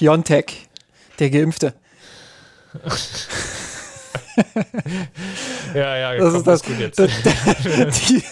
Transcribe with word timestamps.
Piontek, 0.00 0.66
der 1.18 1.28
Geimpfte. 1.28 1.74
ja, 5.74 5.96
ja, 5.98 6.16
das 6.16 6.32
ist 6.32 6.46
das, 6.46 6.62
das, 6.62 6.96
das 6.96 8.00
die, 8.08 8.22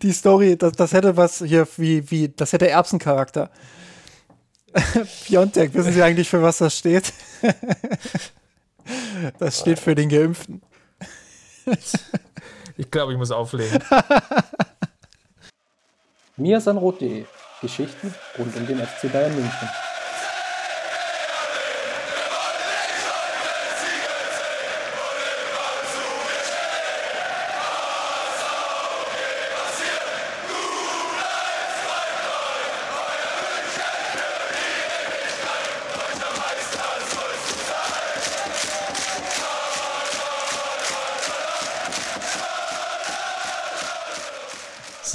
die, 0.00 0.12
Story, 0.12 0.56
das, 0.56 0.74
das 0.74 0.92
hätte 0.92 1.16
was 1.16 1.38
hier 1.38 1.66
wie, 1.76 2.08
wie, 2.08 2.28
das 2.28 2.52
hätte 2.52 2.68
Erbsencharakter. 2.68 3.50
Piontek, 5.26 5.74
wissen 5.74 5.92
Sie 5.92 6.04
eigentlich, 6.04 6.28
für 6.28 6.40
was 6.40 6.58
das 6.58 6.78
steht? 6.78 7.12
das 9.40 9.58
steht 9.58 9.80
für 9.80 9.96
den 9.96 10.08
Geimpften. 10.08 10.62
ich 12.76 12.88
glaube, 12.92 13.10
ich 13.10 13.18
muss 13.18 13.32
auflegen. 13.32 13.82
miasanrot.de 16.36 17.24
Geschichten 17.60 18.14
rund 18.38 18.54
um 18.54 18.66
den 18.68 18.78
FC 18.78 19.10
Bayern 19.12 19.34
München. 19.34 19.68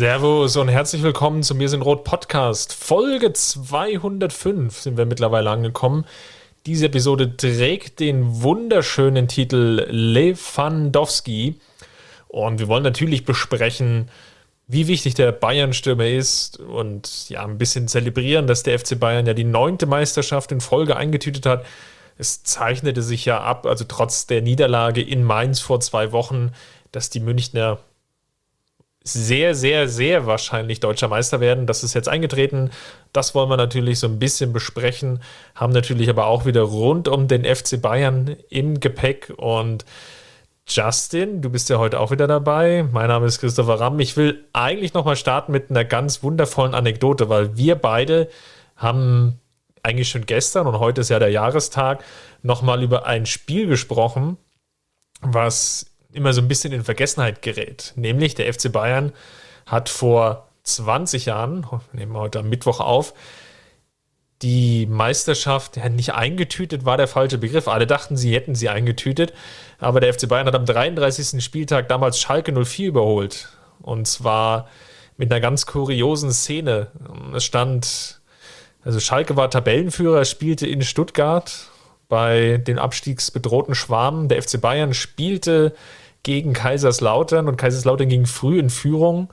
Servus 0.02 0.58
und 0.58 0.68
herzlich 0.68 1.04
willkommen 1.04 1.44
zum 1.44 1.60
Wir 1.60 1.70
sind 1.70 1.84
Rot 1.84 2.04
Podcast. 2.04 2.74
Folge 2.74 3.34
205 3.34 4.80
sind 4.80 4.98
wir 4.98 5.06
mittlerweile 5.06 5.52
angekommen. 5.52 6.08
Diese 6.66 6.88
Episode 6.88 7.38
trägt 7.38 8.00
den 8.00 8.42
wunderschönen 8.42 9.28
Titel 9.28 9.86
Lewandowski. 9.92 11.60
Und 12.30 12.60
wir 12.60 12.68
wollen 12.68 12.82
natürlich 12.82 13.26
besprechen, 13.26 14.10
wie 14.68 14.88
wichtig 14.88 15.14
der 15.14 15.32
Bayern-Stürmer 15.34 16.08
ist 16.08 16.60
und 16.60 17.30
ja, 17.30 17.46
ein 17.46 17.60
bisschen 17.60 17.88
zelebrieren, 17.88 18.48
dass 18.48 18.64
der 18.64 18.80
FC 18.80 19.00
Bayern 19.00 19.28
ja 19.28 19.36
die 19.36 19.44
neunte 19.44 19.86
Meisterschaft 19.86 20.52
in 20.52 20.62
Folge 20.62 20.98
eingetütet 20.98 21.46
hat. 21.46 21.64
Es 22.18 22.42
zeichnete 22.42 23.04
sich 23.04 23.26
ja 23.26 23.40
ab, 23.40 23.68
also 23.68 23.86
trotz 23.88 24.26
der 24.26 24.42
Niederlage 24.42 25.04
in 25.04 25.24
Mainz 25.24 25.60
vor 25.60 25.80
zwei 25.80 26.12
Wochen, 26.12 26.54
dass 26.92 27.12
die 27.12 27.20
Münchner 27.20 27.78
sehr, 29.04 29.56
sehr, 29.56 29.88
sehr 29.88 30.28
wahrscheinlich 30.28 30.80
deutscher 30.80 31.08
Meister 31.08 31.40
werden. 31.40 31.66
Das 31.66 31.84
ist 31.84 31.94
jetzt 31.94 32.08
eingetreten. 32.08 32.70
Das 33.14 33.34
wollen 33.34 33.50
wir 33.50 33.58
natürlich 33.58 34.00
so 34.00 34.08
ein 34.08 34.20
bisschen 34.20 34.54
besprechen. 34.54 35.22
Haben 35.56 35.74
natürlich 35.74 36.10
aber 36.10 36.28
auch 36.28 36.46
wieder 36.46 36.62
rund 36.62 37.08
um 37.08 37.28
den 37.28 37.44
FC 37.44 37.82
Bayern 37.82 38.36
im 38.50 38.80
Gepäck. 38.80 39.34
Und 39.38 39.86
Justin, 40.68 41.42
du 41.42 41.50
bist 41.50 41.70
ja 41.70 41.80
heute 41.80 42.00
auch 42.00 42.12
wieder 42.12 42.28
dabei. 42.28 42.88
Mein 42.92 43.08
Name 43.08 43.26
ist 43.26 43.40
Christopher 43.40 43.80
Ramm. 43.80 44.00
Ich 44.00 44.16
will 44.18 44.46
eigentlich 44.54 44.94
nochmal 44.94 45.16
starten 45.16 45.52
mit 45.52 45.72
einer 45.72 45.84
ganz 45.84 46.22
wundervollen 46.22 46.76
Anekdote, 46.76 47.28
weil 47.28 47.58
wir 47.58 47.76
beide 47.76 48.30
haben 48.76 49.40
eigentlich 49.84 50.10
schon 50.10 50.26
gestern 50.28 50.68
und 50.68 50.80
heute 50.80 51.02
ist 51.02 51.10
ja 51.10 51.20
der 51.20 51.30
Jahrestag 51.30 52.04
nochmal 52.44 52.84
über 52.84 53.06
ein 53.06 53.26
Spiel 53.26 53.68
gesprochen, 53.68 54.38
was 55.22 55.91
immer 56.14 56.34
so 56.34 56.42
ein 56.42 56.48
bisschen 56.48 56.74
in 56.74 56.84
Vergessenheit 56.84 57.42
gerät. 57.42 57.94
Nämlich 57.96 58.36
der 58.36 58.52
FC 58.54 58.72
Bayern 58.72 59.14
hat 59.66 59.90
vor 59.90 60.50
20 60.64 61.26
Jahren, 61.26 61.66
nehmen 61.94 62.14
wir 62.14 62.20
heute 62.20 62.40
am 62.40 62.50
Mittwoch 62.50 62.80
auf, 62.80 63.14
die 64.42 64.88
Meisterschaft 64.88 65.78
ja, 65.78 65.88
nicht 65.90 66.14
eingetütet, 66.14 66.84
war 66.84 66.98
der 66.98 67.08
falsche 67.08 67.38
Begriff. 67.38 67.68
Alle 67.68 67.86
dachten, 67.86 68.18
sie 68.18 68.34
hätten 68.34 68.56
sie 68.56 68.70
eingetütet. 68.70 69.34
Aber 69.80 70.00
der 70.00 70.14
FC 70.14 70.28
Bayern 70.28 70.48
hat 70.48 70.56
am 70.56 70.66
33. 70.66 71.44
Spieltag 71.44 71.88
damals 71.90 72.20
Schalke 72.20 72.52
04 72.52 72.88
überholt. 72.88 73.50
Und 73.82 74.08
zwar 74.08 74.68
mit 75.18 75.32
einer 75.32 75.42
ganz 75.42 75.68
kuriosen 75.68 76.32
Szene. 76.32 76.88
Es 77.36 77.44
stand, 77.44 78.22
also 78.84 79.00
Schalke 79.00 79.36
war 79.36 79.52
Tabellenführer, 79.52 80.26
spielte 80.26 80.66
in 80.66 80.82
Stuttgart 80.82 81.71
bei 82.12 82.58
den 82.58 82.78
abstiegsbedrohten 82.78 83.74
Schwaben. 83.74 84.28
Der 84.28 84.44
FC 84.44 84.60
Bayern 84.60 84.94
spielte 84.94 85.74
gegen 86.24 86.52
Kaiserslautern 86.52 87.48
und 87.48 87.56
Kaiserslautern 87.56 88.10
ging 88.10 88.26
früh 88.26 88.60
in 88.60 88.70
Führung. 88.70 89.30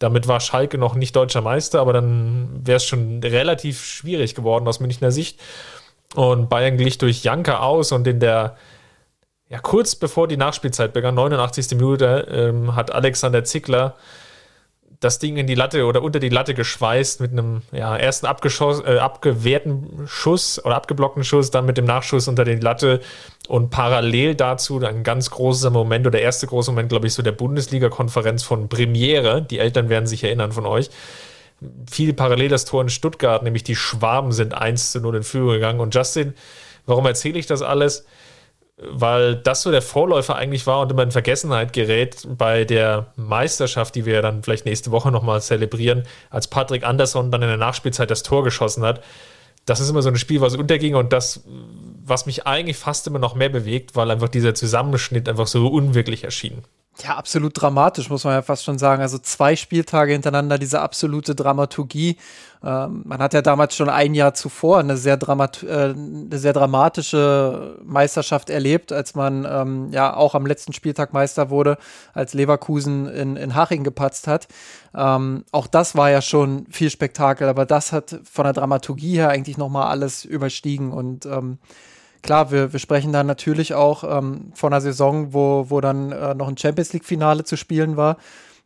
Damit 0.00 0.26
war 0.26 0.40
Schalke 0.40 0.76
noch 0.76 0.96
nicht 0.96 1.14
deutscher 1.14 1.40
Meister, 1.40 1.80
aber 1.80 1.92
dann 1.92 2.48
wäre 2.64 2.78
es 2.78 2.84
schon 2.84 3.22
relativ 3.22 3.84
schwierig 3.84 4.34
geworden 4.34 4.66
aus 4.66 4.80
Münchner 4.80 5.12
Sicht. 5.12 5.40
Und 6.16 6.48
Bayern 6.48 6.76
glich 6.76 6.98
durch 6.98 7.22
Janka 7.22 7.60
aus 7.60 7.92
und 7.92 8.08
in 8.08 8.18
der, 8.18 8.56
ja, 9.48 9.60
kurz 9.60 9.94
bevor 9.94 10.26
die 10.26 10.36
Nachspielzeit 10.36 10.92
begann, 10.92 11.14
89. 11.14 11.76
Minute, 11.76 12.26
ähm, 12.28 12.74
hat 12.74 12.90
Alexander 12.90 13.44
Zickler 13.44 13.94
das 15.06 15.18
Ding 15.20 15.36
in 15.36 15.46
die 15.46 15.54
Latte 15.54 15.86
oder 15.86 16.02
unter 16.02 16.18
die 16.18 16.28
Latte 16.28 16.52
geschweißt 16.52 17.20
mit 17.20 17.30
einem 17.32 17.62
ja, 17.72 17.96
ersten 17.96 18.26
äh, 18.26 18.98
abgewehrten 18.98 20.06
Schuss 20.06 20.62
oder 20.64 20.74
abgeblockten 20.74 21.24
Schuss, 21.24 21.50
dann 21.50 21.64
mit 21.64 21.78
dem 21.78 21.84
Nachschuss 21.84 22.28
unter 22.28 22.44
die 22.44 22.56
Latte 22.56 23.00
und 23.48 23.70
parallel 23.70 24.34
dazu 24.34 24.84
ein 24.84 25.04
ganz 25.04 25.30
großer 25.30 25.70
Moment 25.70 26.06
oder 26.06 26.18
der 26.18 26.22
erste 26.22 26.46
große 26.48 26.72
Moment, 26.72 26.88
glaube 26.88 27.06
ich, 27.06 27.14
so 27.14 27.22
der 27.22 27.32
Bundesliga-Konferenz 27.32 28.42
von 28.42 28.68
Premiere. 28.68 29.42
Die 29.42 29.60
Eltern 29.60 29.88
werden 29.88 30.06
sich 30.06 30.24
erinnern 30.24 30.50
von 30.50 30.66
euch. 30.66 30.90
Viel 31.90 32.12
parallel 32.12 32.48
das 32.48 32.64
Tor 32.64 32.82
in 32.82 32.88
Stuttgart, 32.88 33.42
nämlich 33.42 33.62
die 33.62 33.76
Schwaben 33.76 34.32
sind 34.32 34.54
1 34.54 34.92
zu 34.92 35.00
0 35.00 35.16
in 35.16 35.22
Führung 35.22 35.52
gegangen. 35.52 35.80
Und 35.80 35.94
Justin, 35.94 36.34
warum 36.84 37.06
erzähle 37.06 37.38
ich 37.38 37.46
das 37.46 37.62
alles? 37.62 38.04
Weil 38.78 39.36
das 39.36 39.62
so 39.62 39.70
der 39.70 39.80
Vorläufer 39.80 40.36
eigentlich 40.36 40.66
war 40.66 40.80
und 40.80 40.90
immer 40.90 41.02
in 41.02 41.10
Vergessenheit 41.10 41.72
gerät 41.72 42.26
bei 42.36 42.64
der 42.64 43.06
Meisterschaft, 43.16 43.94
die 43.94 44.04
wir 44.04 44.20
dann 44.20 44.42
vielleicht 44.42 44.66
nächste 44.66 44.90
Woche 44.90 45.10
nochmal 45.10 45.40
zelebrieren, 45.40 46.02
als 46.28 46.48
Patrick 46.48 46.84
Andersson 46.84 47.30
dann 47.30 47.42
in 47.42 47.48
der 47.48 47.56
Nachspielzeit 47.56 48.10
das 48.10 48.22
Tor 48.22 48.44
geschossen 48.44 48.84
hat. 48.84 49.02
Das 49.64 49.80
ist 49.80 49.88
immer 49.88 50.02
so 50.02 50.10
ein 50.10 50.16
Spiel, 50.16 50.42
was 50.42 50.54
unterging 50.54 50.94
und 50.94 51.12
das, 51.12 51.42
was 52.04 52.26
mich 52.26 52.46
eigentlich 52.46 52.76
fast 52.76 53.06
immer 53.06 53.18
noch 53.18 53.34
mehr 53.34 53.48
bewegt, 53.48 53.96
weil 53.96 54.10
einfach 54.10 54.28
dieser 54.28 54.54
Zusammenschnitt 54.54 55.28
einfach 55.28 55.46
so 55.46 55.66
unwirklich 55.68 56.24
erschien. 56.24 56.62
Ja, 57.02 57.16
absolut 57.16 57.60
dramatisch, 57.60 58.08
muss 58.08 58.24
man 58.24 58.32
ja 58.32 58.42
fast 58.42 58.64
schon 58.64 58.78
sagen. 58.78 59.02
Also 59.02 59.18
zwei 59.18 59.54
Spieltage 59.54 60.12
hintereinander, 60.12 60.58
diese 60.58 60.80
absolute 60.80 61.34
Dramaturgie. 61.34 62.16
Ähm, 62.64 63.02
man 63.04 63.18
hat 63.18 63.34
ja 63.34 63.42
damals 63.42 63.76
schon 63.76 63.90
ein 63.90 64.14
Jahr 64.14 64.32
zuvor 64.32 64.78
eine 64.78 64.96
sehr, 64.96 65.18
dramat 65.18 65.62
äh, 65.62 65.94
eine 65.94 66.38
sehr 66.38 66.54
dramatische 66.54 67.78
Meisterschaft 67.84 68.48
erlebt, 68.48 68.92
als 68.92 69.14
man 69.14 69.46
ähm, 69.48 69.90
ja 69.90 70.16
auch 70.16 70.34
am 70.34 70.46
letzten 70.46 70.72
Spieltag 70.72 71.12
Meister 71.12 71.50
wurde, 71.50 71.76
als 72.14 72.32
Leverkusen 72.32 73.06
in, 73.08 73.36
in 73.36 73.54
Haching 73.54 73.84
gepatzt 73.84 74.26
hat. 74.26 74.48
Ähm, 74.94 75.44
auch 75.52 75.66
das 75.66 75.96
war 75.96 76.10
ja 76.10 76.22
schon 76.22 76.66
viel 76.70 76.88
Spektakel, 76.88 77.46
aber 77.48 77.66
das 77.66 77.92
hat 77.92 78.20
von 78.24 78.44
der 78.44 78.54
Dramaturgie 78.54 79.16
her 79.16 79.28
eigentlich 79.28 79.58
nochmal 79.58 79.88
alles 79.88 80.24
überstiegen 80.24 80.92
und 80.92 81.26
ähm, 81.26 81.58
klar, 82.22 82.50
wir, 82.50 82.72
wir 82.72 82.80
sprechen 82.80 83.12
da 83.12 83.22
natürlich 83.22 83.74
auch 83.74 84.04
ähm, 84.04 84.52
von 84.54 84.72
einer 84.72 84.80
Saison, 84.80 85.32
wo, 85.32 85.66
wo 85.68 85.80
dann 85.80 86.12
äh, 86.12 86.34
noch 86.34 86.48
ein 86.48 86.56
Champions 86.56 86.92
League-Finale 86.92 87.44
zu 87.44 87.56
spielen 87.56 87.96
war. 87.96 88.16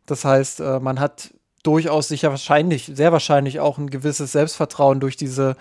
Das 0.05 0.25
heißt, 0.25 0.59
äh, 0.59 0.79
man 0.79 0.99
hat 0.99 1.33
durchaus 1.63 2.07
sicher 2.07 2.29
wahrscheinlich, 2.29 2.91
sehr 2.93 3.11
wahrscheinlich 3.11 3.59
auch 3.59 3.77
ein 3.77 3.89
gewisses 3.89 4.31
Selbstvertrauen 4.31 4.99
durch 4.99 5.15
diese, 5.15 5.55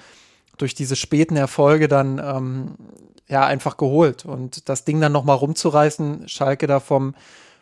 durch 0.59 0.75
diese 0.75 0.97
späten 0.97 1.37
Erfolge 1.37 1.89
dann 1.89 2.19
ähm, 2.19 2.75
ja 3.29 3.45
einfach 3.45 3.77
geholt. 3.77 4.25
Und 4.25 4.69
das 4.69 4.85
Ding 4.85 5.01
dann 5.01 5.13
nochmal 5.13 5.37
rumzureißen, 5.37 6.29
Schalke 6.29 6.67
da 6.67 6.81
vom 6.81 7.15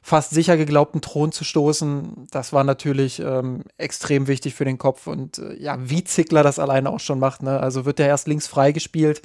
fast 0.09 0.31
sicher 0.31 0.57
geglaubten 0.57 1.03
Thron 1.03 1.33
zu 1.33 1.45
stoßen, 1.45 2.29
das 2.31 2.55
war 2.55 2.65
natürlich 2.65 3.21
ähm, 3.21 3.61
extrem 3.77 4.27
wichtig 4.27 4.55
für 4.55 4.65
den 4.65 4.79
Kopf. 4.79 5.07
Und 5.07 5.39
äh, 5.39 5.55
ja, 5.63 5.77
wie 5.79 6.03
Zickler 6.03 6.43
das 6.43 6.59
alleine 6.59 6.89
auch 6.89 7.01
schon 7.01 7.19
macht. 7.19 7.43
Ne? 7.43 7.61
Also 7.61 7.85
wird 7.85 8.01
er 8.01 8.07
erst 8.07 8.27
links 8.27 8.47
freigespielt 8.47 9.21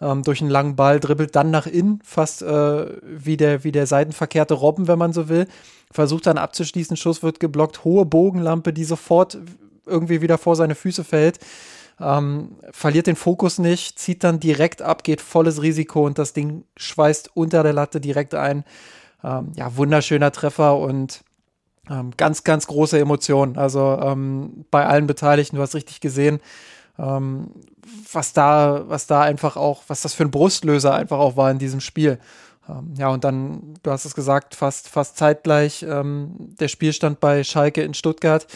ähm, 0.00 0.22
durch 0.22 0.40
einen 0.40 0.48
langen 0.48 0.74
Ball, 0.74 1.00
dribbelt 1.00 1.36
dann 1.36 1.50
nach 1.50 1.66
innen, 1.66 2.00
fast 2.02 2.40
äh, 2.40 2.86
wie, 3.02 3.36
der, 3.36 3.62
wie 3.62 3.72
der 3.72 3.86
seitenverkehrte 3.86 4.54
Robben, 4.54 4.88
wenn 4.88 4.98
man 4.98 5.12
so 5.12 5.28
will. 5.28 5.46
Versucht 5.90 6.26
dann 6.26 6.38
abzuschließen, 6.38 6.96
Schuss 6.96 7.22
wird 7.22 7.38
geblockt, 7.38 7.84
hohe 7.84 8.06
Bogenlampe, 8.06 8.72
die 8.72 8.84
sofort 8.84 9.36
irgendwie 9.84 10.22
wieder 10.22 10.38
vor 10.38 10.56
seine 10.56 10.74
Füße 10.74 11.04
fällt. 11.04 11.40
Ähm, 12.00 12.56
verliert 12.70 13.06
den 13.06 13.16
Fokus 13.16 13.58
nicht, 13.58 13.98
zieht 13.98 14.24
dann 14.24 14.40
direkt 14.40 14.80
ab, 14.80 15.04
geht 15.04 15.20
volles 15.20 15.60
Risiko 15.60 16.06
und 16.06 16.18
das 16.18 16.32
Ding 16.32 16.64
schweißt 16.78 17.32
unter 17.34 17.62
der 17.62 17.74
Latte 17.74 18.00
direkt 18.00 18.34
ein. 18.34 18.64
Ähm, 19.24 19.52
ja, 19.56 19.76
wunderschöner 19.76 20.32
Treffer 20.32 20.78
und 20.78 21.22
ähm, 21.90 22.12
ganz, 22.16 22.44
ganz 22.44 22.66
große 22.66 22.98
Emotionen. 22.98 23.56
Also 23.56 23.98
ähm, 24.02 24.64
bei 24.70 24.86
allen 24.86 25.06
Beteiligten, 25.06 25.56
du 25.56 25.62
hast 25.62 25.74
richtig 25.74 26.00
gesehen, 26.00 26.40
ähm, 26.98 27.50
was 28.12 28.32
da, 28.32 28.84
was 28.88 29.06
da 29.06 29.22
einfach 29.22 29.56
auch, 29.56 29.82
was 29.88 30.02
das 30.02 30.14
für 30.14 30.24
ein 30.24 30.30
Brustlöser 30.30 30.94
einfach 30.94 31.18
auch 31.18 31.36
war 31.36 31.50
in 31.50 31.58
diesem 31.58 31.80
Spiel. 31.80 32.18
Ähm, 32.68 32.94
ja, 32.96 33.08
und 33.08 33.24
dann, 33.24 33.74
du 33.82 33.90
hast 33.90 34.04
es 34.04 34.14
gesagt, 34.14 34.54
fast, 34.54 34.88
fast 34.88 35.16
zeitgleich 35.16 35.84
ähm, 35.88 36.34
der 36.38 36.68
Spielstand 36.68 37.20
bei 37.20 37.42
Schalke 37.44 37.82
in 37.82 37.94
Stuttgart. 37.94 38.46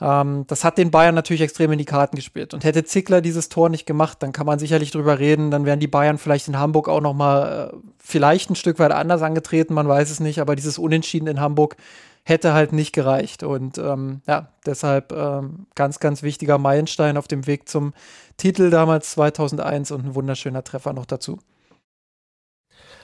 Ähm, 0.00 0.44
das 0.46 0.64
hat 0.64 0.78
den 0.78 0.90
Bayern 0.90 1.14
natürlich 1.14 1.40
extrem 1.40 1.72
in 1.72 1.78
die 1.78 1.84
Karten 1.84 2.16
gespielt. 2.16 2.52
Und 2.54 2.64
hätte 2.64 2.84
Zickler 2.84 3.20
dieses 3.20 3.48
Tor 3.48 3.68
nicht 3.68 3.86
gemacht, 3.86 4.22
dann 4.22 4.32
kann 4.32 4.46
man 4.46 4.58
sicherlich 4.58 4.90
drüber 4.90 5.18
reden. 5.18 5.50
Dann 5.50 5.64
wären 5.64 5.80
die 5.80 5.86
Bayern 5.86 6.18
vielleicht 6.18 6.48
in 6.48 6.58
Hamburg 6.58 6.88
auch 6.88 7.00
noch 7.00 7.14
mal 7.14 7.70
äh, 7.72 7.76
vielleicht 7.98 8.50
ein 8.50 8.56
Stück 8.56 8.78
weit 8.78 8.92
anders 8.92 9.22
angetreten. 9.22 9.74
Man 9.74 9.88
weiß 9.88 10.10
es 10.10 10.20
nicht. 10.20 10.40
Aber 10.40 10.56
dieses 10.56 10.78
Unentschieden 10.78 11.28
in 11.28 11.40
Hamburg 11.40 11.76
hätte 12.24 12.52
halt 12.52 12.72
nicht 12.72 12.92
gereicht. 12.92 13.42
Und 13.42 13.78
ähm, 13.78 14.20
ja, 14.26 14.48
deshalb 14.66 15.12
ähm, 15.12 15.66
ganz, 15.74 16.00
ganz 16.00 16.22
wichtiger 16.22 16.58
Meilenstein 16.58 17.16
auf 17.16 17.28
dem 17.28 17.46
Weg 17.46 17.68
zum 17.68 17.94
Titel 18.36 18.68
damals 18.68 19.12
2001 19.12 19.92
und 19.92 20.04
ein 20.04 20.14
wunderschöner 20.14 20.62
Treffer 20.64 20.92
noch 20.92 21.06
dazu. 21.06 21.38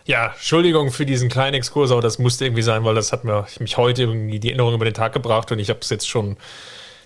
Ja, 0.04 0.32
Entschuldigung 0.32 0.90
für 0.90 1.06
diesen 1.06 1.28
kleinen 1.28 1.54
Exkurs, 1.54 1.92
aber 1.92 2.02
das 2.02 2.18
musste 2.18 2.44
irgendwie 2.44 2.62
sein, 2.62 2.84
weil 2.84 2.96
das 2.96 3.12
hat 3.12 3.22
mir 3.22 3.46
mich 3.60 3.76
heute 3.76 4.02
irgendwie 4.02 4.40
die 4.40 4.48
Erinnerung 4.48 4.74
über 4.74 4.84
den 4.84 4.94
Tag 4.94 5.12
gebracht 5.12 5.52
und 5.52 5.60
ich 5.60 5.70
habe 5.70 5.78
es 5.80 5.90
jetzt 5.90 6.08
schon 6.08 6.36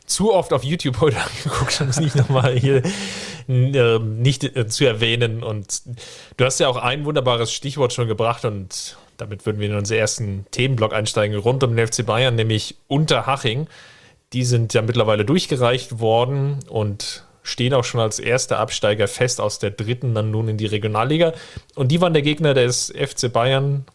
zu 0.06 0.32
oft 0.32 0.53
auf 0.53 0.64
YouTube 0.64 1.00
heute 1.00 1.17
angeguckt, 1.44 1.81
um 1.81 1.88
es 1.88 2.00
nicht 2.00 2.17
nochmal 2.17 2.58
hier 2.58 2.82
äh, 3.49 3.99
nicht 3.99 4.44
äh, 4.44 4.67
zu 4.67 4.85
erwähnen. 4.85 5.43
Und 5.43 5.82
du 6.37 6.44
hast 6.44 6.61
ja 6.61 6.69
auch 6.69 6.76
ein 6.76 7.05
wunderbares 7.05 7.53
Stichwort 7.53 7.93
schon 7.93 8.08
gebracht 8.08 8.44
und 8.44 8.97
damit 9.17 9.47
würden 9.47 9.61
wir 9.61 9.69
in 9.69 9.76
unseren 9.76 9.99
ersten 9.99 10.47
Themenblock 10.50 10.93
einsteigen 10.93 11.37
rund 11.38 11.62
um 11.64 11.75
den 11.75 11.87
FC 11.87 12.05
Bayern, 12.05 12.35
nämlich 12.35 12.76
Unterhaching. 12.87 13.67
Die 14.32 14.44
sind 14.44 14.75
ja 14.75 14.82
mittlerweile 14.82 15.25
durchgereicht 15.25 16.00
worden 16.00 16.59
und 16.69 17.25
stehen 17.43 17.73
auch 17.75 17.85
schon 17.85 18.00
als 18.00 18.19
erster 18.19 18.59
Absteiger 18.59 19.06
fest 19.06 19.41
aus 19.41 19.61
der 19.61 19.70
dritten 19.70 20.14
dann 20.14 20.32
nun 20.32 20.49
in 20.49 20.56
die 20.56 20.67
Regionalliga. 20.67 21.32
Und 21.76 21.93
die 21.93 22.00
waren 22.00 22.12
der 22.12 22.23
Gegner 22.23 22.55
des 22.55 22.93
FC 22.93 23.32
Bayern 23.32 23.87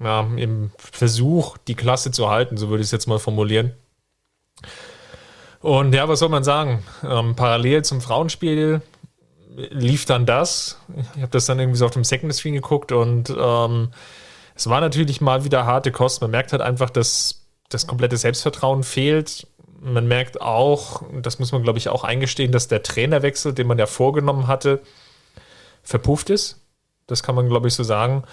ja, 0.00 0.20
im 0.36 0.70
Versuch, 0.78 1.58
die 1.66 1.74
Klasse 1.74 2.12
zu 2.12 2.30
halten, 2.30 2.56
so 2.56 2.68
würde 2.68 2.82
ich 2.82 2.86
es 2.86 2.92
jetzt 2.92 3.08
mal 3.08 3.18
formulieren. 3.18 3.72
Und 5.60 5.92
ja, 5.94 6.08
was 6.08 6.20
soll 6.20 6.28
man 6.28 6.44
sagen? 6.44 6.84
Ähm, 7.02 7.34
parallel 7.34 7.84
zum 7.84 8.00
Frauenspiel 8.00 8.80
lief 9.70 10.04
dann 10.04 10.24
das. 10.24 10.78
Ich 11.16 11.22
habe 11.22 11.32
das 11.32 11.46
dann 11.46 11.58
irgendwie 11.58 11.78
so 11.78 11.86
auf 11.86 11.92
dem 11.92 12.04
Second 12.04 12.32
Screen 12.34 12.54
geguckt 12.54 12.92
und 12.92 13.30
ähm, 13.36 13.90
es 14.54 14.68
war 14.68 14.80
natürlich 14.80 15.20
mal 15.20 15.44
wieder 15.44 15.66
harte 15.66 15.90
Kost. 15.90 16.20
Man 16.20 16.30
merkt 16.30 16.52
halt 16.52 16.62
einfach, 16.62 16.90
dass 16.90 17.46
das 17.68 17.86
komplette 17.86 18.16
Selbstvertrauen 18.16 18.84
fehlt. 18.84 19.46
Man 19.80 20.06
merkt 20.06 20.40
auch, 20.40 21.02
das 21.22 21.38
muss 21.38 21.52
man 21.52 21.62
glaube 21.62 21.78
ich 21.78 21.88
auch 21.88 22.04
eingestehen, 22.04 22.52
dass 22.52 22.68
der 22.68 22.82
Trainerwechsel, 22.82 23.52
den 23.52 23.66
man 23.66 23.78
ja 23.78 23.86
vorgenommen 23.86 24.46
hatte, 24.46 24.80
verpufft 25.82 26.30
ist. 26.30 26.60
Das 27.06 27.22
kann 27.22 27.34
man 27.34 27.48
glaube 27.48 27.68
ich 27.68 27.74
so 27.74 27.82
sagen. 27.82 28.24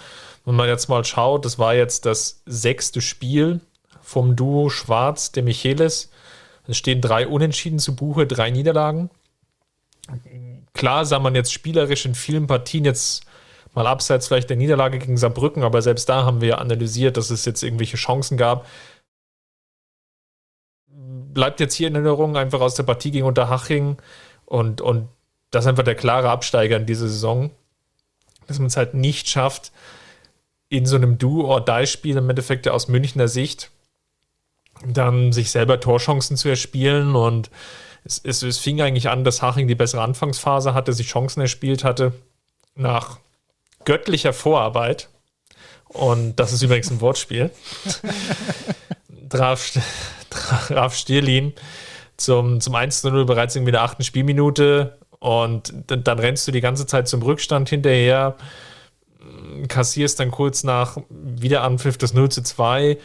Wenn 0.44 0.54
man 0.54 0.68
jetzt 0.68 0.88
mal 0.88 1.04
schaut, 1.04 1.44
das 1.44 1.58
war 1.58 1.74
jetzt 1.74 2.06
das 2.06 2.42
sechste 2.46 3.00
Spiel 3.00 3.60
vom 4.00 4.36
Duo 4.36 4.68
Schwarz, 4.70 5.32
der 5.32 5.42
Michelis. 5.42 6.10
Es 6.68 6.76
stehen 6.76 7.00
drei 7.00 7.26
Unentschieden 7.26 7.78
zu 7.78 7.94
Buche, 7.94 8.26
drei 8.26 8.50
Niederlagen. 8.50 9.10
Klar 10.72 11.04
sah 11.04 11.18
man 11.18 11.34
jetzt 11.34 11.52
spielerisch 11.52 12.06
in 12.06 12.14
vielen 12.14 12.46
Partien 12.46 12.84
jetzt 12.84 13.24
mal 13.74 13.86
abseits 13.86 14.28
vielleicht 14.28 14.50
der 14.50 14.56
Niederlage 14.56 14.98
gegen 14.98 15.16
Saarbrücken, 15.16 15.62
aber 15.62 15.82
selbst 15.82 16.08
da 16.08 16.24
haben 16.24 16.40
wir 16.40 16.58
analysiert, 16.58 17.16
dass 17.16 17.30
es 17.30 17.44
jetzt 17.44 17.62
irgendwelche 17.62 17.96
Chancen 17.96 18.36
gab. 18.36 18.66
Bleibt 20.88 21.60
jetzt 21.60 21.74
hier 21.74 21.88
in 21.88 21.94
Erinnerung 21.94 22.36
einfach 22.36 22.60
aus 22.60 22.74
der 22.74 22.84
Partie 22.84 23.10
gegen 23.10 23.26
Unterhaching 23.26 23.98
und, 24.46 24.80
und 24.80 25.08
das 25.50 25.64
ist 25.64 25.68
einfach 25.68 25.84
der 25.84 25.94
klare 25.94 26.30
Absteiger 26.30 26.76
in 26.76 26.86
dieser 26.86 27.08
Saison, 27.08 27.50
dass 28.46 28.58
man 28.58 28.68
es 28.68 28.76
halt 28.76 28.94
nicht 28.94 29.28
schafft, 29.28 29.72
in 30.68 30.86
so 30.86 30.96
einem 30.96 31.18
Do-or-Die-Spiel 31.18 32.16
im 32.16 32.30
Endeffekt 32.30 32.66
aus 32.68 32.88
Münchner 32.88 33.28
Sicht 33.28 33.70
dann 34.84 35.32
sich 35.32 35.50
selber 35.50 35.80
Torchancen 35.80 36.36
zu 36.36 36.48
erspielen 36.48 37.14
und 37.14 37.50
es, 38.04 38.20
es, 38.22 38.42
es, 38.42 38.58
fing 38.58 38.80
eigentlich 38.80 39.08
an, 39.08 39.24
dass 39.24 39.42
Haching 39.42 39.68
die 39.68 39.74
bessere 39.74 40.02
Anfangsphase 40.02 40.74
hatte, 40.74 40.92
sich 40.92 41.08
Chancen 41.08 41.40
erspielt 41.40 41.82
hatte 41.82 42.12
nach 42.76 43.18
göttlicher 43.84 44.32
Vorarbeit. 44.32 45.08
Und 45.88 46.36
das 46.36 46.52
ist 46.52 46.62
übrigens 46.62 46.90
ein 46.90 47.00
Wortspiel. 47.00 47.50
traf, 49.28 49.72
traf 50.30 50.94
Stierlin 50.94 51.54
zum, 52.16 52.60
zum 52.60 52.74
1-0 52.74 53.24
bereits 53.24 53.56
irgendwie 53.56 53.70
in 53.70 53.74
der 53.74 53.82
achten 53.82 54.04
Spielminute 54.04 54.98
und 55.18 55.72
dann, 55.86 56.04
dann 56.04 56.18
rennst 56.18 56.46
du 56.46 56.52
die 56.52 56.60
ganze 56.60 56.86
Zeit 56.86 57.08
zum 57.08 57.22
Rückstand 57.22 57.68
hinterher, 57.68 58.36
kassierst 59.68 60.20
dann 60.20 60.30
kurz 60.30 60.64
nach 60.64 60.98
Wiederanpfiff 61.08 61.98
das 61.98 62.14
0 62.14 62.30
zu 62.30 62.42
2 62.42 62.98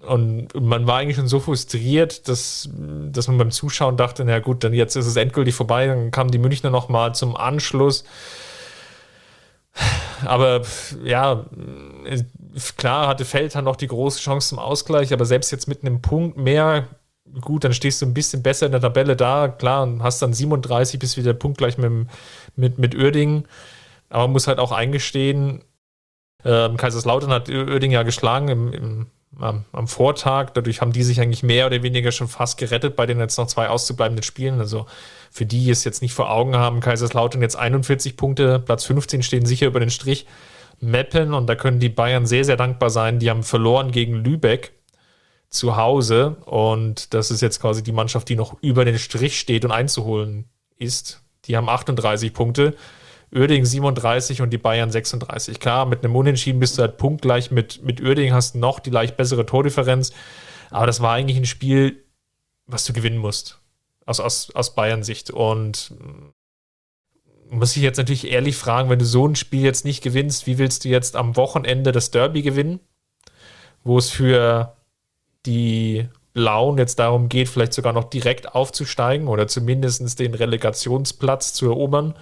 und 0.00 0.48
man 0.54 0.86
war 0.86 0.98
eigentlich 0.98 1.16
schon 1.16 1.28
so 1.28 1.40
frustriert, 1.40 2.26
dass, 2.28 2.68
dass 2.72 3.28
man 3.28 3.38
beim 3.38 3.50
Zuschauen 3.50 3.96
dachte, 3.96 4.24
na 4.24 4.38
gut, 4.38 4.64
dann 4.64 4.72
jetzt 4.72 4.96
ist 4.96 5.06
es 5.06 5.16
endgültig 5.16 5.54
vorbei. 5.54 5.86
Dann 5.86 6.10
kamen 6.10 6.30
die 6.30 6.38
Münchner 6.38 6.70
nochmal 6.70 7.14
zum 7.14 7.36
Anschluss. 7.36 8.04
Aber 10.24 10.62
ja, 11.04 11.44
klar 12.76 13.08
hatte 13.08 13.24
Feldhahn 13.24 13.64
noch 13.64 13.76
die 13.76 13.86
große 13.86 14.20
Chance 14.20 14.48
zum 14.50 14.58
Ausgleich, 14.58 15.12
aber 15.12 15.24
selbst 15.24 15.50
jetzt 15.52 15.68
mit 15.68 15.82
einem 15.82 16.02
Punkt 16.02 16.36
mehr, 16.36 16.88
gut, 17.40 17.64
dann 17.64 17.72
stehst 17.72 18.02
du 18.02 18.06
ein 18.06 18.14
bisschen 18.14 18.42
besser 18.42 18.66
in 18.66 18.72
der 18.72 18.80
Tabelle 18.80 19.16
da, 19.16 19.48
klar, 19.48 19.82
und 19.82 20.02
hast 20.02 20.20
dann 20.22 20.32
37 20.32 20.98
bis 20.98 21.16
wieder 21.16 21.34
punktgleich 21.34 21.78
mit, 21.78 22.08
mit, 22.56 22.78
mit 22.78 22.94
Uerdingen. 22.94 23.46
Aber 24.08 24.24
man 24.24 24.32
muss 24.32 24.48
halt 24.48 24.58
auch 24.58 24.72
eingestehen, 24.72 25.62
äh, 26.42 26.68
Kaiserslautern 26.70 27.30
hat 27.30 27.48
Uerdingen 27.48 27.94
ja 27.94 28.02
geschlagen 28.02 28.48
im, 28.48 28.72
im 28.72 29.06
am, 29.40 29.64
am, 29.72 29.88
Vortag. 29.88 30.50
Dadurch 30.50 30.80
haben 30.80 30.92
die 30.92 31.02
sich 31.02 31.20
eigentlich 31.20 31.42
mehr 31.42 31.66
oder 31.66 31.82
weniger 31.82 32.12
schon 32.12 32.28
fast 32.28 32.58
gerettet 32.58 32.96
bei 32.96 33.06
den 33.06 33.18
jetzt 33.18 33.38
noch 33.38 33.46
zwei 33.46 33.68
auszubleibenden 33.68 34.22
Spielen. 34.22 34.58
Also 34.58 34.86
für 35.30 35.46
die, 35.46 35.64
die 35.64 35.70
es 35.70 35.84
jetzt 35.84 36.02
nicht 36.02 36.14
vor 36.14 36.30
Augen 36.30 36.56
haben, 36.56 36.80
Kaiserslautern 36.80 37.42
jetzt 37.42 37.56
41 37.56 38.16
Punkte, 38.16 38.58
Platz 38.58 38.84
15 38.84 39.22
stehen 39.22 39.46
sicher 39.46 39.66
über 39.66 39.80
den 39.80 39.90
Strich. 39.90 40.26
Meppen 40.80 41.34
und 41.34 41.46
da 41.46 41.54
können 41.54 41.78
die 41.78 41.90
Bayern 41.90 42.26
sehr, 42.26 42.44
sehr 42.44 42.56
dankbar 42.56 42.90
sein. 42.90 43.18
Die 43.18 43.28
haben 43.30 43.42
verloren 43.42 43.92
gegen 43.92 44.14
Lübeck 44.14 44.72
zu 45.50 45.76
Hause 45.76 46.36
und 46.46 47.12
das 47.12 47.30
ist 47.30 47.42
jetzt 47.42 47.60
quasi 47.60 47.82
die 47.82 47.92
Mannschaft, 47.92 48.28
die 48.28 48.36
noch 48.36 48.56
über 48.62 48.84
den 48.84 48.98
Strich 48.98 49.38
steht 49.38 49.64
und 49.64 49.72
einzuholen 49.72 50.46
ist. 50.78 51.22
Die 51.46 51.56
haben 51.56 51.68
38 51.68 52.32
Punkte. 52.32 52.74
Uerdingen 53.32 53.66
37 53.66 54.42
und 54.42 54.50
die 54.50 54.58
Bayern 54.58 54.90
36. 54.90 55.60
Klar, 55.60 55.86
mit 55.86 56.04
einem 56.04 56.16
Unentschieden 56.16 56.58
bist 56.58 56.78
du 56.78 56.82
halt 56.82 56.96
punktgleich 56.96 57.50
mit, 57.50 57.82
mit 57.82 58.00
Uerdingen, 58.00 58.34
hast 58.34 58.56
noch 58.56 58.80
die 58.80 58.90
leicht 58.90 59.16
bessere 59.16 59.46
Tordifferenz. 59.46 60.12
Aber 60.70 60.86
das 60.86 61.00
war 61.00 61.14
eigentlich 61.14 61.36
ein 61.36 61.46
Spiel, 61.46 62.04
was 62.66 62.84
du 62.84 62.92
gewinnen 62.92 63.18
musst. 63.18 63.60
Aus, 64.04 64.18
aus, 64.18 64.50
aus 64.54 64.74
Bayern-Sicht. 64.74 65.30
Und 65.30 65.92
muss 67.50 67.76
ich 67.76 67.82
jetzt 67.82 67.98
natürlich 67.98 68.30
ehrlich 68.30 68.56
fragen, 68.56 68.90
wenn 68.90 68.98
du 68.98 69.04
so 69.04 69.26
ein 69.26 69.36
Spiel 69.36 69.62
jetzt 69.62 69.84
nicht 69.84 70.02
gewinnst, 70.02 70.46
wie 70.46 70.58
willst 70.58 70.84
du 70.84 70.88
jetzt 70.88 71.14
am 71.14 71.36
Wochenende 71.36 71.92
das 71.92 72.10
Derby 72.10 72.42
gewinnen? 72.42 72.80
Wo 73.84 73.98
es 73.98 74.10
für 74.10 74.76
die 75.46 76.08
Blauen 76.32 76.78
jetzt 76.78 76.98
darum 76.98 77.28
geht, 77.28 77.48
vielleicht 77.48 77.72
sogar 77.72 77.92
noch 77.92 78.04
direkt 78.04 78.54
aufzusteigen 78.54 79.28
oder 79.28 79.46
zumindest 79.46 80.18
den 80.18 80.34
Relegationsplatz 80.34 81.54
zu 81.54 81.66
erobern 81.66 82.14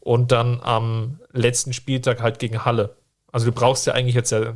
und 0.00 0.32
dann 0.32 0.60
am 0.62 1.20
letzten 1.32 1.72
Spieltag 1.72 2.20
halt 2.22 2.38
gegen 2.38 2.64
Halle. 2.64 2.96
Also 3.32 3.46
du 3.46 3.52
brauchst 3.52 3.86
ja 3.86 3.92
eigentlich 3.92 4.14
jetzt 4.14 4.32
ja, 4.32 4.54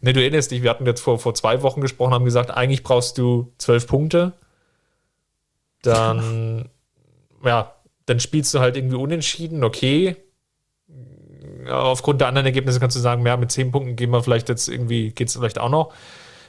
ne, 0.00 0.12
du 0.12 0.20
erinnerst 0.20 0.50
dich, 0.50 0.62
wir 0.62 0.70
hatten 0.70 0.86
jetzt 0.86 1.00
vor, 1.00 1.18
vor 1.18 1.34
zwei 1.34 1.62
Wochen 1.62 1.80
gesprochen, 1.80 2.14
haben 2.14 2.24
gesagt, 2.24 2.50
eigentlich 2.50 2.82
brauchst 2.82 3.18
du 3.18 3.52
zwölf 3.58 3.86
Punkte. 3.86 4.32
Dann, 5.82 6.68
ja, 7.44 7.74
dann 8.06 8.20
spielst 8.20 8.54
du 8.54 8.60
halt 8.60 8.76
irgendwie 8.76 8.96
unentschieden, 8.96 9.64
okay. 9.64 10.16
Aufgrund 11.68 12.20
der 12.20 12.28
anderen 12.28 12.46
Ergebnisse 12.46 12.80
kannst 12.80 12.96
du 12.96 13.00
sagen, 13.00 13.26
ja, 13.26 13.36
mit 13.36 13.52
zehn 13.52 13.70
Punkten 13.70 13.96
gehen 13.96 14.10
wir 14.10 14.22
vielleicht 14.22 14.48
jetzt 14.48 14.68
irgendwie, 14.68 15.10
geht 15.10 15.28
es 15.28 15.36
vielleicht 15.36 15.58
auch 15.58 15.68
noch. 15.68 15.92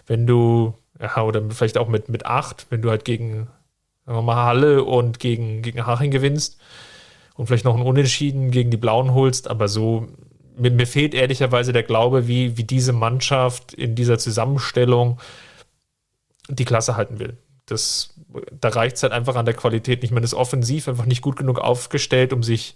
Wenn 0.07 0.25
du, 0.25 0.73
ja, 0.99 1.21
oder 1.23 1.41
vielleicht 1.49 1.77
auch 1.77 1.87
mit, 1.87 2.09
mit 2.09 2.25
acht, 2.25 2.67
wenn 2.69 2.81
du 2.81 2.89
halt 2.89 3.05
gegen, 3.05 3.47
sagen 4.05 4.17
wir 4.17 4.21
mal, 4.21 4.45
Halle 4.45 4.83
und 4.83 5.19
gegen, 5.19 5.61
gegen 5.61 5.85
Haching 5.85 6.11
gewinnst, 6.11 6.59
und 7.39 7.45
vielleicht 7.45 7.63
noch 7.63 7.77
ein 7.77 7.81
Unentschieden 7.81 8.51
gegen 8.51 8.69
die 8.69 8.75
Blauen 8.75 9.13
holst, 9.13 9.49
aber 9.49 9.69
so, 9.69 10.07
mir, 10.57 10.71
mir 10.71 10.85
fehlt 10.85 11.13
ehrlicherweise 11.13 11.71
der 11.71 11.83
Glaube, 11.83 12.27
wie, 12.27 12.57
wie 12.57 12.65
diese 12.65 12.91
Mannschaft 12.91 13.73
in 13.73 13.95
dieser 13.95 14.17
Zusammenstellung 14.17 15.21
die 16.49 16.65
Klasse 16.65 16.97
halten 16.97 17.17
will. 17.17 17.37
Das, 17.65 18.13
da 18.59 18.67
reicht 18.67 18.97
es 18.97 19.03
halt 19.03 19.13
einfach 19.13 19.37
an 19.37 19.45
der 19.45 19.53
Qualität 19.53 20.01
nicht. 20.01 20.11
Man 20.11 20.25
ist 20.25 20.33
offensiv 20.33 20.89
einfach 20.89 21.05
nicht 21.05 21.21
gut 21.21 21.37
genug 21.37 21.59
aufgestellt, 21.59 22.33
um 22.33 22.43
sich. 22.43 22.75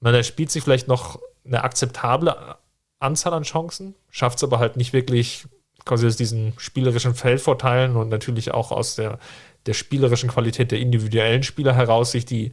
Man 0.00 0.14
erspielt 0.14 0.50
sich 0.50 0.62
vielleicht 0.62 0.86
noch 0.86 1.18
eine 1.46 1.64
akzeptable 1.64 2.56
Anzahl 2.98 3.32
an 3.32 3.44
Chancen, 3.44 3.94
schafft 4.10 4.36
es 4.36 4.44
aber 4.44 4.58
halt 4.58 4.76
nicht 4.76 4.92
wirklich 4.92 5.46
quasi 5.86 6.06
aus 6.06 6.16
diesen 6.16 6.52
spielerischen 6.58 7.14
Feldvorteilen 7.14 7.96
und 7.96 8.10
natürlich 8.10 8.50
auch 8.50 8.70
aus 8.70 8.96
der, 8.96 9.18
der 9.64 9.72
spielerischen 9.72 10.28
Qualität 10.28 10.72
der 10.72 10.78
individuellen 10.80 11.42
Spieler 11.42 11.74
heraus, 11.74 12.12
sich 12.12 12.26
die, 12.26 12.52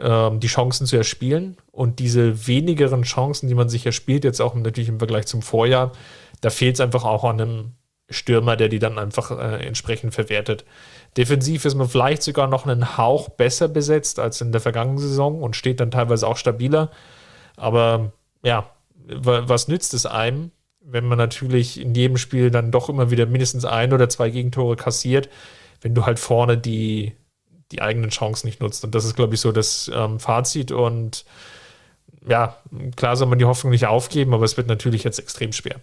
ähm, 0.00 0.40
die 0.40 0.46
Chancen 0.48 0.86
zu 0.86 0.96
erspielen. 0.96 1.56
Und 1.72 1.98
diese 1.98 2.46
wenigeren 2.46 3.02
Chancen, 3.02 3.48
die 3.48 3.54
man 3.54 3.68
sich 3.68 3.86
erspielt, 3.86 4.24
jetzt 4.24 4.40
auch 4.40 4.54
natürlich 4.54 4.88
im 4.88 4.98
Vergleich 4.98 5.26
zum 5.26 5.42
Vorjahr, 5.42 5.92
da 6.40 6.50
fehlt 6.50 6.74
es 6.74 6.80
einfach 6.80 7.04
auch 7.04 7.24
an 7.24 7.40
einem, 7.40 7.72
Stürmer, 8.08 8.56
der 8.56 8.68
die 8.68 8.78
dann 8.78 8.98
einfach 8.98 9.30
äh, 9.32 9.66
entsprechend 9.66 10.14
verwertet. 10.14 10.64
Defensiv 11.16 11.64
ist 11.64 11.74
man 11.74 11.88
vielleicht 11.88 12.22
sogar 12.22 12.46
noch 12.46 12.66
einen 12.66 12.96
Hauch 12.96 13.28
besser 13.30 13.68
besetzt 13.68 14.18
als 14.18 14.40
in 14.40 14.52
der 14.52 14.60
vergangenen 14.60 14.98
Saison 14.98 15.42
und 15.42 15.56
steht 15.56 15.80
dann 15.80 15.90
teilweise 15.90 16.26
auch 16.26 16.36
stabiler. 16.36 16.90
Aber 17.56 18.12
ja, 18.44 18.70
was 19.08 19.68
nützt 19.68 19.94
es 19.94 20.06
einem, 20.06 20.52
wenn 20.80 21.06
man 21.06 21.18
natürlich 21.18 21.80
in 21.80 21.94
jedem 21.94 22.16
Spiel 22.16 22.50
dann 22.50 22.70
doch 22.70 22.88
immer 22.88 23.10
wieder 23.10 23.26
mindestens 23.26 23.64
ein 23.64 23.92
oder 23.92 24.08
zwei 24.08 24.30
Gegentore 24.30 24.76
kassiert, 24.76 25.28
wenn 25.80 25.94
du 25.94 26.06
halt 26.06 26.18
vorne 26.18 26.58
die, 26.58 27.12
die 27.72 27.82
eigenen 27.82 28.10
Chancen 28.10 28.46
nicht 28.46 28.60
nutzt. 28.60 28.84
Und 28.84 28.94
das 28.94 29.04
ist, 29.04 29.16
glaube 29.16 29.34
ich, 29.34 29.40
so 29.40 29.52
das 29.52 29.90
ähm, 29.94 30.20
Fazit. 30.20 30.72
Und 30.72 31.24
ja, 32.26 32.56
klar 32.96 33.16
soll 33.16 33.28
man 33.28 33.38
die 33.38 33.44
Hoffnung 33.44 33.70
nicht 33.70 33.86
aufgeben, 33.86 34.34
aber 34.34 34.44
es 34.44 34.56
wird 34.56 34.68
natürlich 34.68 35.04
jetzt 35.04 35.18
extrem 35.18 35.52
schwer. 35.52 35.76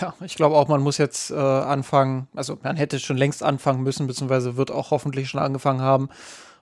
Ja, 0.00 0.14
ich 0.24 0.36
glaube 0.36 0.56
auch, 0.56 0.68
man 0.68 0.80
muss 0.80 0.98
jetzt 0.98 1.30
äh, 1.30 1.34
anfangen, 1.34 2.28
also 2.34 2.58
man 2.62 2.76
hätte 2.76 2.98
schon 2.98 3.16
längst 3.16 3.42
anfangen 3.42 3.82
müssen, 3.82 4.06
beziehungsweise 4.06 4.56
wird 4.56 4.70
auch 4.70 4.90
hoffentlich 4.90 5.28
schon 5.28 5.40
angefangen 5.40 5.80
haben. 5.80 6.08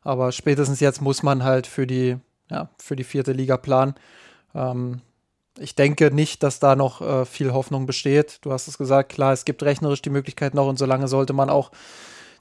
Aber 0.03 0.33
spätestens 0.33 0.81
jetzt 0.81 1.01
muss 1.01 1.23
man 1.23 1.45
halt 1.45 1.67
für 1.67 1.87
die, 1.87 2.17
ja, 2.51 2.71
für 2.79 2.97
die 2.97 3.05
vierte 3.05 3.33
Liga 3.33 3.57
planen. 3.57 3.95
Ähm, 4.55 5.01
ich 5.59 5.75
denke 5.75 6.11
nicht, 6.11 6.43
dass 6.43 6.59
da 6.59 6.75
noch 6.75 7.03
äh, 7.03 7.27
viel 7.27 7.53
Hoffnung 7.53 7.87
besteht. 7.87 8.39
Du 8.43 8.53
hast 8.53 8.67
es 8.67 8.79
gesagt, 8.79 9.13
klar, 9.13 9.33
es 9.33 9.45
gibt 9.45 9.63
rechnerisch 9.63 10.03
die 10.03 10.11
Möglichkeit 10.11 10.55
noch 10.55 10.67
und 10.67 10.79
solange 10.79 11.07
sollte 11.07 11.33
man 11.33 11.51
auch 11.51 11.71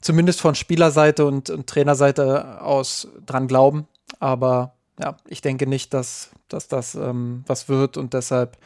zumindest 0.00 0.40
von 0.40 0.54
Spielerseite 0.54 1.26
und, 1.26 1.50
und 1.50 1.66
Trainerseite 1.66 2.60
aus 2.60 3.08
dran 3.26 3.46
glauben. 3.46 3.86
Aber 4.18 4.74
ja, 4.98 5.16
ich 5.28 5.40
denke 5.40 5.66
nicht, 5.66 5.94
dass, 5.94 6.30
dass 6.48 6.68
das 6.68 6.94
ähm, 6.94 7.44
was 7.46 7.68
wird 7.68 7.96
und 7.96 8.14
deshalb 8.14 8.56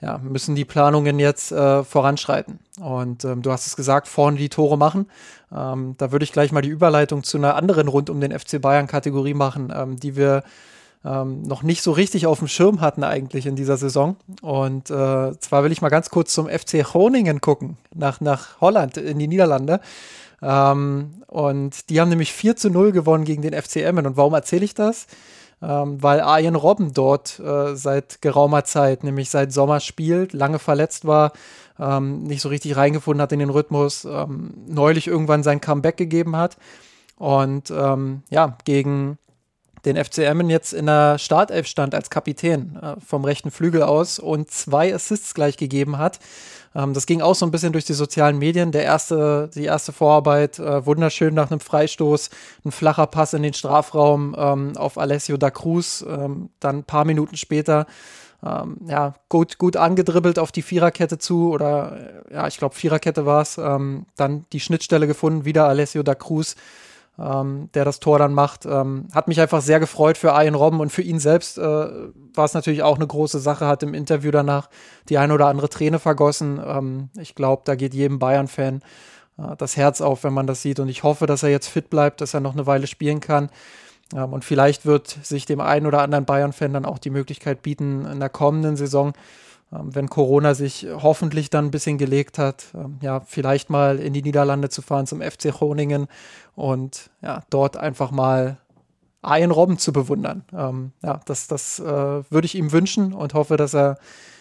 ja, 0.00 0.18
müssen 0.18 0.54
die 0.54 0.64
Planungen 0.64 1.18
jetzt 1.18 1.52
äh, 1.52 1.84
voranschreiten. 1.84 2.60
Und 2.80 3.24
ähm, 3.24 3.42
du 3.42 3.52
hast 3.52 3.66
es 3.66 3.76
gesagt, 3.76 4.08
vorne 4.08 4.38
die 4.38 4.48
Tore 4.48 4.78
machen. 4.78 5.10
Ähm, 5.54 5.94
da 5.98 6.10
würde 6.10 6.24
ich 6.24 6.32
gleich 6.32 6.52
mal 6.52 6.62
die 6.62 6.70
Überleitung 6.70 7.22
zu 7.22 7.36
einer 7.36 7.54
anderen 7.54 7.88
rund 7.88 8.08
um 8.08 8.20
den 8.20 8.36
FC 8.36 8.60
Bayern 8.60 8.86
Kategorie 8.86 9.34
machen, 9.34 9.72
ähm, 9.74 9.96
die 9.96 10.16
wir 10.16 10.42
ähm, 11.04 11.42
noch 11.42 11.62
nicht 11.62 11.82
so 11.82 11.92
richtig 11.92 12.26
auf 12.26 12.40
dem 12.40 12.48
Schirm 12.48 12.80
hatten 12.80 13.04
eigentlich 13.04 13.46
in 13.46 13.56
dieser 13.56 13.76
Saison. 13.76 14.16
Und 14.42 14.90
äh, 14.90 15.38
zwar 15.38 15.64
will 15.64 15.72
ich 15.72 15.82
mal 15.82 15.88
ganz 15.88 16.10
kurz 16.10 16.34
zum 16.34 16.46
FC 16.46 16.82
Groningen 16.82 17.40
gucken, 17.40 17.78
nach, 17.94 18.20
nach 18.20 18.60
Holland, 18.60 18.96
in 18.96 19.18
die 19.18 19.28
Niederlande. 19.28 19.80
Ähm, 20.42 21.22
und 21.26 21.88
die 21.88 22.00
haben 22.00 22.10
nämlich 22.10 22.32
4 22.32 22.56
zu 22.56 22.70
0 22.70 22.92
gewonnen 22.92 23.24
gegen 23.24 23.42
den 23.42 23.54
FCM. 23.54 23.98
Und 23.98 24.16
warum 24.16 24.34
erzähle 24.34 24.64
ich 24.64 24.74
das? 24.74 25.06
Ähm, 25.62 26.02
weil 26.02 26.20
Arjen 26.20 26.54
Robben 26.54 26.92
dort 26.92 27.38
äh, 27.38 27.74
seit 27.76 28.22
geraumer 28.22 28.64
Zeit, 28.64 29.04
nämlich 29.04 29.30
seit 29.30 29.52
Sommer 29.52 29.80
spielt, 29.80 30.32
lange 30.32 30.58
verletzt 30.58 31.06
war, 31.06 31.32
ähm, 31.78 32.22
nicht 32.22 32.40
so 32.40 32.48
richtig 32.48 32.76
reingefunden 32.76 33.20
hat 33.20 33.32
in 33.32 33.40
den 33.40 33.50
Rhythmus, 33.50 34.06
ähm, 34.06 34.54
neulich 34.66 35.06
irgendwann 35.06 35.42
sein 35.42 35.60
Comeback 35.60 35.96
gegeben 35.96 36.36
hat. 36.36 36.56
Und 37.16 37.70
ähm, 37.70 38.22
ja, 38.30 38.56
gegen 38.64 39.18
den 39.84 39.96
FCM 39.96 40.48
jetzt 40.50 40.72
in 40.72 40.86
der 40.86 41.18
Startelf 41.18 41.66
stand 41.66 41.94
als 41.94 42.10
Kapitän 42.10 42.78
äh, 42.80 42.96
vom 43.04 43.24
rechten 43.24 43.50
Flügel 43.50 43.82
aus 43.82 44.18
und 44.18 44.50
zwei 44.50 44.94
Assists 44.94 45.34
gleich 45.34 45.56
gegeben 45.56 45.98
hat. 45.98 46.18
Ähm, 46.74 46.94
das 46.94 47.06
ging 47.06 47.20
auch 47.20 47.34
so 47.34 47.46
ein 47.46 47.50
bisschen 47.50 47.72
durch 47.72 47.84
die 47.84 47.94
sozialen 47.94 48.38
Medien. 48.38 48.72
Der 48.72 48.84
erste, 48.84 49.50
die 49.54 49.64
erste 49.64 49.92
Vorarbeit, 49.92 50.58
äh, 50.58 50.84
wunderschön 50.86 51.34
nach 51.34 51.50
einem 51.50 51.60
Freistoß, 51.60 52.30
ein 52.64 52.72
flacher 52.72 53.06
Pass 53.06 53.32
in 53.32 53.42
den 53.42 53.54
Strafraum 53.54 54.36
ähm, 54.38 54.76
auf 54.76 54.98
Alessio 54.98 55.36
da 55.36 55.50
Cruz. 55.50 56.04
Ähm, 56.06 56.50
dann 56.60 56.78
ein 56.78 56.84
paar 56.84 57.04
Minuten 57.04 57.36
später 57.36 57.86
ja, 58.42 59.12
gut, 59.28 59.58
gut 59.58 59.76
angedribbelt 59.76 60.38
auf 60.38 60.50
die 60.50 60.62
Viererkette 60.62 61.18
zu 61.18 61.50
oder 61.50 62.22
äh, 62.30 62.34
ja, 62.36 62.48
ich 62.48 62.56
glaube 62.56 62.74
Viererkette 62.74 63.26
war 63.26 63.42
es. 63.42 63.56
Dann 63.56 64.46
die 64.54 64.60
Schnittstelle 64.60 65.06
gefunden, 65.06 65.44
wieder 65.44 65.68
Alessio 65.68 66.02
da 66.02 66.14
Cruz 66.14 66.56
ähm, 67.20 67.68
der 67.74 67.84
das 67.84 68.00
Tor 68.00 68.18
dann 68.18 68.32
macht. 68.32 68.64
Ähm, 68.66 69.08
hat 69.12 69.28
mich 69.28 69.40
einfach 69.40 69.60
sehr 69.60 69.80
gefreut 69.80 70.16
für 70.16 70.28
Ian 70.28 70.54
Robben 70.54 70.80
und 70.80 70.90
für 70.90 71.02
ihn 71.02 71.18
selbst 71.18 71.58
äh, 71.58 71.62
war 71.62 72.44
es 72.44 72.54
natürlich 72.54 72.82
auch 72.82 72.96
eine 72.96 73.06
große 73.06 73.38
Sache, 73.38 73.66
hat 73.66 73.82
im 73.82 73.94
Interview 73.94 74.30
danach 74.30 74.70
die 75.08 75.18
eine 75.18 75.34
oder 75.34 75.46
andere 75.46 75.68
Träne 75.68 75.98
vergossen. 75.98 76.60
Ähm, 76.64 77.10
ich 77.18 77.34
glaube, 77.34 77.62
da 77.64 77.74
geht 77.74 77.94
jedem 77.94 78.18
Bayern-Fan 78.18 78.82
äh, 79.38 79.56
das 79.58 79.76
Herz 79.76 80.00
auf, 80.00 80.24
wenn 80.24 80.32
man 80.32 80.46
das 80.46 80.62
sieht 80.62 80.80
und 80.80 80.88
ich 80.88 81.02
hoffe, 81.02 81.26
dass 81.26 81.42
er 81.42 81.50
jetzt 81.50 81.68
fit 81.68 81.90
bleibt, 81.90 82.20
dass 82.20 82.34
er 82.34 82.40
noch 82.40 82.54
eine 82.54 82.66
Weile 82.66 82.86
spielen 82.86 83.20
kann. 83.20 83.50
Ähm, 84.14 84.32
und 84.32 84.44
vielleicht 84.44 84.86
wird 84.86 85.08
sich 85.22 85.44
dem 85.44 85.60
einen 85.60 85.86
oder 85.86 86.02
anderen 86.02 86.24
Bayern-Fan 86.24 86.72
dann 86.72 86.86
auch 86.86 86.98
die 86.98 87.10
Möglichkeit 87.10 87.62
bieten, 87.62 88.06
in 88.06 88.20
der 88.20 88.30
kommenden 88.30 88.76
Saison 88.76 89.12
wenn 89.70 90.08
Corona 90.08 90.54
sich 90.54 90.86
hoffentlich 90.90 91.48
dann 91.50 91.66
ein 91.66 91.70
bisschen 91.70 91.96
gelegt 91.96 92.38
hat, 92.38 92.66
ähm, 92.74 92.98
ja, 93.02 93.20
vielleicht 93.20 93.70
mal 93.70 93.98
in 93.98 94.12
die 94.12 94.22
Niederlande 94.22 94.68
zu 94.68 94.82
fahren 94.82 95.06
zum 95.06 95.22
FC 95.22 95.52
Groningen 95.52 96.08
und 96.56 97.10
ja, 97.22 97.42
dort 97.50 97.76
einfach 97.76 98.10
mal 98.10 98.58
Ian 99.24 99.50
Robben 99.50 99.78
zu 99.78 99.92
bewundern. 99.92 100.44
Ähm, 100.52 100.92
ja, 101.02 101.20
das, 101.24 101.46
das 101.46 101.78
äh, 101.78 101.84
würde 101.84 102.46
ich 102.46 102.54
ihm 102.54 102.72
wünschen 102.72 103.12
und 103.12 103.34
hoffe, 103.34 103.56
dass 103.56 103.74
er, 103.74 103.98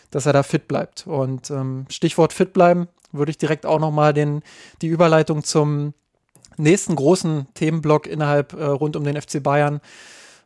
dass 0.09 0.25
er 0.25 0.33
da 0.33 0.43
fit 0.43 0.67
bleibt. 0.67 1.05
Und 1.05 1.51
ähm, 1.51 1.85
Stichwort 1.89 2.33
fit 2.33 2.53
bleiben, 2.53 2.87
würde 3.11 3.29
ich 3.29 3.37
direkt 3.37 3.65
auch 3.65 3.79
nochmal 3.79 4.13
die 4.13 4.87
Überleitung 4.87 5.43
zum 5.43 5.93
nächsten 6.57 6.95
großen 6.95 7.47
Themenblock 7.53 8.07
innerhalb 8.07 8.53
äh, 8.53 8.65
rund 8.65 8.95
um 8.95 9.03
den 9.03 9.19
FC 9.19 9.43
Bayern 9.43 9.81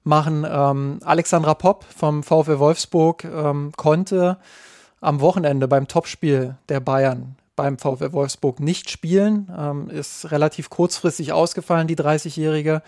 machen. 0.03 0.45
Ähm, 0.49 0.99
Alexandra 1.03 1.53
Popp 1.53 1.85
vom 1.95 2.23
VfL 2.23 2.59
Wolfsburg 2.59 3.23
ähm, 3.23 3.71
konnte 3.75 4.37
am 5.03 5.21
Wochenende 5.21 5.67
beim 5.67 5.87
Topspiel 5.87 6.55
der 6.69 6.79
Bayern 6.79 7.35
beim 7.55 7.77
VfL 7.77 8.13
Wolfsburg 8.13 8.59
nicht 8.59 8.89
spielen. 8.89 9.51
Ähm, 9.55 9.89
ist 9.89 10.31
relativ 10.31 10.69
kurzfristig 10.69 11.33
ausgefallen, 11.33 11.87
die 11.87 11.95
30-Jährige. 11.95 12.81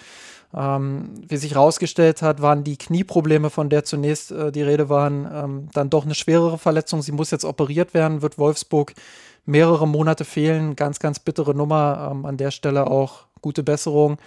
Ähm, 0.55 1.09
wie 1.27 1.37
sich 1.37 1.53
herausgestellt 1.53 2.21
hat, 2.21 2.41
waren 2.41 2.63
die 2.63 2.77
Knieprobleme, 2.77 3.49
von 3.49 3.69
der 3.69 3.83
zunächst 3.83 4.31
äh, 4.31 4.51
die 4.51 4.61
Rede 4.61 4.89
waren, 4.89 5.29
ähm, 5.31 5.67
dann 5.73 5.89
doch 5.89 6.05
eine 6.05 6.15
schwerere 6.15 6.57
Verletzung. 6.57 7.01
Sie 7.01 7.11
muss 7.11 7.31
jetzt 7.31 7.45
operiert 7.45 7.93
werden, 7.93 8.21
wird 8.21 8.37
Wolfsburg 8.37 8.93
mehrere 9.45 9.87
Monate 9.87 10.23
fehlen. 10.25 10.75
Ganz, 10.75 10.99
ganz 10.99 11.19
bittere 11.19 11.53
Nummer. 11.53 12.09
Ähm, 12.11 12.25
an 12.25 12.37
der 12.37 12.51
Stelle 12.51 12.87
auch 12.87 13.25
gute 13.41 13.63
Besserung 13.63 14.17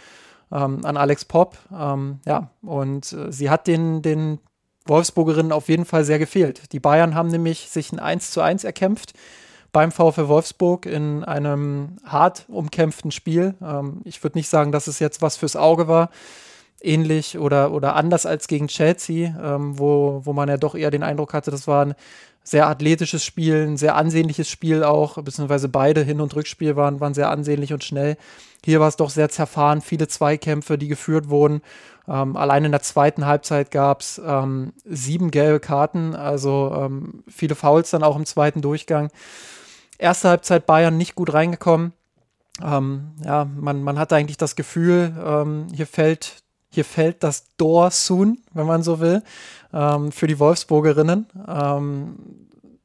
ähm, 0.52 0.84
an 0.84 0.96
Alex 0.96 1.24
Popp. 1.24 1.56
Ähm, 1.76 2.20
ja, 2.26 2.50
und 2.62 3.12
äh, 3.12 3.32
sie 3.32 3.50
hat 3.50 3.66
den, 3.66 4.02
den 4.02 4.38
Wolfsburgerinnen 4.88 5.52
auf 5.52 5.68
jeden 5.68 5.84
Fall 5.84 6.04
sehr 6.04 6.18
gefehlt. 6.18 6.72
Die 6.72 6.80
Bayern 6.80 7.14
haben 7.14 7.28
nämlich 7.28 7.68
sich 7.70 7.92
ein 7.92 7.98
1 7.98 8.30
zu 8.30 8.40
1 8.40 8.64
erkämpft 8.64 9.12
beim 9.72 9.92
VfL 9.92 10.28
Wolfsburg 10.28 10.86
in 10.86 11.24
einem 11.24 11.98
hart 12.04 12.46
umkämpften 12.48 13.10
Spiel. 13.10 13.54
Ähm, 13.62 14.00
ich 14.04 14.22
würde 14.22 14.38
nicht 14.38 14.48
sagen, 14.48 14.72
dass 14.72 14.86
es 14.86 14.98
jetzt 14.98 15.22
was 15.22 15.36
fürs 15.36 15.56
Auge 15.56 15.88
war. 15.88 16.10
Ähnlich 16.80 17.38
oder, 17.38 17.72
oder 17.72 17.96
anders 17.96 18.24
als 18.24 18.46
gegen 18.46 18.68
Chelsea, 18.68 19.34
ähm, 19.42 19.78
wo, 19.78 20.22
wo 20.24 20.32
man 20.32 20.48
ja 20.48 20.56
doch 20.56 20.74
eher 20.74 20.92
den 20.92 21.02
Eindruck 21.02 21.34
hatte, 21.34 21.50
das 21.50 21.66
war 21.66 21.84
ein 21.84 21.94
sehr 22.44 22.66
athletisches 22.68 23.24
Spiel, 23.24 23.66
ein 23.66 23.76
sehr 23.76 23.96
ansehnliches 23.96 24.48
Spiel 24.48 24.84
auch, 24.84 25.20
beziehungsweise 25.22 25.68
beide 25.68 26.02
Hin- 26.02 26.20
und 26.20 26.34
Rückspiel 26.34 26.76
waren, 26.76 27.00
waren 27.00 27.14
sehr 27.14 27.30
ansehnlich 27.30 27.72
und 27.72 27.84
schnell. 27.84 28.16
Hier 28.64 28.80
war 28.80 28.88
es 28.88 28.96
doch 28.96 29.10
sehr 29.10 29.28
zerfahren, 29.28 29.82
viele 29.82 30.08
Zweikämpfe, 30.08 30.78
die 30.78 30.88
geführt 30.88 31.28
wurden. 31.28 31.60
Ähm, 32.08 32.36
allein 32.36 32.64
in 32.64 32.72
der 32.72 32.82
zweiten 32.82 33.26
Halbzeit 33.26 33.70
gab 33.70 34.00
es 34.00 34.20
ähm, 34.24 34.72
sieben 34.84 35.30
gelbe 35.30 35.60
Karten, 35.60 36.14
also 36.14 36.72
ähm, 36.74 37.22
viele 37.28 37.54
Fouls 37.54 37.90
dann 37.90 38.02
auch 38.02 38.16
im 38.16 38.26
zweiten 38.26 38.62
Durchgang. 38.62 39.10
Erste 39.98 40.28
Halbzeit 40.28 40.66
Bayern 40.66 40.96
nicht 40.96 41.14
gut 41.14 41.34
reingekommen. 41.34 41.92
Ähm, 42.62 43.12
ja, 43.24 43.44
man, 43.44 43.82
man 43.82 43.98
hatte 43.98 44.16
eigentlich 44.16 44.38
das 44.38 44.56
Gefühl, 44.56 45.14
ähm, 45.24 45.66
hier 45.74 45.86
fällt 45.86 46.42
hier 46.70 46.84
fällt 46.84 47.22
das 47.22 47.46
Door 47.56 47.90
soon, 47.90 48.40
wenn 48.52 48.66
man 48.66 48.82
so 48.82 49.00
will, 49.00 49.22
ähm, 49.72 50.12
für 50.12 50.26
die 50.26 50.38
Wolfsburgerinnen. 50.38 51.26
Ähm, 51.48 52.16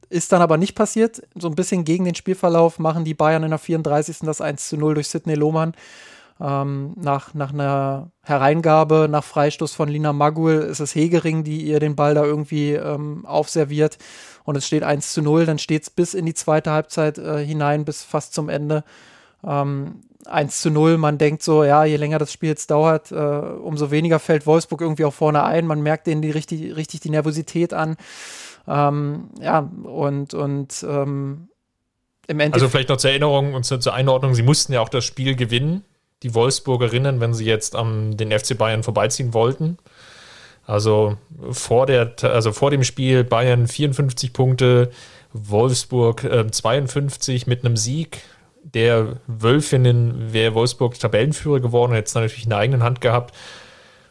ist 0.10 0.32
dann 0.32 0.42
aber 0.42 0.58
nicht 0.58 0.76
passiert. 0.76 1.24
So 1.36 1.48
ein 1.48 1.56
bisschen 1.56 1.84
gegen 1.84 2.06
den 2.06 2.16
Spielverlauf 2.16 2.80
machen 2.80 3.04
die 3.04 3.14
Bayern 3.14 3.44
in 3.44 3.50
der 3.50 3.60
34. 3.60 4.20
das 4.20 4.42
1 4.42 4.70
zu 4.70 4.78
0 4.78 4.94
durch 4.94 5.10
Sidney 5.10 5.36
Lohmann. 5.36 5.74
Ähm, 6.42 6.94
nach, 6.96 7.34
nach 7.34 7.54
einer 7.54 8.12
Hereingabe, 8.24 9.08
nach 9.10 9.24
Freistoß 9.24 9.74
von 9.74 9.88
Lina 9.88 10.14
Magul 10.14 10.54
ist 10.54 10.80
es 10.80 10.96
Hegering, 10.96 11.44
die 11.44 11.62
ihr 11.62 11.80
den 11.80 11.96
Ball 11.96 12.16
da 12.16 12.24
irgendwie 12.24 12.74
ähm, 12.74 13.26
aufserviert. 13.26 13.98
Und 14.44 14.58
es 14.58 14.66
steht 14.68 14.84
1 14.84 15.14
zu 15.14 15.22
0. 15.22 15.46
Dann 15.46 15.60
steht 15.60 15.84
es 15.84 15.90
bis 15.90 16.14
in 16.14 16.26
die 16.26 16.34
zweite 16.34 16.72
Halbzeit 16.72 17.18
äh, 17.18 17.46
hinein, 17.46 17.86
bis 17.86 18.04
fast 18.04 18.34
zum 18.34 18.50
Ende. 18.50 18.84
Ähm, 19.46 20.02
1 20.26 20.62
zu 20.62 20.70
0. 20.70 20.98
Man 20.98 21.18
denkt 21.18 21.44
so, 21.44 21.64
ja, 21.64 21.86
je 21.86 21.98
länger 21.98 22.18
das 22.18 22.32
Spiel 22.32 22.50
jetzt 22.50 22.72
dauert, 22.72 23.12
äh, 23.12 23.16
umso 23.16 23.92
weniger 23.92 24.20
fällt 24.20 24.46
Wolfsburg 24.46 24.82
irgendwie 24.82 25.06
auch 25.06 25.14
vorne 25.14 25.44
ein. 25.44 25.68
Man 25.68 25.82
merkt 25.82 26.08
denen 26.08 26.22
die 26.22 26.32
richtig, 26.32 26.76
richtig 26.76 27.02
die 27.02 27.10
Nervosität 27.10 27.74
an. 27.74 27.98
Ähm, 28.68 29.30
ja, 29.40 29.70
und, 29.84 30.34
und 30.34 30.86
ähm, 30.88 31.50
im 32.28 32.40
Endeffekt. 32.40 32.54
Also 32.54 32.70
vielleicht 32.70 32.90
noch 32.90 32.98
zur 32.98 33.10
Erinnerung 33.10 33.54
und 33.54 33.64
zur, 33.64 33.80
zur, 33.80 33.94
Einordnung, 33.94 34.34
sie 34.34 34.44
mussten 34.44 34.74
ja 34.74 34.82
auch 34.82 34.90
das 34.90 35.04
Spiel 35.04 35.36
gewinnen, 35.36 35.84
die 36.24 36.34
Wolfsburgerinnen, 36.34 37.20
wenn 37.20 37.34
sie 37.34 37.46
jetzt 37.46 37.76
am 37.76 38.18
den 38.18 38.32
FC 38.32 38.58
Bayern 38.58 38.84
vorbeiziehen 38.84 39.34
wollten. 39.34 39.78
Also 40.66 41.18
vor, 41.52 41.86
der, 41.86 42.14
also 42.22 42.54
vor 42.54 42.72
dem 42.72 42.84
Spiel 42.84 43.24
Bayern 43.24 43.68
54 43.68 44.32
Punkte, 44.32 44.92
Wolfsburg 45.34 46.24
äh, 46.24 46.50
52 46.50 47.48
mit 47.48 47.66
einem 47.66 47.76
Sieg 47.76 48.22
der 48.64 49.18
Wölfinnen 49.28 50.34
wäre 50.34 50.56
Wolfsburg 50.56 50.98
Tabellenführer 50.98 51.60
geworden, 51.60 51.94
hätte 51.94 52.08
es 52.08 52.16
natürlich 52.16 52.44
in 52.44 52.50
der 52.50 52.60
eigenen 52.60 52.84
Hand 52.84 53.02
gehabt. 53.02 53.36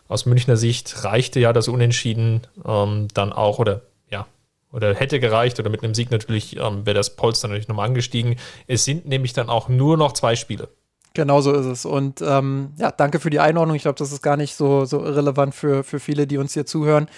Aus 0.09 0.26
Münchner 0.26 0.57
Sicht 0.57 1.04
reichte 1.04 1.40
ja 1.40 1.52
das 1.52 1.69
Unentschieden 1.69 2.42
ähm, 2.66 3.09
dann 3.14 3.33
auch, 3.33 3.59
oder 3.59 3.83
ja, 4.11 4.26
oder 4.71 4.95
hätte 4.95 5.21
gereicht, 5.21 5.59
oder 5.59 5.71
mit 5.71 5.83
einem 5.83 5.95
Sieg 5.95 6.11
natürlich 6.11 6.59
ähm, 6.59 6.85
wäre 6.85 6.95
das 6.95 7.16
Polster 7.16 7.49
natürlich 7.49 7.69
nochmal 7.69 7.88
angestiegen. 7.88 8.37
Es 8.66 8.85
sind 8.85 9.07
nämlich 9.07 9.33
dann 9.33 9.49
auch 9.49 9.69
nur 9.69 9.97
noch 9.97 10.12
zwei 10.12 10.37
Spiele. 10.37 10.69
Genau 11.14 11.40
so 11.40 11.52
ist 11.52 11.66
es. 11.66 11.85
Und 11.85 12.23
ähm, 12.23 12.73
ja, 12.78 12.90
danke 12.90 13.21
für 13.21 13.31
die 13.31 13.40
Einordnung. 13.40 13.76
Ich 13.76 13.83
glaube, 13.83 13.99
das 13.99 14.12
ist 14.12 14.23
gar 14.23 14.37
nicht 14.37 14.54
so, 14.54 14.85
so 14.85 15.04
irrelevant 15.04 15.54
für, 15.54 15.85
für 15.85 16.00
viele, 16.00 16.26
die 16.26 16.38
uns 16.38 16.54
hier 16.54 16.66
zuhören. 16.66 17.09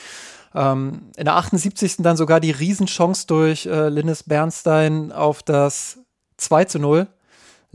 Ähm, 0.55 1.11
in 1.17 1.25
der 1.25 1.37
78. 1.37 1.97
dann 1.99 2.17
sogar 2.17 2.41
die 2.41 2.51
Riesenchance 2.51 3.27
durch 3.27 3.67
äh, 3.67 3.89
Linus 3.89 4.25
Bernstein 4.25 5.13
auf 5.13 5.43
das 5.43 5.99
2 6.39 6.65
zu 6.65 6.79
0. 6.79 7.07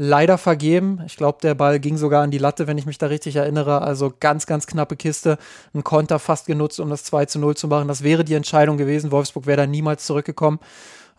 Leider 0.01 0.37
vergeben. 0.37 1.01
Ich 1.05 1.17
glaube, 1.17 1.39
der 1.41 1.55
Ball 1.55 1.77
ging 1.77 1.97
sogar 1.97 2.23
an 2.23 2.31
die 2.31 2.37
Latte, 2.37 2.67
wenn 2.67 2.77
ich 2.77 2.85
mich 2.85 2.97
da 2.97 3.07
richtig 3.07 3.35
erinnere. 3.35 3.81
Also 3.81 4.13
ganz, 4.17 4.45
ganz 4.45 4.65
knappe 4.65 4.95
Kiste. 4.95 5.37
Ein 5.73 5.83
Konter 5.83 6.19
fast 6.19 6.45
genutzt, 6.45 6.79
um 6.79 6.89
das 6.89 7.03
2 7.03 7.25
zu 7.25 7.39
0 7.39 7.57
zu 7.57 7.67
machen. 7.67 7.89
Das 7.89 8.01
wäre 8.01 8.23
die 8.23 8.33
Entscheidung 8.33 8.77
gewesen. 8.77 9.11
Wolfsburg 9.11 9.45
wäre 9.45 9.57
da 9.57 9.67
niemals 9.67 10.05
zurückgekommen 10.05 10.59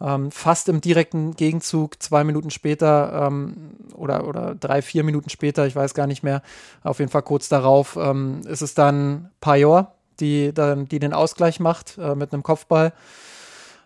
ähm, 0.00 0.30
fast 0.30 0.68
im 0.68 0.80
direkten 0.80 1.36
Gegenzug, 1.36 2.02
zwei 2.02 2.24
Minuten 2.24 2.50
später 2.50 3.26
ähm, 3.26 3.72
oder, 3.94 4.26
oder 4.26 4.54
drei, 4.54 4.82
vier 4.82 5.04
Minuten 5.04 5.30
später, 5.30 5.66
ich 5.66 5.76
weiß 5.76 5.94
gar 5.94 6.06
nicht 6.06 6.22
mehr, 6.22 6.42
auf 6.82 6.98
jeden 6.98 7.10
Fall 7.10 7.22
kurz 7.22 7.48
darauf, 7.48 7.96
ähm, 7.96 8.40
ist 8.46 8.62
es 8.62 8.74
dann 8.74 9.30
Pajor, 9.40 9.94
die, 10.20 10.52
die 10.52 10.98
den 10.98 11.12
Ausgleich 11.12 11.60
macht 11.60 11.98
äh, 11.98 12.14
mit 12.14 12.32
einem 12.32 12.42
Kopfball. 12.42 12.92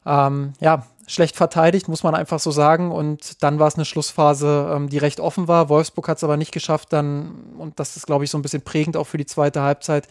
Ähm, 0.07 0.53
ja, 0.61 0.85
schlecht 1.07 1.37
verteidigt, 1.37 1.89
muss 1.89 2.03
man 2.03 2.15
einfach 2.15 2.39
so 2.39 2.51
sagen. 2.51 2.91
Und 2.91 3.43
dann 3.43 3.59
war 3.59 3.69
es 3.69 3.75
eine 3.75 3.85
Schlussphase, 3.85 4.73
ähm, 4.75 4.89
die 4.89 4.99
recht 4.99 5.21
offen 5.21 5.49
war. 5.49 5.69
Wolfsburg 5.69 6.09
hat 6.09 6.19
es 6.19 6.25
aber 6.25 6.37
nicht 6.37 6.53
geschafft, 6.53 6.93
dann, 6.93 7.55
und 7.59 7.79
das 7.81 7.97
ist, 7.97 8.07
glaube 8.07 8.25
ich, 8.25 8.31
so 8.31 8.39
ein 8.39 8.43
bisschen 8.43 8.63
prägend 8.63 8.97
auch 8.97 9.07
für 9.07 9.19
die 9.19 9.27
zweite 9.27 9.63
Halbzeit, 9.63 10.09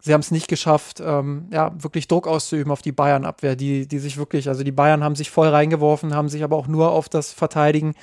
sie 0.00 0.12
haben 0.12 0.20
es 0.20 0.30
nicht 0.30 0.48
geschafft, 0.48 1.00
ähm, 1.04 1.48
ja, 1.50 1.72
wirklich 1.78 2.08
Druck 2.08 2.26
auszuüben 2.26 2.72
auf 2.72 2.82
die 2.82 2.92
Bayern-Abwehr, 2.92 3.56
die, 3.56 3.86
die 3.86 3.98
sich 3.98 4.16
wirklich, 4.16 4.48
also 4.48 4.62
die 4.62 4.72
Bayern 4.72 5.02
haben 5.02 5.16
sich 5.16 5.30
voll 5.30 5.48
reingeworfen, 5.48 6.14
haben 6.14 6.28
sich 6.28 6.44
aber 6.44 6.56
auch 6.56 6.68
nur 6.68 6.92
auf 6.92 7.08
das 7.08 7.32
Verteidigen 7.32 7.94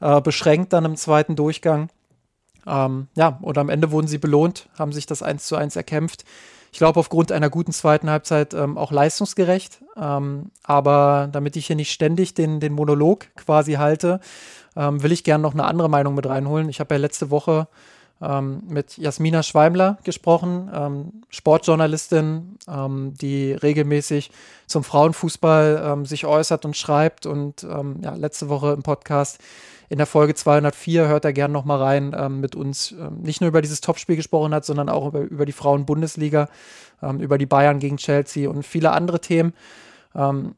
äh, 0.00 0.20
beschränkt 0.20 0.72
dann 0.72 0.84
im 0.84 0.96
zweiten 0.96 1.36
Durchgang. 1.36 1.88
Ähm, 2.66 3.08
ja, 3.14 3.38
und 3.42 3.58
am 3.58 3.68
Ende 3.68 3.92
wurden 3.92 4.08
sie 4.08 4.18
belohnt, 4.18 4.68
haben 4.78 4.92
sich 4.92 5.06
das 5.06 5.22
1 5.22 5.46
zu 5.46 5.56
1 5.56 5.76
erkämpft. 5.76 6.24
Ich 6.72 6.78
glaube, 6.78 7.00
aufgrund 7.00 7.32
einer 7.32 7.48
guten 7.48 7.72
zweiten 7.72 8.10
Halbzeit 8.10 8.52
ähm, 8.52 8.76
auch 8.76 8.92
leistungsgerecht. 8.92 9.80
Ähm, 9.96 10.50
aber 10.64 11.28
damit 11.30 11.56
ich 11.56 11.66
hier 11.66 11.76
nicht 11.76 11.92
ständig 11.92 12.34
den, 12.34 12.60
den 12.60 12.72
Monolog 12.72 13.28
quasi 13.36 13.74
halte, 13.74 14.20
ähm, 14.76 15.02
will 15.02 15.12
ich 15.12 15.24
gerne 15.24 15.42
noch 15.42 15.54
eine 15.54 15.64
andere 15.64 15.88
Meinung 15.88 16.14
mit 16.14 16.26
reinholen. 16.26 16.68
Ich 16.68 16.80
habe 16.80 16.94
ja 16.94 17.00
letzte 17.00 17.30
Woche 17.30 17.68
ähm, 18.22 18.62
mit 18.66 18.96
Jasmina 18.96 19.42
Schweimler 19.42 19.98
gesprochen, 20.04 20.70
ähm, 20.72 21.22
Sportjournalistin, 21.28 22.56
ähm, 22.66 23.12
die 23.14 23.52
regelmäßig 23.52 24.30
zum 24.66 24.84
Frauenfußball 24.84 25.82
ähm, 25.84 26.06
sich 26.06 26.24
äußert 26.24 26.64
und 26.64 26.76
schreibt. 26.76 27.26
Und 27.26 27.64
ähm, 27.64 27.98
ja, 28.02 28.14
letzte 28.14 28.48
Woche 28.48 28.72
im 28.72 28.82
Podcast 28.82 29.38
in 29.88 29.98
der 29.98 30.06
Folge 30.06 30.34
204 30.34 31.06
hört 31.06 31.24
er 31.26 31.32
gerne 31.32 31.52
noch 31.52 31.64
mal 31.66 31.78
rein, 31.78 32.16
ähm, 32.18 32.40
mit 32.40 32.56
uns 32.56 32.94
nicht 33.22 33.40
nur 33.40 33.48
über 33.48 33.62
dieses 33.62 33.82
Topspiel 33.82 34.16
gesprochen 34.16 34.54
hat, 34.54 34.64
sondern 34.64 34.88
auch 34.88 35.06
über, 35.06 35.20
über 35.20 35.46
die 35.46 35.52
Frauen-Bundesliga, 35.52 36.48
über 37.18 37.36
die 37.36 37.46
Bayern 37.46 37.78
gegen 37.78 37.98
Chelsea 37.98 38.48
und 38.48 38.62
viele 38.62 38.90
andere 38.92 39.20
Themen. 39.20 39.52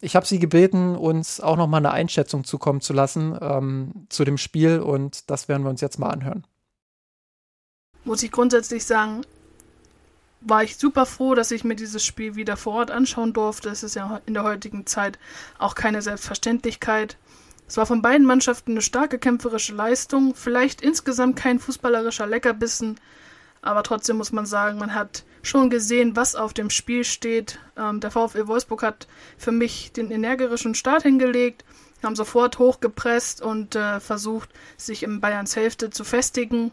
ich 0.00 0.14
habe 0.14 0.24
sie 0.24 0.38
gebeten, 0.38 0.94
uns 0.94 1.40
auch 1.40 1.56
noch 1.56 1.66
mal 1.66 1.78
eine 1.78 1.90
Einschätzung 1.90 2.44
zukommen 2.44 2.80
zu 2.80 2.92
lassen 2.92 4.06
zu 4.08 4.24
dem 4.24 4.38
Spiel 4.38 4.78
und 4.78 5.28
das 5.30 5.48
werden 5.48 5.64
wir 5.64 5.70
uns 5.70 5.80
jetzt 5.80 5.98
mal 5.98 6.10
anhören 6.10 6.44
muss 8.04 8.22
ich 8.22 8.32
grundsätzlich 8.32 8.84
sagen, 8.84 9.22
war 10.40 10.62
ich 10.62 10.76
super 10.76 11.06
froh, 11.06 11.34
dass 11.34 11.50
ich 11.50 11.64
mir 11.64 11.74
dieses 11.74 12.04
Spiel 12.04 12.36
wieder 12.36 12.56
vor 12.56 12.74
Ort 12.74 12.90
anschauen 12.90 13.32
durfte. 13.32 13.68
Es 13.68 13.82
ist 13.82 13.96
ja 13.96 14.20
in 14.26 14.34
der 14.34 14.44
heutigen 14.44 14.86
Zeit 14.86 15.18
auch 15.58 15.74
keine 15.74 16.02
Selbstverständlichkeit. 16.02 17.16
Es 17.66 17.76
war 17.76 17.86
von 17.86 18.00
beiden 18.00 18.26
Mannschaften 18.26 18.72
eine 18.72 18.82
starke 18.82 19.18
kämpferische 19.18 19.74
Leistung, 19.74 20.34
vielleicht 20.34 20.80
insgesamt 20.80 21.36
kein 21.36 21.58
fußballerischer 21.58 22.26
Leckerbissen, 22.26 22.98
aber 23.60 23.82
trotzdem 23.82 24.16
muss 24.16 24.32
man 24.32 24.46
sagen, 24.46 24.78
man 24.78 24.94
hat 24.94 25.24
schon 25.42 25.68
gesehen, 25.68 26.16
was 26.16 26.34
auf 26.34 26.54
dem 26.54 26.70
Spiel 26.70 27.04
steht. 27.04 27.58
Ähm, 27.76 28.00
der 28.00 28.10
VfL 28.10 28.46
Wolfsburg 28.46 28.82
hat 28.82 29.06
für 29.36 29.52
mich 29.52 29.92
den 29.92 30.10
energischen 30.10 30.74
Start 30.74 31.02
hingelegt, 31.02 31.64
haben 32.02 32.16
sofort 32.16 32.58
hochgepresst 32.58 33.42
und 33.42 33.74
äh, 33.74 34.00
versucht, 34.00 34.48
sich 34.76 35.02
im 35.02 35.20
Bayerns 35.20 35.56
Hälfte 35.56 35.90
zu 35.90 36.04
festigen. 36.04 36.70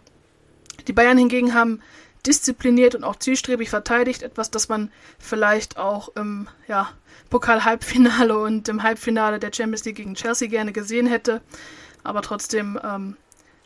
Die 0.88 0.94
Bayern 0.94 1.18
hingegen 1.18 1.54
haben 1.54 1.82
diszipliniert 2.26 2.96
und 2.96 3.04
auch 3.04 3.18
zielstrebig 3.18 3.70
verteidigt, 3.70 4.24
etwas, 4.24 4.50
das 4.52 4.68
man 4.68 4.92
vielleicht 5.20 5.78
auch 5.78 6.10
im 6.16 6.48
ja, 6.68 6.90
Pokal-Halbfinale 7.30 8.38
und 8.38 8.68
im 8.68 8.84
Halbfinale 8.84 9.40
der 9.40 9.52
Champions 9.54 9.86
League 9.86 9.98
gegen 9.98 10.16
Chelsea 10.16 10.48
gerne 10.48 10.72
gesehen 10.72 11.08
hätte. 11.08 11.42
Aber 12.04 12.22
trotzdem 12.22 12.80
ähm, 12.84 13.18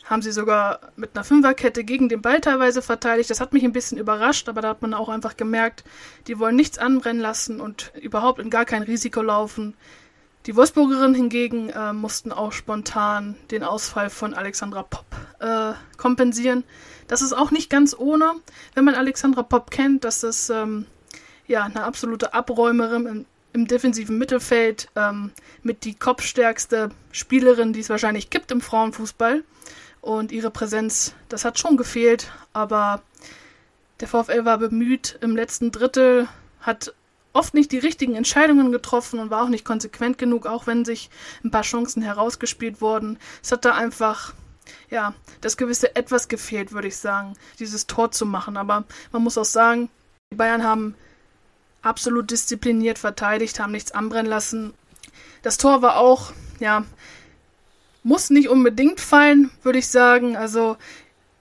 haben 0.04 0.22
sie 0.22 0.32
sogar 0.32 0.80
mit 0.96 1.10
einer 1.14 1.24
Fünferkette 1.24 1.84
gegen 1.84 2.08
den 2.08 2.20
Ball 2.20 2.40
teilweise 2.40 2.82
verteidigt. 2.82 3.30
Das 3.30 3.40
hat 3.40 3.52
mich 3.52 3.64
ein 3.64 3.72
bisschen 3.72 3.98
überrascht, 3.98 4.48
aber 4.48 4.60
da 4.60 4.70
hat 4.70 4.82
man 4.82 4.92
auch 4.92 5.08
einfach 5.08 5.36
gemerkt, 5.36 5.84
die 6.26 6.38
wollen 6.38 6.56
nichts 6.56 6.78
anbrennen 6.78 7.22
lassen 7.22 7.60
und 7.60 7.92
überhaupt 8.00 8.40
in 8.40 8.50
gar 8.50 8.64
kein 8.64 8.82
Risiko 8.82 9.22
laufen. 9.22 9.74
Die 10.46 10.56
Wolfsburgerinnen 10.56 11.14
hingegen 11.14 11.68
äh, 11.68 11.92
mussten 11.92 12.32
auch 12.32 12.52
spontan 12.52 13.36
den 13.50 13.62
Ausfall 13.62 14.08
von 14.08 14.34
Alexandra 14.34 14.82
Popp 14.82 15.06
äh, 15.38 15.74
kompensieren. 15.96 16.64
Das 17.10 17.22
ist 17.22 17.32
auch 17.32 17.50
nicht 17.50 17.70
ganz 17.70 17.92
ohne, 17.98 18.34
wenn 18.74 18.84
man 18.84 18.94
Alexandra 18.94 19.42
Popp 19.42 19.72
kennt, 19.72 20.04
dass 20.04 20.20
das 20.20 20.48
ähm, 20.48 20.86
ja 21.48 21.64
eine 21.64 21.82
absolute 21.82 22.34
Abräumerin 22.34 23.06
im, 23.06 23.26
im 23.52 23.66
defensiven 23.66 24.16
Mittelfeld 24.16 24.88
ähm, 24.94 25.32
mit 25.64 25.82
die 25.82 25.96
kopfstärkste 25.96 26.90
Spielerin, 27.10 27.72
die 27.72 27.80
es 27.80 27.90
wahrscheinlich 27.90 28.30
gibt 28.30 28.52
im 28.52 28.60
Frauenfußball. 28.60 29.42
Und 30.00 30.30
ihre 30.30 30.52
Präsenz, 30.52 31.12
das 31.28 31.44
hat 31.44 31.58
schon 31.58 31.76
gefehlt, 31.76 32.30
aber 32.52 33.02
der 33.98 34.06
VfL 34.06 34.44
war 34.44 34.58
bemüht 34.58 35.18
im 35.20 35.34
letzten 35.34 35.72
Drittel, 35.72 36.28
hat 36.60 36.94
oft 37.32 37.54
nicht 37.54 37.72
die 37.72 37.78
richtigen 37.78 38.14
Entscheidungen 38.14 38.70
getroffen 38.70 39.18
und 39.18 39.30
war 39.30 39.42
auch 39.42 39.48
nicht 39.48 39.64
konsequent 39.64 40.16
genug, 40.16 40.46
auch 40.46 40.68
wenn 40.68 40.84
sich 40.84 41.10
ein 41.42 41.50
paar 41.50 41.62
Chancen 41.62 42.02
herausgespielt 42.02 42.80
wurden. 42.80 43.18
Es 43.42 43.50
hat 43.50 43.64
da 43.64 43.74
einfach, 43.74 44.32
ja, 44.90 45.14
das 45.40 45.56
gewisse 45.56 45.94
etwas 45.96 46.28
gefehlt, 46.28 46.72
würde 46.72 46.88
ich 46.88 46.96
sagen, 46.96 47.34
dieses 47.58 47.86
Tor 47.86 48.10
zu 48.10 48.26
machen. 48.26 48.56
Aber 48.56 48.84
man 49.12 49.22
muss 49.22 49.38
auch 49.38 49.44
sagen, 49.44 49.88
die 50.32 50.36
Bayern 50.36 50.64
haben 50.64 50.94
absolut 51.82 52.30
diszipliniert 52.30 52.98
verteidigt, 52.98 53.60
haben 53.60 53.72
nichts 53.72 53.92
anbrennen 53.92 54.30
lassen. 54.30 54.74
Das 55.42 55.56
Tor 55.56 55.82
war 55.82 55.96
auch, 55.96 56.32
ja, 56.58 56.84
muss 58.02 58.30
nicht 58.30 58.48
unbedingt 58.48 59.00
fallen, 59.00 59.50
würde 59.62 59.78
ich 59.78 59.88
sagen. 59.88 60.36
Also 60.36 60.76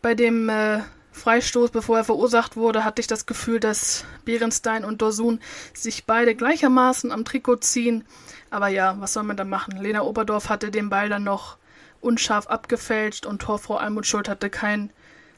bei 0.02 0.16
dem 0.16 0.50
äh, 0.50 0.82
Freistoß, 1.12 1.72
bevor 1.72 1.98
er 1.98 2.04
verursacht 2.04 2.56
wurde, 2.56 2.84
hatte 2.84 3.02
ich 3.02 3.08
das 3.08 3.26
Gefühl, 3.26 3.60
dass 3.60 4.06
Bärenstein 4.26 4.86
und 4.86 5.02
Dorsun 5.02 5.40
sich 5.74 6.06
beide 6.06 6.36
gleichermaßen 6.36 7.12
am 7.12 7.26
Trikot 7.26 7.58
ziehen. 7.58 8.06
Aber 8.50 8.70
ja, 8.70 8.96
was 9.00 9.14
soll 9.14 9.24
man 9.24 9.38
da 9.38 9.44
machen? 9.44 9.78
Lena 9.78 10.02
Oberdorf 10.02 10.50
hatte 10.50 10.72
den 10.72 10.90
Ball 10.90 11.10
dann 11.10 11.24
noch 11.24 11.58
unscharf 12.02 12.48
abgefälscht 12.48 13.26
und 13.26 13.42
Torfrau 13.42 13.76
Almut 13.78 14.06
Schuld 14.06 14.30
hatte 14.30 14.50
kein, 14.50 14.92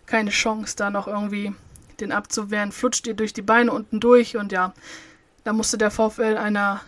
keine 0.06 0.32
Chance, 0.32 0.76
da 0.76 0.90
noch 0.90 1.08
irgendwie 1.08 1.54
den 2.00 2.12
abzuwehren. 2.12 2.72
Flutscht 2.72 3.08
ihr 3.08 3.14
durch 3.14 3.34
die 3.34 3.42
Beine 3.42 3.72
unten 3.72 4.00
durch 4.00 4.38
und 4.38 4.52
ja, 4.52 4.74
da 5.44 5.54
musste 5.54 5.78
der 5.78 5.92
VfL 5.92 6.38
einer, 6.38 6.82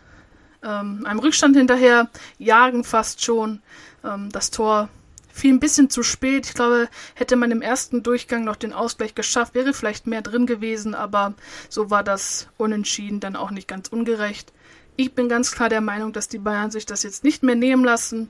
ähm, 0.63 1.05
einem 1.05 1.19
Rückstand 1.19 1.55
hinterher 1.55 2.09
jagen 2.38 2.83
fast 2.83 3.23
schon. 3.23 3.62
Ähm, 4.03 4.29
das 4.31 4.51
Tor 4.51 4.89
fiel 5.31 5.53
ein 5.53 5.59
bisschen 5.59 5.89
zu 5.89 6.03
spät. 6.03 6.45
Ich 6.47 6.53
glaube, 6.53 6.88
hätte 7.15 7.36
man 7.36 7.51
im 7.51 7.62
ersten 7.62 8.03
Durchgang 8.03 8.43
noch 8.43 8.55
den 8.55 8.73
Ausgleich 8.73 9.15
geschafft, 9.15 9.55
wäre 9.55 9.73
vielleicht 9.73 10.05
mehr 10.05 10.21
drin 10.21 10.45
gewesen, 10.45 10.93
aber 10.93 11.33
so 11.69 11.89
war 11.89 12.03
das 12.03 12.47
Unentschieden 12.57 13.19
dann 13.19 13.36
auch 13.36 13.49
nicht 13.49 13.67
ganz 13.67 13.88
ungerecht. 13.88 14.53
Ich 14.95 15.15
bin 15.15 15.27
ganz 15.29 15.51
klar 15.51 15.69
der 15.69 15.81
Meinung, 15.81 16.13
dass 16.13 16.27
die 16.27 16.38
Bayern 16.38 16.69
sich 16.69 16.86
das 16.86 17.01
jetzt 17.01 17.23
nicht 17.23 17.41
mehr 17.41 17.55
nehmen 17.55 17.83
lassen 17.83 18.29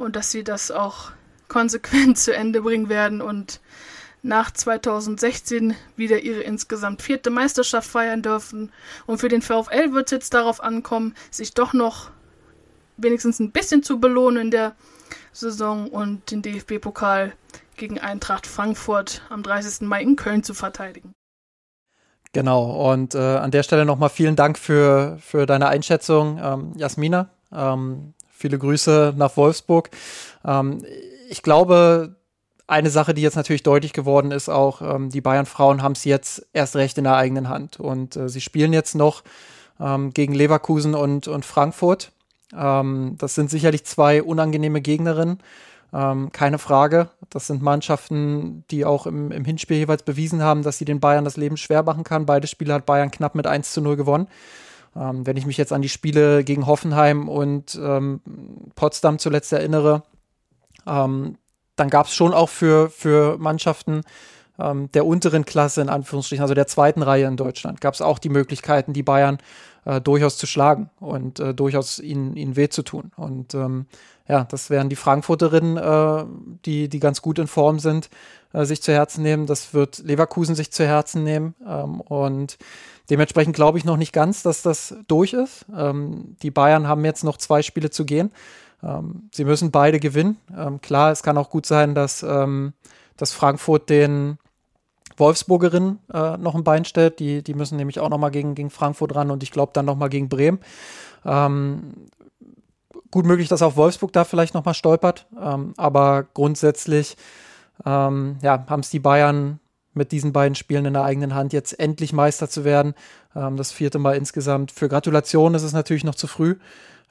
und 0.00 0.16
dass 0.16 0.30
sie 0.30 0.44
das 0.44 0.70
auch 0.70 1.12
konsequent 1.48 2.18
zu 2.18 2.34
Ende 2.34 2.62
bringen 2.62 2.88
werden 2.88 3.20
und 3.20 3.60
nach 4.22 4.50
2016 4.50 5.74
wieder 5.96 6.20
ihre 6.20 6.40
insgesamt 6.40 7.00
vierte 7.02 7.30
Meisterschaft 7.30 7.88
feiern 7.88 8.22
dürfen. 8.22 8.70
Und 9.06 9.18
für 9.18 9.28
den 9.28 9.40
VfL 9.40 9.92
wird 9.92 10.06
es 10.06 10.10
jetzt 10.10 10.34
darauf 10.34 10.62
ankommen, 10.62 11.14
sich 11.30 11.54
doch 11.54 11.72
noch 11.72 12.10
wenigstens 12.98 13.38
ein 13.40 13.50
bisschen 13.50 13.82
zu 13.82 13.98
belohnen 13.98 14.42
in 14.42 14.50
der 14.50 14.74
Saison 15.32 15.88
und 15.88 16.30
den 16.30 16.42
DFB-Pokal 16.42 17.32
gegen 17.76 17.98
Eintracht 17.98 18.46
Frankfurt 18.46 19.22
am 19.30 19.42
30. 19.42 19.88
Mai 19.88 20.02
in 20.02 20.16
Köln 20.16 20.42
zu 20.42 20.52
verteidigen. 20.52 21.12
Genau, 22.32 22.90
und 22.92 23.14
äh, 23.14 23.18
an 23.18 23.50
der 23.50 23.62
Stelle 23.62 23.86
nochmal 23.86 24.10
vielen 24.10 24.36
Dank 24.36 24.58
für, 24.58 25.18
für 25.20 25.46
deine 25.46 25.68
Einschätzung, 25.68 26.38
ähm, 26.42 26.72
Jasmina. 26.76 27.30
Ähm, 27.52 28.12
viele 28.40 28.58
Grüße 28.58 29.14
nach 29.16 29.36
Wolfsburg. 29.36 29.90
Ähm, 30.44 30.84
ich 31.28 31.42
glaube, 31.42 32.16
eine 32.66 32.90
Sache, 32.90 33.14
die 33.14 33.22
jetzt 33.22 33.36
natürlich 33.36 33.62
deutlich 33.62 33.92
geworden 33.92 34.30
ist, 34.30 34.48
auch 34.48 34.80
ähm, 34.80 35.10
die 35.10 35.20
Bayern-Frauen 35.20 35.82
haben 35.82 35.92
es 35.92 36.04
jetzt 36.04 36.46
erst 36.52 36.76
recht 36.76 36.98
in 36.98 37.04
der 37.04 37.16
eigenen 37.16 37.48
Hand. 37.48 37.78
Und 37.78 38.16
äh, 38.16 38.28
sie 38.28 38.40
spielen 38.40 38.72
jetzt 38.72 38.94
noch 38.94 39.22
ähm, 39.80 40.12
gegen 40.14 40.34
Leverkusen 40.34 40.94
und, 40.94 41.28
und 41.28 41.44
Frankfurt. 41.44 42.12
Ähm, 42.56 43.16
das 43.18 43.34
sind 43.34 43.50
sicherlich 43.50 43.84
zwei 43.84 44.22
unangenehme 44.22 44.80
Gegnerinnen. 44.80 45.38
Ähm, 45.92 46.30
keine 46.32 46.58
Frage. 46.58 47.08
Das 47.28 47.48
sind 47.48 47.62
Mannschaften, 47.62 48.64
die 48.70 48.84
auch 48.84 49.06
im, 49.06 49.32
im 49.32 49.44
Hinspiel 49.44 49.78
jeweils 49.78 50.04
bewiesen 50.04 50.42
haben, 50.42 50.62
dass 50.62 50.78
sie 50.78 50.84
den 50.84 51.00
Bayern 51.00 51.24
das 51.24 51.36
Leben 51.36 51.56
schwer 51.56 51.82
machen 51.82 52.04
kann. 52.04 52.26
Beide 52.26 52.46
Spiele 52.46 52.74
hat 52.74 52.86
Bayern 52.86 53.10
knapp 53.10 53.34
mit 53.34 53.46
1 53.46 53.72
zu 53.72 53.80
0 53.80 53.96
gewonnen. 53.96 54.28
Ähm, 54.96 55.26
wenn 55.26 55.36
ich 55.36 55.46
mich 55.46 55.56
jetzt 55.56 55.72
an 55.72 55.82
die 55.82 55.88
Spiele 55.88 56.44
gegen 56.44 56.66
Hoffenheim 56.66 57.28
und 57.28 57.78
ähm, 57.80 58.20
Potsdam 58.74 59.18
zuletzt 59.18 59.52
erinnere, 59.52 60.02
ähm, 60.86 61.36
dann 61.76 61.90
gab 61.90 62.06
es 62.06 62.14
schon 62.14 62.34
auch 62.34 62.48
für, 62.48 62.90
für 62.90 63.38
Mannschaften 63.38 64.02
ähm, 64.58 64.90
der 64.92 65.06
unteren 65.06 65.44
Klasse, 65.44 65.80
in 65.80 65.88
Anführungsstrichen, 65.88 66.42
also 66.42 66.54
der 66.54 66.66
zweiten 66.66 67.02
Reihe 67.02 67.26
in 67.26 67.36
Deutschland, 67.36 67.80
gab 67.80 67.94
es 67.94 68.02
auch 68.02 68.18
die 68.18 68.28
Möglichkeiten, 68.28 68.92
die 68.92 69.02
Bayern 69.02 69.38
äh, 69.84 70.00
durchaus 70.00 70.36
zu 70.36 70.46
schlagen 70.46 70.90
und 71.00 71.40
äh, 71.40 71.54
durchaus 71.54 71.98
ihnen, 71.98 72.36
ihnen 72.36 72.56
weh 72.56 72.68
zu 72.68 72.82
tun. 72.82 73.12
Und 73.16 73.54
ähm, 73.54 73.86
ja, 74.30 74.44
das 74.44 74.70
wären 74.70 74.88
die 74.88 74.96
Frankfurterinnen, 74.96 75.76
äh, 75.76 76.24
die, 76.64 76.88
die 76.88 77.00
ganz 77.00 77.20
gut 77.20 77.40
in 77.40 77.48
Form 77.48 77.80
sind, 77.80 78.10
äh, 78.52 78.64
sich 78.64 78.80
zu 78.80 78.92
Herzen 78.92 79.22
nehmen. 79.22 79.46
Das 79.46 79.74
wird 79.74 79.98
Leverkusen 79.98 80.54
sich 80.54 80.70
zu 80.70 80.86
Herzen 80.86 81.24
nehmen. 81.24 81.54
Ähm, 81.66 82.00
und 82.00 82.56
dementsprechend 83.10 83.56
glaube 83.56 83.78
ich 83.78 83.84
noch 83.84 83.96
nicht 83.96 84.12
ganz, 84.12 84.44
dass 84.44 84.62
das 84.62 84.94
durch 85.08 85.32
ist. 85.32 85.66
Ähm, 85.76 86.36
die 86.42 86.52
Bayern 86.52 86.86
haben 86.86 87.04
jetzt 87.04 87.24
noch 87.24 87.38
zwei 87.38 87.62
Spiele 87.62 87.90
zu 87.90 88.04
gehen. 88.04 88.30
Ähm, 88.84 89.28
sie 89.32 89.44
müssen 89.44 89.72
beide 89.72 89.98
gewinnen. 89.98 90.36
Ähm, 90.56 90.80
klar, 90.80 91.10
es 91.10 91.24
kann 91.24 91.36
auch 91.36 91.50
gut 91.50 91.66
sein, 91.66 91.96
dass, 91.96 92.22
ähm, 92.22 92.72
dass 93.16 93.32
Frankfurt 93.32 93.90
den 93.90 94.38
Wolfsburgerinnen 95.16 95.98
äh, 96.14 96.36
noch 96.36 96.54
ein 96.54 96.62
Bein 96.62 96.84
stellt. 96.84 97.18
Die, 97.18 97.42
die 97.42 97.54
müssen 97.54 97.76
nämlich 97.76 97.98
auch 97.98 98.10
noch 98.10 98.18
mal 98.18 98.30
gegen, 98.30 98.54
gegen 98.54 98.70
Frankfurt 98.70 99.16
ran 99.16 99.32
und 99.32 99.42
ich 99.42 99.50
glaube 99.50 99.72
dann 99.74 99.86
noch 99.86 99.96
mal 99.96 100.08
gegen 100.08 100.28
Bremen. 100.28 100.60
Ähm, 101.24 101.94
gut 103.10 103.26
möglich, 103.26 103.48
dass 103.48 103.62
auch 103.62 103.76
Wolfsburg 103.76 104.12
da 104.12 104.24
vielleicht 104.24 104.54
noch 104.54 104.64
mal 104.64 104.74
stolpert, 104.74 105.26
ähm, 105.40 105.74
aber 105.76 106.26
grundsätzlich 106.34 107.16
ähm, 107.84 108.38
ja, 108.42 108.64
haben 108.68 108.80
es 108.80 108.90
die 108.90 109.00
Bayern 109.00 109.58
mit 109.92 110.12
diesen 110.12 110.32
beiden 110.32 110.54
Spielen 110.54 110.84
in 110.84 110.92
der 110.92 111.04
eigenen 111.04 111.34
Hand 111.34 111.52
jetzt 111.52 111.78
endlich 111.78 112.12
Meister 112.12 112.48
zu 112.48 112.64
werden. 112.64 112.94
Ähm, 113.34 113.56
das 113.56 113.72
vierte 113.72 113.98
Mal 113.98 114.16
insgesamt. 114.16 114.70
Für 114.70 114.88
Gratulation 114.88 115.54
ist 115.54 115.62
es 115.62 115.72
natürlich 115.72 116.04
noch 116.04 116.14
zu 116.14 116.26
früh. 116.26 116.56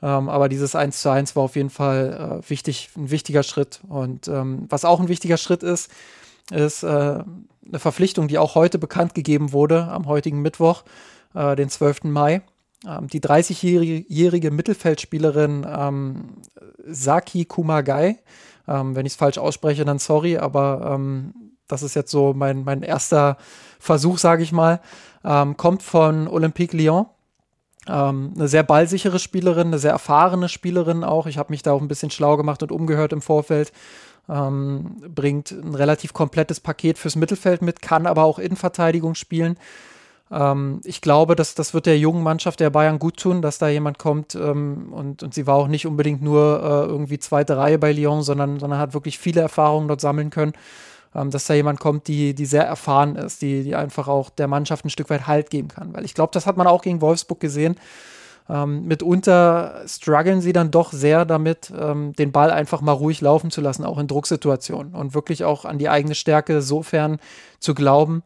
Ähm, 0.02 0.30
aber 0.30 0.48
dieses 0.48 0.76
1 0.76 1.02
zu 1.02 1.10
1 1.10 1.36
war 1.36 1.44
auf 1.44 1.56
jeden 1.56 1.70
Fall 1.70 2.42
äh, 2.42 2.50
wichtig, 2.50 2.90
ein 2.96 3.12
wichtiger 3.12 3.44
Schritt. 3.44 3.82
Und 3.90 4.28
ähm, 4.28 4.66
was 4.70 4.86
auch 4.86 5.00
ein 5.00 5.10
wichtiger 5.10 5.38
Schritt 5.38 5.62
ist, 5.62 5.92
ist 6.52 6.84
äh, 6.84 6.88
eine 6.88 7.80
Verpflichtung, 7.80 8.28
die 8.28 8.38
auch 8.38 8.56
heute 8.56 8.80
bekannt 8.80 9.14
gegeben 9.14 9.52
wurde, 9.52 9.84
am 9.86 10.08
heutigen 10.08 10.42
Mittwoch, 10.42 10.84
äh, 11.36 11.56
den 11.56 11.70
12. 11.70 12.06
Mai. 12.06 12.42
Ähm, 12.88 13.08
die 13.08 13.20
30-jährige 13.20 14.52
Mittelfeldspielerin 14.52 15.68
ähm, 15.70 16.30
Saki 16.86 17.46
Kumagai, 17.46 18.18
ähm, 18.68 18.96
wenn 18.96 19.06
ich 19.06 19.13
es 19.13 19.18
falsch 19.18 19.38
ausspreche, 19.38 19.84
dann 19.84 20.00
sorry, 20.00 20.38
aber 20.38 20.92
ähm, 20.94 21.34
das 21.68 21.84
ist 21.84 21.96
jetzt 21.96 22.12
so 22.12 22.34
mein, 22.34 22.63
mein 22.63 22.82
erster 22.82 23.38
Versuch, 23.80 24.18
sage 24.18 24.44
ich 24.44 24.52
mal, 24.52 24.80
ähm, 25.26 25.58
kommt 25.58 25.84
von 25.84 26.28
Olympique 26.28 26.76
Lyon 26.76 27.06
ähm, 27.88 28.34
eine 28.36 28.48
sehr 28.48 28.63
ballsichere 28.63 29.20
Spielerin, 29.20 29.68
eine 29.68 29.80
sehr 29.80 29.92
erfahrene 29.92 30.48
Spielerin 30.48 31.04
auch. 31.04 31.28
Ich 31.28 31.38
habe 31.38 31.52
mich 31.52 31.63
da 31.63 31.74
auch 31.74 31.82
ein 31.82 31.88
bisschen 31.89 32.12
schlau 32.12 32.38
gemacht 32.38 32.63
und 32.63 32.72
umgehört 32.72 33.13
im 33.13 33.22
Vorfeld. 33.22 33.72
Bringt 34.28 35.50
ein 35.50 35.74
relativ 35.74 36.13
komplettes 36.13 36.60
Paket 36.60 37.00
fürs 37.00 37.15
Mittelfeld 37.15 37.63
mit, 37.63 37.82
kann 37.82 38.06
aber 38.06 38.26
auch 38.26 38.38
Innenverteidigung 38.38 39.15
spielen. 39.15 39.58
Ähm, 40.32 40.82
ich 40.84 41.02
glaube, 41.02 41.36
dass 41.36 41.56
das 41.56 41.74
wird 41.74 41.86
der 41.86 41.98
jungen 41.98 42.24
Mannschaft 42.24 42.60
der 42.60 42.70
Bayern 42.70 43.00
gut 43.00 43.18
tun, 43.18 43.42
dass 43.42 43.58
da 43.58 43.68
jemand 43.68 44.00
kommt 44.00 44.36
ähm, 44.36 44.92
und, 44.92 45.24
und 45.24 45.34
sie 45.34 45.48
war 45.48 45.56
auch 45.56 45.68
nicht 45.68 45.88
unbedingt 45.88 46.22
nur 46.22 46.62
äh, 46.62 46.89
irgendwie 46.89 47.20
zweite 47.20 47.58
Reihe 47.58 47.80
bei 47.80 47.92
Lyon, 47.92 48.22
sondern, 48.22 48.60
sondern 48.60 48.80
hat 48.80 48.94
wirklich 48.94 49.18
viele 49.20 49.42
Erfahrungen 49.42 49.88
dort 49.88 50.02
sammeln 50.02 50.30
können 50.30 50.54
ähm, 51.15 51.32
dass 51.32 51.46
da 51.46 51.54
jemand 51.54 51.80
kommt, 51.80 52.08
die, 52.08 52.34
die 52.34 52.46
sehr 52.46 52.65
erfahren 52.65 53.15
ist, 53.15 53.42
die, 53.42 53.63
die 53.63 53.76
einfach 53.76 54.08
auch 54.08 54.30
der 54.30 54.48
Mannschaft 54.48 54.86
ein 54.86 54.89
Stück 54.89 55.10
weit 55.10 55.28
Halt 55.28 55.50
geben 55.50 55.70
kann. 55.70 55.94
Weil 55.94 56.06
ich 56.06 56.13
glaube, 56.13 56.32
das 56.34 56.46
hat 56.46 56.58
man 56.58 56.68
auch 56.68 56.82
gegen 56.82 57.02
Wolfsburg 57.02 57.39
gesehen. 57.39 57.76
Ähm, 58.50 58.86
mitunter 58.86 59.82
strugglen 59.88 60.42
sie 60.42 60.54
dann 60.54 60.72
doch 60.72 60.92
sehr 60.92 61.26
damit, 61.26 61.72
ähm, 61.78 62.13
den 62.13 62.32
Ball 62.32 62.50
einfach 62.50 62.82
mal 62.82 62.94
ruhig 62.94 63.22
laufen 63.22 63.52
zu 63.52 63.62
lassen, 63.62 63.86
auch 63.86 64.00
in 64.00 64.08
Drucksituationen 64.08 64.96
und 64.96 65.13
wirklich 65.13 65.44
auch 65.44 65.65
an 65.65 65.78
die 65.78 65.89
eigene 65.89 66.15
Stärke 66.15 66.62
sofern 66.62 67.20
zu 67.60 67.76
glauben, 67.76 68.24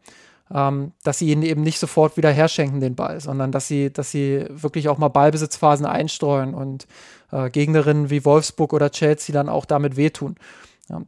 ähm, 0.54 0.92
dass 1.02 1.18
sie 1.18 1.30
ihn 1.30 1.42
eben 1.42 1.62
nicht 1.62 1.80
sofort 1.80 2.16
wieder 2.16 2.30
herschenken, 2.30 2.80
den 2.80 2.94
Ball, 2.94 3.20
sondern 3.20 3.50
dass 3.50 3.66
sie, 3.66 3.92
dass 3.92 4.12
sie 4.12 4.46
wirklich 4.48 4.88
auch 4.88 4.98
mal 4.98 5.08
Ballbesitzphasen 5.08 5.84
einstreuen 5.84 6.54
und 6.54 6.86
äh, 7.32 7.50
Gegnerinnen 7.50 8.08
wie 8.08 8.24
Wolfsburg 8.24 8.72
oder 8.72 8.90
Chelsea 8.90 9.32
dann 9.32 9.48
auch 9.48 9.64
damit 9.64 9.96
wehtun. 9.96 10.36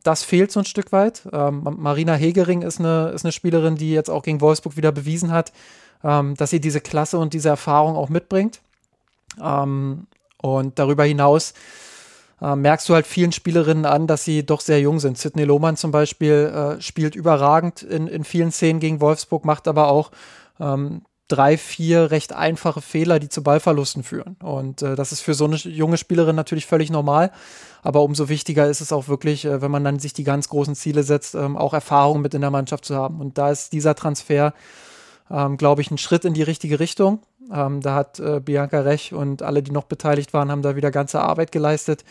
Das 0.03 0.23
fehlt 0.23 0.51
so 0.51 0.61
ein 0.61 0.65
Stück 0.65 0.91
weit. 0.91 1.29
Ähm, 1.33 1.63
Marina 1.79 2.15
Hegering 2.15 2.63
ist 2.63 2.81
eine, 2.81 3.11
ist 3.11 3.25
eine 3.25 3.33
Spielerin, 3.33 3.77
die 3.77 3.93
jetzt 3.93 4.11
auch 4.11 4.23
gegen 4.23 4.41
Wolfsburg 4.41 4.77
wieder 4.77 4.91
bewiesen 4.91 5.31
hat, 5.33 5.53
ähm, 6.03 6.35
dass 6.35 6.51
sie 6.51 6.61
diese 6.61 6.81
Klasse 6.81 7.19
und 7.19 7.35
diese 7.35 7.51
Erfahrung 7.51 7.95
auch 7.95 8.09
mitbringt. 8.09 8.61
Ähm, 9.41 10.07
und 10.41 10.79
darüber 10.79 11.05
hinaus 11.05 11.55
äh, 12.41 12.55
merkst 12.55 12.89
du 12.89 12.95
halt 12.95 13.07
vielen 13.07 13.33
Spielerinnen 13.33 13.87
an, 13.87 14.07
dass 14.07 14.25
sie 14.25 14.45
doch 14.45 14.61
sehr 14.61 14.81
jung 14.81 15.01
sind. 15.01 15.19
Sidney 15.19 15.45
Lohmann 15.45 15.77
zum 15.77 15.91
Beispiel 15.91 16.77
äh, 16.79 16.81
spielt 16.81 17.15
überragend 17.15 17.83
in, 17.83 18.07
in 18.07 18.25
vielen 18.25 18.53
Szenen 18.53 18.81
gegen 18.81 19.01
Wolfsburg, 19.01 19.45
macht 19.45 19.69
aber 19.69 19.89
auch 19.89 20.11
ähm, 20.61 21.03
drei, 21.29 21.59
vier 21.59 22.11
recht 22.11 22.33
einfache 22.33 22.81
Fehler, 22.81 23.19
die 23.19 23.29
zu 23.29 23.43
Ballverlusten 23.43 24.03
führen. 24.03 24.37
Und 24.43 24.83
äh, 24.83 24.95
das 24.95 25.13
ist 25.13 25.21
für 25.21 25.35
so 25.35 25.45
eine 25.45 25.57
junge 25.57 25.97
Spielerin 25.97 26.37
natürlich 26.37 26.67
völlig 26.67 26.91
normal. 26.91 27.33
Aber 27.83 28.03
umso 28.03 28.29
wichtiger 28.29 28.69
ist 28.69 28.81
es 28.81 28.93
auch 28.93 29.09
wirklich, 29.09 29.45
äh, 29.45 29.61
wenn 29.61 29.71
man 29.71 29.85
dann 29.85 29.99
sich 29.99 30.13
die 30.13 30.25
ganz 30.25 30.49
großen 30.49 30.75
Ziele 30.75 31.03
setzt, 31.03 31.35
ähm, 31.35 31.57
auch 31.57 31.75
Erfahrung 31.75 32.21
mit 32.21 32.35
in 32.35 32.41
der 32.43 32.51
Mannschaft 32.51 32.85
zu 32.85 32.95
haben. 32.95 33.21
Und 33.21 33.39
da 33.39 33.51
ist 33.51 33.73
dieser 33.73 33.95
Transfer, 33.95 34.55
ähm, 35.31 35.57
glaube 35.57 35.83
ich, 35.83 35.91
ein 35.91 35.99
Schritt 35.99 36.25
in 36.25 36.35
die 36.35 36.43
richtige 36.43 36.79
Richtung. 36.79 37.21
Ähm, 37.53 37.81
da 37.81 37.95
hat 37.95 38.19
äh, 38.19 38.41
Bianca 38.41 38.81
Rech 38.81 39.13
und 39.13 39.43
alle, 39.43 39.63
die 39.63 39.71
noch 39.71 39.85
beteiligt 39.85 40.33
waren, 40.33 40.51
haben 40.51 40.63
da 40.63 40.77
wieder 40.77 40.91
ganze 40.91 41.21
Arbeit 41.21 41.53
geleistet. 41.53 42.05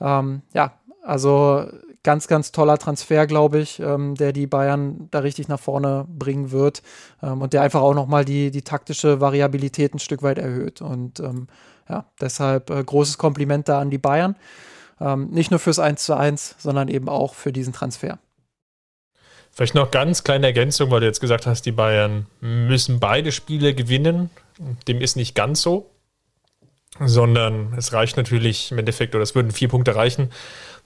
Ähm, 0.00 0.42
ja, 0.52 0.72
also 1.02 1.66
ganz, 2.02 2.28
ganz 2.28 2.52
toller 2.52 2.78
Transfer, 2.78 3.26
glaube 3.26 3.58
ich, 3.58 3.80
ähm, 3.80 4.14
der 4.14 4.32
die 4.32 4.46
Bayern 4.46 5.08
da 5.10 5.20
richtig 5.20 5.48
nach 5.48 5.58
vorne 5.58 6.06
bringen 6.08 6.52
wird 6.52 6.82
ähm, 7.22 7.42
und 7.42 7.52
der 7.52 7.62
einfach 7.62 7.80
auch 7.80 7.94
nochmal 7.94 8.24
die, 8.24 8.50
die 8.50 8.62
taktische 8.62 9.20
Variabilität 9.20 9.94
ein 9.94 9.98
Stück 9.98 10.22
weit 10.22 10.38
erhöht. 10.38 10.80
Und 10.80 11.20
ähm, 11.20 11.48
ja, 11.88 12.04
deshalb 12.20 12.70
äh, 12.70 12.82
großes 12.84 13.18
Kompliment 13.18 13.68
da 13.68 13.80
an 13.80 13.90
die 13.90 13.98
Bayern. 13.98 14.36
Ähm, 15.00 15.30
nicht 15.30 15.50
nur 15.50 15.58
fürs 15.58 15.78
1 15.78 16.04
zu 16.04 16.16
1, 16.16 16.56
sondern 16.58 16.88
eben 16.88 17.08
auch 17.08 17.34
für 17.34 17.52
diesen 17.52 17.72
Transfer. 17.72 18.18
Vielleicht 19.50 19.74
noch 19.74 19.90
ganz 19.90 20.24
kleine 20.24 20.46
Ergänzung, 20.46 20.90
weil 20.90 21.00
du 21.00 21.06
jetzt 21.06 21.20
gesagt 21.20 21.46
hast, 21.46 21.64
die 21.64 21.72
Bayern 21.72 22.26
müssen 22.40 23.00
beide 23.00 23.32
Spiele 23.32 23.74
gewinnen. 23.74 24.30
Dem 24.58 25.00
ist 25.00 25.16
nicht 25.16 25.34
ganz 25.34 25.62
so, 25.62 25.90
sondern 27.00 27.74
es 27.76 27.92
reicht 27.92 28.16
natürlich 28.16 28.70
im 28.70 28.78
Endeffekt, 28.78 29.14
oder 29.14 29.22
es 29.22 29.34
würden 29.34 29.50
vier 29.50 29.68
Punkte 29.68 29.96
reichen, 29.96 30.30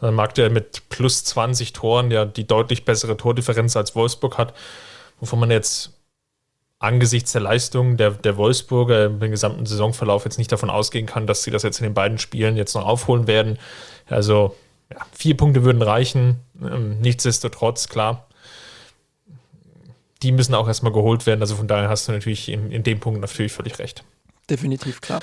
dann 0.00 0.14
mag 0.14 0.34
der 0.34 0.50
mit 0.50 0.88
plus 0.88 1.24
20 1.24 1.72
Toren 1.72 2.10
ja 2.10 2.24
die 2.24 2.46
deutlich 2.46 2.84
bessere 2.84 3.16
Tordifferenz 3.16 3.76
als 3.76 3.94
Wolfsburg 3.94 4.38
hat, 4.38 4.54
wovon 5.20 5.40
man 5.40 5.50
jetzt 5.50 5.92
angesichts 6.78 7.32
der 7.32 7.40
Leistung 7.40 7.96
der, 7.96 8.12
der 8.12 8.36
Wolfsburger 8.36 9.06
im 9.06 9.18
gesamten 9.18 9.66
Saisonverlauf 9.66 10.24
jetzt 10.24 10.38
nicht 10.38 10.52
davon 10.52 10.70
ausgehen 10.70 11.06
kann, 11.06 11.26
dass 11.26 11.42
sie 11.42 11.50
das 11.50 11.64
jetzt 11.64 11.80
in 11.80 11.84
den 11.84 11.94
beiden 11.94 12.18
Spielen 12.18 12.56
jetzt 12.56 12.74
noch 12.74 12.86
aufholen 12.86 13.26
werden. 13.26 13.58
Also 14.08 14.54
ja, 14.90 15.04
vier 15.12 15.36
Punkte 15.36 15.64
würden 15.64 15.82
reichen. 15.82 16.36
Ähm, 16.62 17.00
nichtsdestotrotz, 17.00 17.88
klar, 17.88 18.27
die 20.22 20.32
müssen 20.32 20.54
auch 20.54 20.66
erstmal 20.66 20.92
geholt 20.92 21.26
werden. 21.26 21.40
Also 21.40 21.56
von 21.56 21.68
daher 21.68 21.88
hast 21.88 22.08
du 22.08 22.12
natürlich 22.12 22.48
in, 22.48 22.70
in 22.72 22.82
dem 22.82 23.00
Punkt 23.00 23.20
natürlich 23.20 23.52
völlig 23.52 23.78
recht. 23.78 24.04
Definitiv 24.50 25.00
klar. 25.00 25.20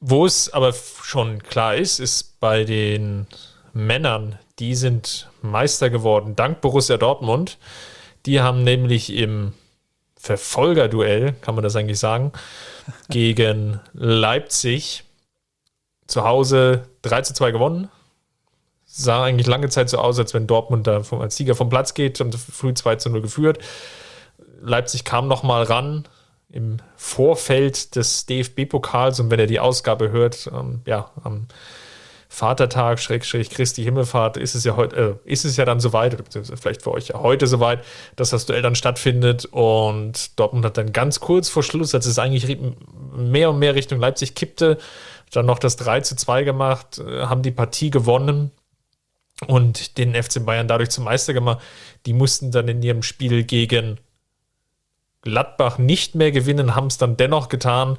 Wo 0.00 0.26
es 0.26 0.52
aber 0.52 0.74
schon 1.02 1.42
klar 1.42 1.76
ist, 1.76 2.00
ist 2.00 2.40
bei 2.40 2.64
den 2.64 3.26
Männern, 3.72 4.38
die 4.58 4.74
sind 4.74 5.30
Meister 5.40 5.90
geworden, 5.90 6.36
dank 6.36 6.60
Borussia 6.60 6.96
Dortmund. 6.96 7.58
Die 8.26 8.40
haben 8.40 8.64
nämlich 8.64 9.12
im 9.12 9.54
Verfolgerduell, 10.16 11.32
kann 11.40 11.54
man 11.54 11.64
das 11.64 11.74
eigentlich 11.74 11.98
sagen, 11.98 12.32
gegen 13.08 13.80
Leipzig 13.92 15.04
zu 16.06 16.24
Hause 16.24 16.88
3 17.02 17.22
zu 17.22 17.34
2 17.34 17.50
gewonnen. 17.50 17.88
Sah 18.84 19.24
eigentlich 19.24 19.46
lange 19.46 19.68
Zeit 19.70 19.88
so 19.88 19.98
aus, 19.98 20.18
als 20.18 20.34
wenn 20.34 20.46
Dortmund 20.46 20.86
da 20.86 21.02
als 21.18 21.36
Sieger 21.36 21.54
vom 21.54 21.70
Platz 21.70 21.94
geht, 21.94 22.20
haben 22.20 22.32
früh 22.32 22.74
2 22.74 22.96
zu 22.96 23.08
0 23.08 23.22
geführt. 23.22 23.58
Leipzig 24.62 25.04
kam 25.04 25.28
nochmal 25.28 25.64
ran 25.64 26.04
im 26.50 26.78
Vorfeld 26.96 27.96
des 27.96 28.26
DFB-Pokals 28.26 29.20
und 29.20 29.30
wenn 29.30 29.40
er 29.40 29.46
die 29.46 29.60
Ausgabe 29.60 30.10
hört, 30.10 30.50
ähm, 30.52 30.82
ja, 30.86 31.10
am 31.24 31.46
Vatertag, 32.28 32.98
Schrägstrich 32.98 33.50
Christi 33.50 33.84
Himmelfahrt, 33.84 34.38
ist 34.38 34.54
es 34.54 34.64
ja 34.64 34.74
heute, 34.74 35.18
äh, 35.26 35.30
ist 35.30 35.44
es 35.44 35.58
ja 35.58 35.66
dann 35.66 35.80
soweit, 35.80 36.14
oder 36.14 36.24
vielleicht 36.56 36.80
für 36.80 36.92
euch 36.92 37.08
ja 37.08 37.20
heute 37.20 37.46
soweit, 37.46 37.84
dass 38.16 38.30
das 38.30 38.46
Duell 38.46 38.62
dann 38.62 38.74
stattfindet. 38.74 39.44
Und 39.44 40.38
Dortmund 40.40 40.64
hat 40.64 40.78
dann 40.78 40.92
ganz 40.92 41.20
kurz 41.20 41.50
vor 41.50 41.62
Schluss, 41.62 41.94
als 41.94 42.06
es 42.06 42.18
eigentlich 42.18 42.56
mehr 43.14 43.50
und 43.50 43.58
mehr 43.58 43.74
Richtung 43.74 44.00
Leipzig 44.00 44.34
kippte, 44.34 44.78
dann 45.30 45.44
noch 45.44 45.58
das 45.58 45.76
3 45.76 46.00
zu 46.00 46.16
2 46.16 46.44
gemacht, 46.44 46.98
äh, 46.98 47.24
haben 47.24 47.42
die 47.42 47.50
Partie 47.50 47.90
gewonnen 47.90 48.50
und 49.46 49.98
den 49.98 50.14
FC 50.14 50.44
Bayern 50.44 50.68
dadurch 50.68 50.88
zum 50.88 51.04
Meister 51.04 51.34
gemacht. 51.34 51.60
Die 52.06 52.14
mussten 52.14 52.50
dann 52.50 52.66
in 52.66 52.82
ihrem 52.82 53.02
Spiel 53.02 53.44
gegen 53.44 53.98
Gladbach 55.22 55.78
nicht 55.78 56.14
mehr 56.14 56.32
gewinnen, 56.32 56.74
haben 56.74 56.88
es 56.88 56.98
dann 56.98 57.16
dennoch 57.16 57.48
getan. 57.48 57.96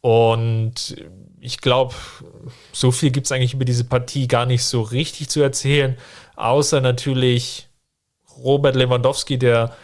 Und 0.00 0.96
ich 1.40 1.60
glaube, 1.60 1.94
so 2.72 2.90
viel 2.90 3.10
gibt 3.10 3.26
es 3.26 3.32
eigentlich 3.32 3.54
über 3.54 3.64
diese 3.64 3.84
Partie 3.84 4.28
gar 4.28 4.46
nicht 4.46 4.64
so 4.64 4.82
richtig 4.82 5.28
zu 5.28 5.42
erzählen, 5.42 5.96
außer 6.36 6.80
natürlich 6.80 7.68
Robert 8.38 8.76
Lewandowski, 8.76 9.38
der, 9.38 9.76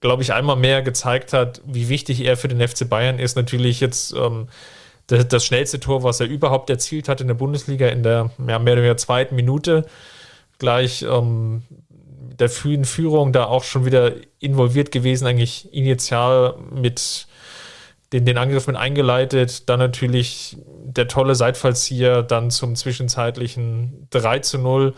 glaube 0.00 0.22
ich, 0.22 0.32
einmal 0.32 0.56
mehr 0.56 0.82
gezeigt 0.82 1.32
hat, 1.32 1.60
wie 1.64 1.88
wichtig 1.88 2.24
er 2.24 2.36
für 2.36 2.48
den 2.48 2.66
FC 2.66 2.88
Bayern 2.88 3.18
ist. 3.18 3.36
Natürlich 3.36 3.80
jetzt 3.80 4.12
ähm, 4.14 4.48
das, 5.06 5.28
das, 5.28 5.44
schnellste 5.44 5.78
Tor, 5.78 6.02
was 6.02 6.18
er 6.18 6.26
überhaupt 6.26 6.70
erzielt 6.70 7.08
hat 7.08 7.20
in 7.20 7.28
der 7.28 7.34
Bundesliga 7.34 7.88
in 7.88 8.02
der 8.02 8.30
ja, 8.38 8.58
mehr 8.58 8.72
oder 8.72 8.82
weniger 8.82 8.96
zweiten 8.96 9.36
Minute. 9.36 9.86
Gleich 10.58 11.02
ähm, 11.02 11.62
der 12.38 12.48
frühen 12.48 12.84
Führung 12.84 13.32
da 13.32 13.44
auch 13.44 13.64
schon 13.64 13.84
wieder 13.84 14.12
involviert 14.38 14.92
gewesen, 14.92 15.26
eigentlich 15.26 15.72
initial 15.72 16.56
mit 16.70 17.26
den, 18.12 18.24
den 18.24 18.38
Angriff 18.38 18.66
mit 18.66 18.76
eingeleitet. 18.76 19.68
Dann 19.68 19.78
natürlich 19.78 20.56
der 20.60 21.08
tolle 21.08 21.34
Seitfallzieher, 21.34 22.22
dann 22.22 22.50
zum 22.50 22.76
zwischenzeitlichen 22.76 24.06
3 24.10 24.38
zu 24.40 24.58
0. 24.58 24.94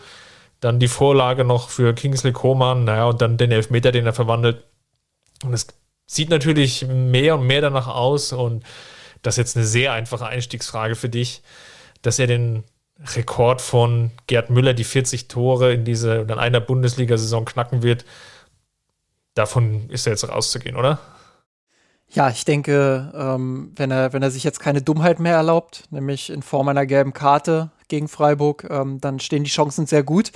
Dann 0.59 0.79
die 0.79 0.87
Vorlage 0.87 1.45
noch 1.45 1.69
für 1.69 1.93
Kingsley 1.93 2.33
Coman, 2.33 2.83
naja, 2.83 3.05
und 3.05 3.21
dann 3.21 3.37
den 3.37 3.51
Elfmeter, 3.51 3.91
den 3.91 4.05
er 4.05 4.13
verwandelt. 4.13 4.63
Und 5.43 5.53
es 5.53 5.67
sieht 6.05 6.29
natürlich 6.29 6.85
mehr 6.87 7.35
und 7.35 7.47
mehr 7.47 7.61
danach 7.61 7.87
aus. 7.87 8.33
Und 8.33 8.63
das 9.21 9.35
ist 9.35 9.37
jetzt 9.37 9.57
eine 9.57 9.65
sehr 9.65 9.93
einfache 9.93 10.25
Einstiegsfrage 10.25 10.95
für 10.95 11.09
dich, 11.09 11.41
dass 12.01 12.19
er 12.19 12.27
den 12.27 12.63
Rekord 13.15 13.61
von 13.61 14.11
Gerd 14.27 14.49
Müller, 14.49 14.73
die 14.73 14.83
40 14.83 15.27
Tore 15.27 15.73
in 15.73 15.85
dieser 15.85 16.21
in 16.21 16.31
einer 16.31 16.59
Bundesliga-Saison 16.59 17.45
knacken 17.45 17.81
wird. 17.81 18.05
Davon 19.35 19.89
ist 19.89 20.05
er 20.05 20.13
jetzt 20.13 20.27
rauszugehen, 20.27 20.75
oder? 20.75 20.99
Ja, 22.11 22.29
ich 22.29 22.43
denke, 22.43 23.11
ähm, 23.15 23.71
wenn, 23.75 23.91
er, 23.91 24.13
wenn 24.13 24.23
er 24.23 24.31
sich 24.31 24.43
jetzt 24.43 24.59
keine 24.59 24.81
Dummheit 24.81 25.19
mehr 25.19 25.35
erlaubt, 25.35 25.83
nämlich 25.91 26.31
in 26.31 26.41
Form 26.41 26.67
einer 26.67 26.87
gelben 26.87 27.13
Karte 27.13 27.69
gegen 27.87 28.07
Freiburg, 28.07 28.67
ähm, 28.69 28.99
dann 28.99 29.19
stehen 29.19 29.43
die 29.43 29.49
Chancen 29.49 29.85
sehr 29.85 30.01
gut. 30.01 30.31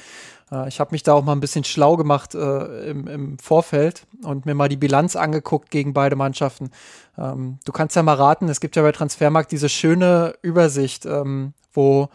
Äh, 0.51 0.67
ich 0.67 0.79
habe 0.79 0.91
mich 0.91 1.01
da 1.01 1.13
auch 1.13 1.23
mal 1.23 1.31
ein 1.31 1.39
bisschen 1.39 1.63
schlau 1.63 1.97
gemacht 1.97 2.35
äh, 2.35 2.89
im, 2.89 3.07
im, 3.07 3.39
Vorfeld 3.39 4.05
und 4.23 4.45
mir 4.45 4.53
mal 4.53 4.69
die 4.69 4.77
Bilanz 4.77 5.15
angeguckt 5.15 5.71
gegen 5.71 5.93
beide 5.93 6.15
Mannschaften. 6.15 6.69
Ähm, 7.17 7.57
du 7.65 7.71
kannst 7.71 7.95
ja 7.95 8.03
mal 8.03 8.15
raten, 8.15 8.49
es 8.49 8.59
gibt 8.61 8.75
ja 8.75 8.83
bei 8.83 8.91
Transfermarkt 8.91 9.51
diese 9.51 9.69
schöne 9.69 10.35
Übersicht, 10.43 11.07
ähm, 11.07 11.53
wo 11.73 12.09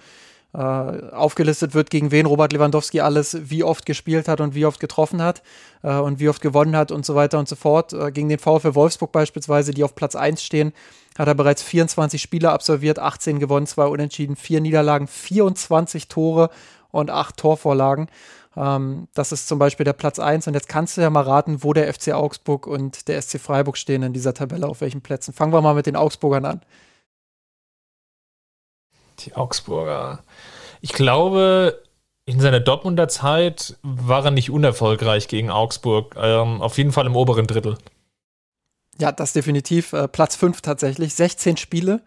äh, 0.58 0.60
aufgelistet 0.60 1.74
wird, 1.74 1.88
gegen 1.88 2.10
wen 2.10 2.26
Robert 2.26 2.52
Lewandowski 2.52 3.00
alles 3.00 3.48
wie 3.48 3.62
oft 3.62 3.86
gespielt 3.86 4.26
hat 4.26 4.40
und 4.40 4.56
wie 4.56 4.66
oft 4.66 4.80
getroffen 4.80 5.22
hat 5.22 5.42
äh, 5.84 5.94
und 5.94 6.18
wie 6.18 6.28
oft 6.28 6.42
gewonnen 6.42 6.74
hat 6.74 6.90
und 6.90 7.06
so 7.06 7.14
weiter 7.14 7.38
und 7.38 7.48
so 7.48 7.54
fort. 7.54 7.92
Äh, 7.92 8.10
gegen 8.10 8.28
den 8.28 8.40
VfL 8.40 8.74
Wolfsburg 8.74 9.12
beispielsweise, 9.12 9.72
die 9.72 9.84
auf 9.84 9.94
Platz 9.94 10.16
1 10.16 10.42
stehen, 10.42 10.72
hat 11.16 11.28
er 11.28 11.36
bereits 11.36 11.62
24 11.62 12.20
Spiele 12.20 12.50
absolviert, 12.50 12.98
18 12.98 13.38
gewonnen, 13.38 13.68
2 13.68 13.86
unentschieden, 13.86 14.34
4 14.34 14.60
Niederlagen, 14.60 15.06
24 15.06 16.08
Tore 16.08 16.50
und 16.90 17.10
8 17.10 17.36
Torvorlagen. 17.36 18.08
Ähm, 18.56 19.06
das 19.14 19.30
ist 19.30 19.46
zum 19.46 19.60
Beispiel 19.60 19.84
der 19.84 19.92
Platz 19.92 20.18
1. 20.18 20.48
Und 20.48 20.54
jetzt 20.54 20.68
kannst 20.68 20.96
du 20.96 21.02
ja 21.02 21.10
mal 21.10 21.22
raten, 21.22 21.62
wo 21.62 21.72
der 21.72 21.92
FC 21.94 22.14
Augsburg 22.14 22.66
und 22.66 23.06
der 23.06 23.22
SC 23.22 23.38
Freiburg 23.38 23.76
stehen 23.76 24.02
in 24.02 24.12
dieser 24.12 24.34
Tabelle, 24.34 24.66
auf 24.66 24.80
welchen 24.80 25.02
Plätzen. 25.02 25.32
Fangen 25.32 25.52
wir 25.52 25.60
mal 25.60 25.74
mit 25.74 25.86
den 25.86 25.94
Augsburgern 25.94 26.44
an. 26.44 26.62
Augsburger. 29.36 30.20
Ich 30.80 30.92
glaube, 30.92 31.82
in 32.24 32.40
seiner 32.40 32.60
Dortmunder 32.60 33.08
Zeit 33.08 33.76
war 33.82 34.24
er 34.24 34.30
nicht 34.30 34.50
unerfolgreich 34.50 35.28
gegen 35.28 35.50
Augsburg. 35.50 36.14
Ähm, 36.18 36.60
auf 36.60 36.76
jeden 36.76 36.92
Fall 36.92 37.06
im 37.06 37.16
oberen 37.16 37.46
Drittel. 37.46 37.78
Ja, 39.00 39.12
das 39.12 39.32
definitiv. 39.32 39.92
Äh, 39.92 40.08
Platz 40.08 40.36
5 40.36 40.60
tatsächlich. 40.60 41.14
16 41.14 41.56
Spiele, 41.56 42.02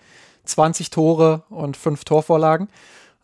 20 0.45 0.89
Tore 0.89 1.43
und 1.49 1.77
5 1.77 2.03
Torvorlagen. 2.03 2.69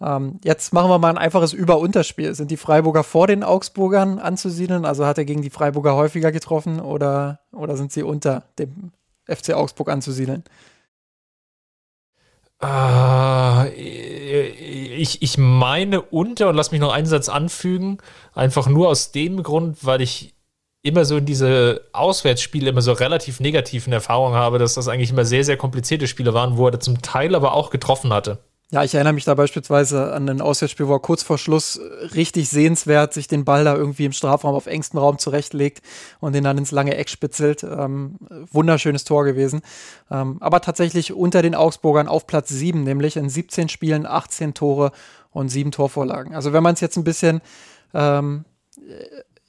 Ähm, 0.02 0.40
jetzt 0.44 0.74
machen 0.74 0.90
wir 0.90 1.00
mal 1.00 1.10
ein 1.10 1.18
einfaches 1.18 1.54
Über-Unterspiel. 1.54 2.34
Sind 2.36 2.52
die 2.52 2.58
Freiburger 2.58 3.04
vor 3.04 3.28
den 3.28 3.44
Augsburgern 3.44 4.20
anzusiedeln? 4.20 4.86
Also 4.86 5.06
hat 5.06 5.18
er 5.18 5.26
gegen 5.26 5.42
die 5.42 5.50
Freiburger 5.50 5.96
häufiger 5.96 6.32
getroffen 6.32 6.80
oder, 6.80 7.40
oder 7.52 7.78
sind 7.78 7.92
sie 7.92 8.04
unter 8.04 8.44
dem 8.60 8.92
FC 9.28 9.54
Augsburg 9.54 9.90
anzusiedeln? 9.90 10.44
Uh, 12.64 13.66
ich, 13.76 15.22
ich 15.22 15.38
meine 15.38 16.02
unter 16.02 16.50
und 16.50 16.56
lass 16.56 16.72
mich 16.72 16.82
noch 16.82 16.92
einen 16.92 17.06
Satz 17.06 17.30
anfügen, 17.30 18.00
einfach 18.34 18.68
nur 18.68 18.90
aus 18.90 19.12
dem 19.12 19.44
Grund, 19.44 19.86
weil 19.86 20.02
ich 20.02 20.34
immer 20.82 21.06
so 21.06 21.18
in 21.18 21.26
diese 21.26 21.82
Auswärtsspiele 21.94 22.70
immer 22.70 22.82
so 22.82 22.94
relativ 22.94 23.40
negativen 23.40 23.94
Erfahrungen 23.94 24.36
habe, 24.36 24.58
dass 24.58 24.74
das 24.74 24.88
eigentlich 24.88 25.12
immer 25.12 25.26
sehr, 25.26 25.44
sehr 25.44 25.58
komplizierte 25.58 26.08
Spiele 26.08 26.34
waren, 26.34 26.58
wo 26.58 26.68
er 26.68 26.80
zum 26.80 27.02
Teil 27.02 27.36
aber 27.36 27.54
auch 27.54 27.70
getroffen 27.70 28.14
hatte. 28.14 28.40
Ja, 28.70 28.84
ich 28.84 28.94
erinnere 28.94 29.14
mich 29.14 29.24
da 29.24 29.34
beispielsweise 29.34 30.12
an 30.12 30.28
ein 30.28 30.42
Auswärtsspiel, 30.42 30.90
wo 30.90 30.96
er 30.96 31.00
kurz 31.00 31.24
vor 31.24 31.38
Schluss 31.38 31.80
richtig 32.16 32.50
sehenswert 32.50 33.14
sich 33.14 33.30
den 33.30 33.46
Ball 33.46 33.64
da 33.64 33.74
irgendwie 33.74 34.04
im 34.04 34.12
Strafraum 34.12 34.56
auf 34.56 34.66
engstem 34.66 35.00
Raum 35.00 35.20
zurechtlegt 35.20 35.82
und 36.20 36.34
den 36.34 36.44
dann 36.44 36.58
ins 36.58 36.72
lange 36.72 36.98
Eck 36.98 37.10
spitzelt. 37.10 37.64
Ähm, 37.64 38.18
wunderschönes 38.52 39.06
Tor 39.06 39.24
gewesen. 39.24 39.62
Ähm, 40.12 40.36
aber 40.42 40.60
tatsächlich 40.60 41.14
unter 41.14 41.42
den 41.42 41.56
Augsburgern 41.56 42.10
auf 42.10 42.28
Platz 42.28 42.50
7, 42.50 42.84
nämlich 42.84 43.16
in 43.16 43.30
17 43.30 43.70
Spielen 43.70 44.06
18 44.06 44.54
Tore 44.54 44.92
und 45.32 45.48
7 45.48 45.72
Torvorlagen. 45.72 46.36
Also 46.36 46.52
wenn 46.52 46.64
man 46.64 46.74
es 46.74 46.82
jetzt 46.82 46.98
ein 46.98 47.06
bisschen 47.06 47.40
ähm, 47.94 48.44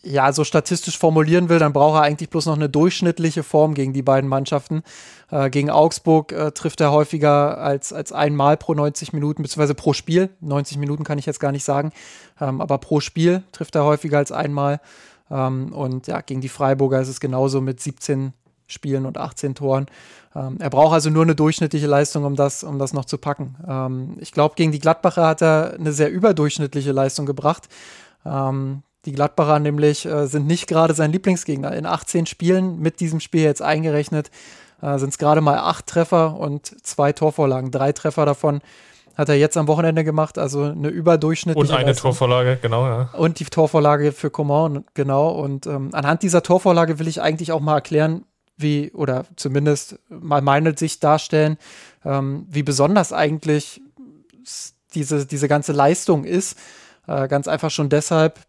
ja, 0.08 0.32
so 0.32 0.44
statistisch 0.44 0.98
formulieren 0.98 1.48
will, 1.48 1.58
dann 1.58 1.72
braucht 1.72 1.96
er 1.96 2.02
eigentlich 2.02 2.30
bloß 2.30 2.46
noch 2.46 2.56
eine 2.56 2.68
durchschnittliche 2.68 3.42
Form 3.42 3.74
gegen 3.74 3.92
die 3.92 4.02
beiden 4.02 4.28
Mannschaften. 4.28 4.82
Äh, 5.30 5.50
gegen 5.50 5.70
Augsburg 5.70 6.32
äh, 6.32 6.52
trifft 6.52 6.80
er 6.80 6.92
häufiger 6.92 7.58
als, 7.58 7.92
als 7.92 8.12
einmal 8.12 8.56
pro 8.56 8.74
90 8.74 9.12
Minuten, 9.12 9.42
beziehungsweise 9.42 9.74
pro 9.74 9.92
Spiel. 9.92 10.30
90 10.40 10.78
Minuten 10.78 11.04
kann 11.04 11.18
ich 11.18 11.26
jetzt 11.26 11.40
gar 11.40 11.52
nicht 11.52 11.64
sagen, 11.64 11.92
ähm, 12.40 12.60
aber 12.60 12.78
pro 12.78 13.00
Spiel 13.00 13.42
trifft 13.52 13.74
er 13.74 13.84
häufiger 13.84 14.18
als 14.18 14.32
einmal. 14.32 14.80
Ähm, 15.30 15.72
und 15.72 16.06
ja, 16.06 16.20
gegen 16.22 16.40
die 16.40 16.48
Freiburger 16.48 17.00
ist 17.00 17.08
es 17.08 17.20
genauso 17.20 17.60
mit 17.60 17.80
17 17.80 18.32
Spielen 18.66 19.06
und 19.06 19.18
18 19.18 19.54
Toren. 19.54 19.86
Ähm, 20.34 20.56
er 20.58 20.70
braucht 20.70 20.94
also 20.94 21.10
nur 21.10 21.22
eine 21.22 21.34
durchschnittliche 21.34 21.86
Leistung, 21.86 22.24
um 22.24 22.36
das, 22.36 22.64
um 22.64 22.78
das 22.78 22.92
noch 22.92 23.04
zu 23.04 23.18
packen. 23.18 23.56
Ähm, 23.66 24.16
ich 24.20 24.32
glaube, 24.32 24.54
gegen 24.56 24.72
die 24.72 24.78
Gladbacher 24.78 25.26
hat 25.26 25.42
er 25.42 25.74
eine 25.78 25.92
sehr 25.92 26.10
überdurchschnittliche 26.10 26.92
Leistung 26.92 27.26
gebracht. 27.26 27.68
Ähm, 28.24 28.82
die 29.08 29.14
Gladbacher 29.14 29.58
nämlich 29.58 30.04
äh, 30.04 30.26
sind 30.26 30.46
nicht 30.46 30.66
gerade 30.66 30.92
sein 30.92 31.10
Lieblingsgegner. 31.12 31.74
In 31.74 31.86
18 31.86 32.26
Spielen, 32.26 32.78
mit 32.78 33.00
diesem 33.00 33.20
Spiel 33.20 33.42
jetzt 33.42 33.62
eingerechnet, 33.62 34.30
äh, 34.82 34.98
sind 34.98 35.08
es 35.10 35.18
gerade 35.18 35.40
mal 35.40 35.56
acht 35.56 35.86
Treffer 35.86 36.36
und 36.38 36.66
zwei 36.86 37.12
Torvorlagen. 37.12 37.70
Drei 37.70 37.92
Treffer 37.92 38.26
davon 38.26 38.60
hat 39.16 39.30
er 39.30 39.36
jetzt 39.36 39.56
am 39.56 39.66
Wochenende 39.66 40.04
gemacht, 40.04 40.36
also 40.36 40.64
eine 40.64 40.88
überdurchschnittliche. 40.88 41.72
Und 41.72 41.74
eine 41.74 41.90
Leistung. 41.90 42.10
Torvorlage, 42.10 42.58
genau, 42.60 42.86
ja. 42.86 43.10
Und 43.14 43.40
die 43.40 43.46
Torvorlage 43.46 44.12
für 44.12 44.28
Coman, 44.28 44.84
genau. 44.92 45.30
Und 45.30 45.66
ähm, 45.66 45.88
anhand 45.92 46.22
dieser 46.22 46.42
Torvorlage 46.42 46.98
will 46.98 47.08
ich 47.08 47.22
eigentlich 47.22 47.50
auch 47.50 47.60
mal 47.60 47.76
erklären, 47.76 48.26
wie, 48.58 48.92
oder 48.92 49.24
zumindest 49.36 49.98
mal 50.10 50.42
meine 50.42 50.76
Sicht 50.76 51.02
darstellen, 51.02 51.56
ähm, 52.04 52.46
wie 52.50 52.62
besonders 52.62 53.14
eigentlich 53.14 53.80
diese, 54.94 55.24
diese 55.24 55.48
ganze 55.48 55.72
Leistung 55.72 56.24
ist. 56.24 56.58
Äh, 57.06 57.26
ganz 57.26 57.48
einfach 57.48 57.70
schon 57.70 57.88
deshalb, 57.88 58.40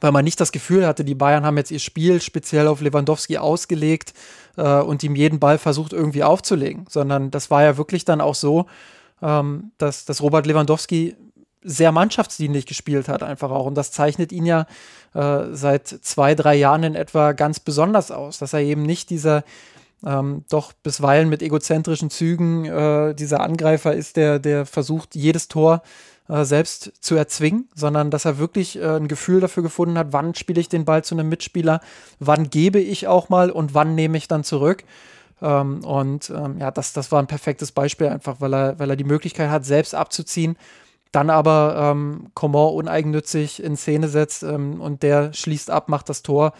weil 0.00 0.12
man 0.12 0.24
nicht 0.24 0.40
das 0.40 0.52
Gefühl 0.52 0.86
hatte, 0.86 1.04
die 1.04 1.14
Bayern 1.14 1.44
haben 1.44 1.56
jetzt 1.56 1.70
ihr 1.70 1.78
Spiel 1.78 2.20
speziell 2.20 2.68
auf 2.68 2.80
Lewandowski 2.80 3.38
ausgelegt 3.38 4.14
äh, 4.56 4.80
und 4.80 5.02
ihm 5.02 5.14
jeden 5.14 5.40
Ball 5.40 5.58
versucht 5.58 5.92
irgendwie 5.92 6.24
aufzulegen, 6.24 6.86
sondern 6.88 7.30
das 7.30 7.50
war 7.50 7.62
ja 7.62 7.76
wirklich 7.76 8.04
dann 8.04 8.20
auch 8.20 8.34
so, 8.34 8.66
ähm, 9.22 9.72
dass, 9.78 10.04
dass 10.04 10.22
Robert 10.22 10.46
Lewandowski 10.46 11.16
sehr 11.62 11.92
mannschaftsdienlich 11.92 12.66
gespielt 12.66 13.08
hat, 13.08 13.22
einfach 13.22 13.50
auch. 13.50 13.66
Und 13.66 13.74
das 13.74 13.92
zeichnet 13.92 14.32
ihn 14.32 14.46
ja 14.46 14.66
äh, 15.14 15.52
seit 15.52 15.88
zwei, 15.88 16.34
drei 16.34 16.54
Jahren 16.54 16.82
in 16.84 16.94
etwa 16.94 17.32
ganz 17.32 17.60
besonders 17.60 18.10
aus, 18.10 18.38
dass 18.38 18.54
er 18.54 18.60
eben 18.60 18.82
nicht 18.82 19.10
dieser 19.10 19.44
ähm, 20.04 20.44
doch 20.48 20.72
bisweilen 20.72 21.28
mit 21.28 21.42
egozentrischen 21.42 22.08
Zügen 22.08 22.64
äh, 22.64 23.14
dieser 23.14 23.40
Angreifer 23.40 23.92
ist, 23.94 24.16
der, 24.16 24.38
der 24.38 24.64
versucht, 24.64 25.14
jedes 25.14 25.48
Tor 25.48 25.82
äh, 26.30 26.44
selbst 26.44 26.92
zu 27.00 27.16
erzwingen, 27.16 27.68
sondern 27.74 28.10
dass 28.10 28.24
er 28.24 28.38
wirklich 28.38 28.78
äh, 28.78 28.96
ein 28.96 29.08
Gefühl 29.08 29.40
dafür 29.40 29.62
gefunden 29.62 29.98
hat, 29.98 30.12
wann 30.12 30.34
spiele 30.34 30.60
ich 30.60 30.68
den 30.68 30.84
Ball 30.84 31.02
zu 31.02 31.14
einem 31.14 31.28
Mitspieler, 31.28 31.80
wann 32.18 32.50
gebe 32.50 32.78
ich 32.78 33.08
auch 33.08 33.28
mal 33.28 33.50
und 33.50 33.74
wann 33.74 33.94
nehme 33.94 34.16
ich 34.16 34.28
dann 34.28 34.44
zurück. 34.44 34.84
Ähm, 35.42 35.84
und 35.84 36.30
ähm, 36.30 36.58
ja, 36.58 36.70
das, 36.70 36.92
das 36.92 37.10
war 37.10 37.20
ein 37.20 37.26
perfektes 37.26 37.72
Beispiel 37.72 38.08
einfach, 38.08 38.36
weil 38.40 38.54
er, 38.54 38.78
weil 38.78 38.90
er 38.90 38.96
die 38.96 39.04
Möglichkeit 39.04 39.50
hat, 39.50 39.64
selbst 39.64 39.94
abzuziehen, 39.94 40.56
dann 41.12 41.30
aber 41.30 41.90
ähm, 41.90 42.28
Coman 42.34 42.74
uneigennützig 42.74 43.62
in 43.62 43.76
Szene 43.76 44.08
setzt 44.08 44.42
ähm, 44.42 44.80
und 44.80 45.02
der 45.02 45.32
schließt 45.32 45.70
ab, 45.70 45.88
macht 45.88 46.08
das 46.08 46.22
Tor. 46.22 46.52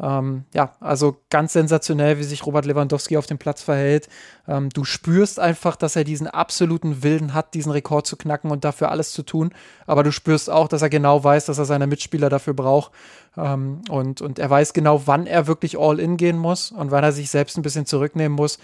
Ähm, 0.00 0.44
ja, 0.54 0.72
also 0.80 1.16
ganz 1.30 1.52
sensationell, 1.52 2.18
wie 2.18 2.24
sich 2.24 2.44
Robert 2.46 2.64
Lewandowski 2.64 3.16
auf 3.16 3.26
dem 3.26 3.38
Platz 3.38 3.62
verhält. 3.62 4.08
Ähm, 4.48 4.70
du 4.70 4.84
spürst 4.84 5.38
einfach, 5.38 5.76
dass 5.76 5.96
er 5.96 6.04
diesen 6.04 6.26
absoluten 6.26 7.02
Willen 7.02 7.34
hat, 7.34 7.54
diesen 7.54 7.72
Rekord 7.72 8.06
zu 8.06 8.16
knacken 8.16 8.50
und 8.50 8.64
dafür 8.64 8.90
alles 8.90 9.12
zu 9.12 9.22
tun. 9.22 9.52
Aber 9.86 10.02
du 10.02 10.10
spürst 10.10 10.50
auch, 10.50 10.68
dass 10.68 10.82
er 10.82 10.90
genau 10.90 11.22
weiß, 11.22 11.46
dass 11.46 11.58
er 11.58 11.64
seine 11.64 11.86
Mitspieler 11.86 12.28
dafür 12.28 12.54
braucht. 12.54 12.92
Ähm, 13.36 13.82
und, 13.90 14.20
und 14.20 14.38
er 14.38 14.50
weiß 14.50 14.72
genau, 14.72 15.06
wann 15.06 15.26
er 15.26 15.46
wirklich 15.46 15.78
all 15.78 16.00
in 16.00 16.16
gehen 16.16 16.38
muss 16.38 16.72
und 16.72 16.90
wann 16.90 17.04
er 17.04 17.12
sich 17.12 17.30
selbst 17.30 17.56
ein 17.56 17.62
bisschen 17.62 17.86
zurücknehmen 17.86 18.34
muss. 18.34 18.58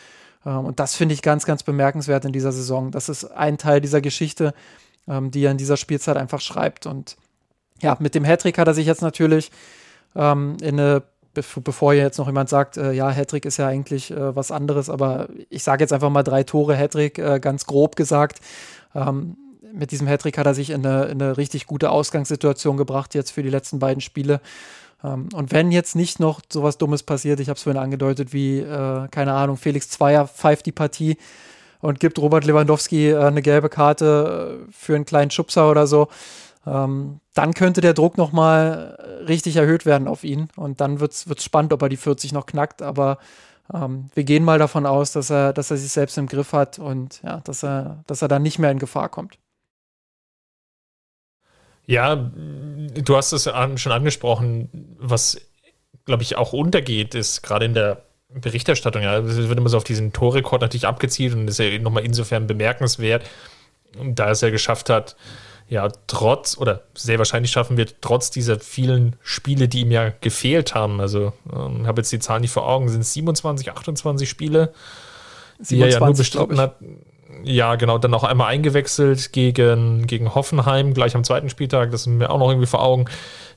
Ähm, 0.45 0.65
und 0.65 0.81
das 0.81 0.97
finde 0.97 1.15
ich 1.15 1.23
ganz, 1.23 1.45
ganz 1.45 1.63
bemerkenswert 1.63 2.25
in 2.25 2.33
dieser 2.33 2.53
Saison. 2.53 2.91
Das 2.91 3.09
ist 3.09 3.25
ein 3.25 3.59
Teil 3.59 3.81
dieser 3.81 4.01
Geschichte, 4.01 4.55
ähm, 5.07 5.31
die 5.31 5.45
er 5.45 5.51
in 5.51 5.59
dieser 5.59 5.77
Spielzeit 5.77 6.17
einfach 6.17 6.41
schreibt. 6.41 6.87
Und 6.87 7.17
ja, 7.81 7.97
mit 8.01 8.15
dem 8.15 8.25
Hattrick 8.25 8.59
hat 8.59 8.67
er 8.67 8.75
sich 8.75 8.87
jetzt 8.87 9.03
natürlich 9.03 9.51
ähm, 10.17 10.57
in 10.61 10.81
eine 10.81 11.03
bevor 11.63 11.95
jetzt 11.95 12.19
noch 12.19 12.27
jemand 12.27 12.49
sagt, 12.49 12.77
äh, 12.77 12.93
ja, 12.93 13.11
Hattrick 13.11 13.45
ist 13.45 13.57
ja 13.57 13.67
eigentlich 13.67 14.11
äh, 14.11 14.35
was 14.37 14.51
anderes, 14.51 14.91
aber 14.91 15.29
ich 15.51 15.63
sage 15.63 15.83
jetzt 15.83 15.93
einfach 15.93 16.11
mal 16.11 16.23
drei 16.23 16.43
Tore 16.43 16.77
Hattrick, 16.77 17.19
äh, 17.19 17.41
ganz 17.41 17.67
grob 17.67 17.97
gesagt. 17.97 18.41
Ähm, 18.95 19.37
mit 19.73 19.91
diesem 19.91 20.07
Hattrick 20.07 20.39
hat 20.39 20.47
er 20.47 20.55
sich 20.55 20.71
in 20.71 20.85
eine, 20.85 21.07
in 21.07 21.23
eine, 21.23 21.37
richtig 21.37 21.67
gute 21.67 21.91
Ausgangssituation 21.91 22.77
gebracht, 22.77 23.15
jetzt 23.15 23.33
für 23.33 23.43
die 23.43 23.51
letzten 23.51 23.79
beiden 23.79 24.01
Spiele. 24.01 24.41
Ähm, 25.05 25.29
und 25.35 25.53
wenn 25.53 25.71
jetzt 25.71 25.97
nicht 25.97 26.21
noch 26.21 26.41
sowas 26.51 26.79
Dummes 26.79 27.03
passiert, 27.03 27.41
ich 27.41 27.49
habe 27.49 27.57
es 27.57 27.63
vorhin 27.63 27.81
angedeutet, 27.81 28.33
wie, 28.33 28.59
äh, 28.61 29.09
keine 29.11 29.35
Ahnung, 29.35 29.57
Felix 29.57 29.89
Zweier 29.89 30.27
pfeift 30.27 30.67
die 30.67 30.73
Partie 30.73 31.17
und 31.81 32.01
gibt 32.01 32.19
Robert 32.19 32.45
Lewandowski 32.45 33.11
äh, 33.11 33.19
eine 33.19 33.43
gelbe 33.43 33.69
Karte 33.69 34.67
äh, 34.69 34.73
für 34.73 34.95
einen 34.95 35.05
kleinen 35.05 35.31
Schubser 35.31 35.71
oder 35.71 35.87
so, 35.87 36.09
ähm, 36.69 37.21
dann 37.35 37.55
könnte 37.55 37.81
der 37.81 37.95
Druck 37.95 38.19
nochmal 38.19 38.97
äh, 38.99 39.25
richtig 39.25 39.57
erhöht 39.57 39.87
werden 39.87 40.09
auf 40.09 40.25
ihn. 40.25 40.49
Und 40.57 40.81
dann 40.81 41.01
wird 41.01 41.13
es 41.13 41.45
spannend, 41.45 41.73
ob 41.73 41.83
er 41.83 41.89
die 41.89 41.97
40 41.97 42.33
noch 42.33 42.47
knackt. 42.47 42.83
Aber 42.83 43.19
ähm, 43.73 44.11
wir 44.15 44.25
gehen 44.25 44.45
mal 44.45 44.59
davon 44.59 44.87
aus, 44.87 45.13
dass 45.13 45.31
er, 45.31 45.53
dass 45.53 45.71
er 45.71 45.77
sich 45.77 45.91
selbst 45.91 46.19
im 46.19 46.27
Griff 46.27 46.53
hat 46.53 46.79
und 46.79 47.23
ja, 47.23 47.41
dass 47.41 47.63
er, 47.63 48.03
dass 48.07 48.23
er 48.23 48.29
dann 48.29 48.43
nicht 48.43 48.59
mehr 48.59 48.71
in 48.71 48.79
Gefahr 48.79 49.09
kommt. 49.09 49.39
Ja, 51.87 52.17
du 52.17 53.17
hast 53.17 53.33
es 53.33 53.45
schon 53.45 53.93
angesprochen, 53.93 54.97
was, 54.99 55.41
glaube 56.05 56.23
ich, 56.23 56.37
auch 56.37 56.53
untergeht, 56.53 57.15
ist 57.15 57.41
gerade 57.43 57.65
in 57.65 57.73
der 57.73 58.03
Berichterstattung, 58.29 59.03
ja, 59.03 59.19
es 59.21 59.37
wird 59.39 59.59
immer 59.59 59.71
so 59.71 59.79
auf 59.79 59.85
diesen 59.85 60.13
Torrekord 60.13 60.61
natürlich 60.61 60.87
abgezielt 60.87 61.35
und 61.35 61.49
ist 61.49 61.59
ja 61.59 61.79
nochmal 61.79 62.05
insofern 62.05 62.47
bemerkenswert, 62.47 63.25
da 64.05 64.31
es 64.31 64.43
ja 64.43 64.51
geschafft 64.51 64.91
hat, 64.91 65.17
ja, 65.69 65.89
trotz 66.07 66.57
oder 66.57 66.83
sehr 66.95 67.19
wahrscheinlich 67.19 67.51
schaffen 67.51 67.77
wird, 67.77 67.97
trotz 68.01 68.31
dieser 68.31 68.59
vielen 68.59 69.17
Spiele, 69.23 69.69
die 69.69 69.81
ihm 69.81 69.91
ja 69.91 70.13
gefehlt 70.21 70.75
haben. 70.75 71.01
Also, 71.01 71.35
ähm, 71.53 71.81
ich 71.83 71.87
habe 71.87 72.01
jetzt 72.01 72.11
die 72.11 72.19
Zahlen 72.19 72.41
nicht 72.41 72.53
vor 72.53 72.67
Augen, 72.67 72.89
sind 72.89 73.03
es 73.03 73.13
27, 73.13 73.71
28 73.71 74.29
Spiele, 74.29 74.73
27, 75.61 75.69
die 75.69 75.81
er 75.83 75.89
ja 75.89 76.01
nur 76.01 76.15
bestritten 76.15 76.61
hat. 76.61 76.77
Ja, 77.45 77.77
genau, 77.77 77.99
dann 77.99 78.15
auch 78.15 78.25
einmal 78.25 78.49
eingewechselt 78.49 79.33
gegen, 79.33 80.07
gegen 80.07 80.35
Hoffenheim, 80.35 80.95
gleich 80.95 81.15
am 81.15 81.23
zweiten 81.23 81.51
Spieltag, 81.51 81.91
das 81.91 82.05
sind 82.05 82.17
mir 82.17 82.31
auch 82.31 82.39
noch 82.39 82.49
irgendwie 82.49 82.67
vor 82.67 82.83
Augen. 82.83 83.05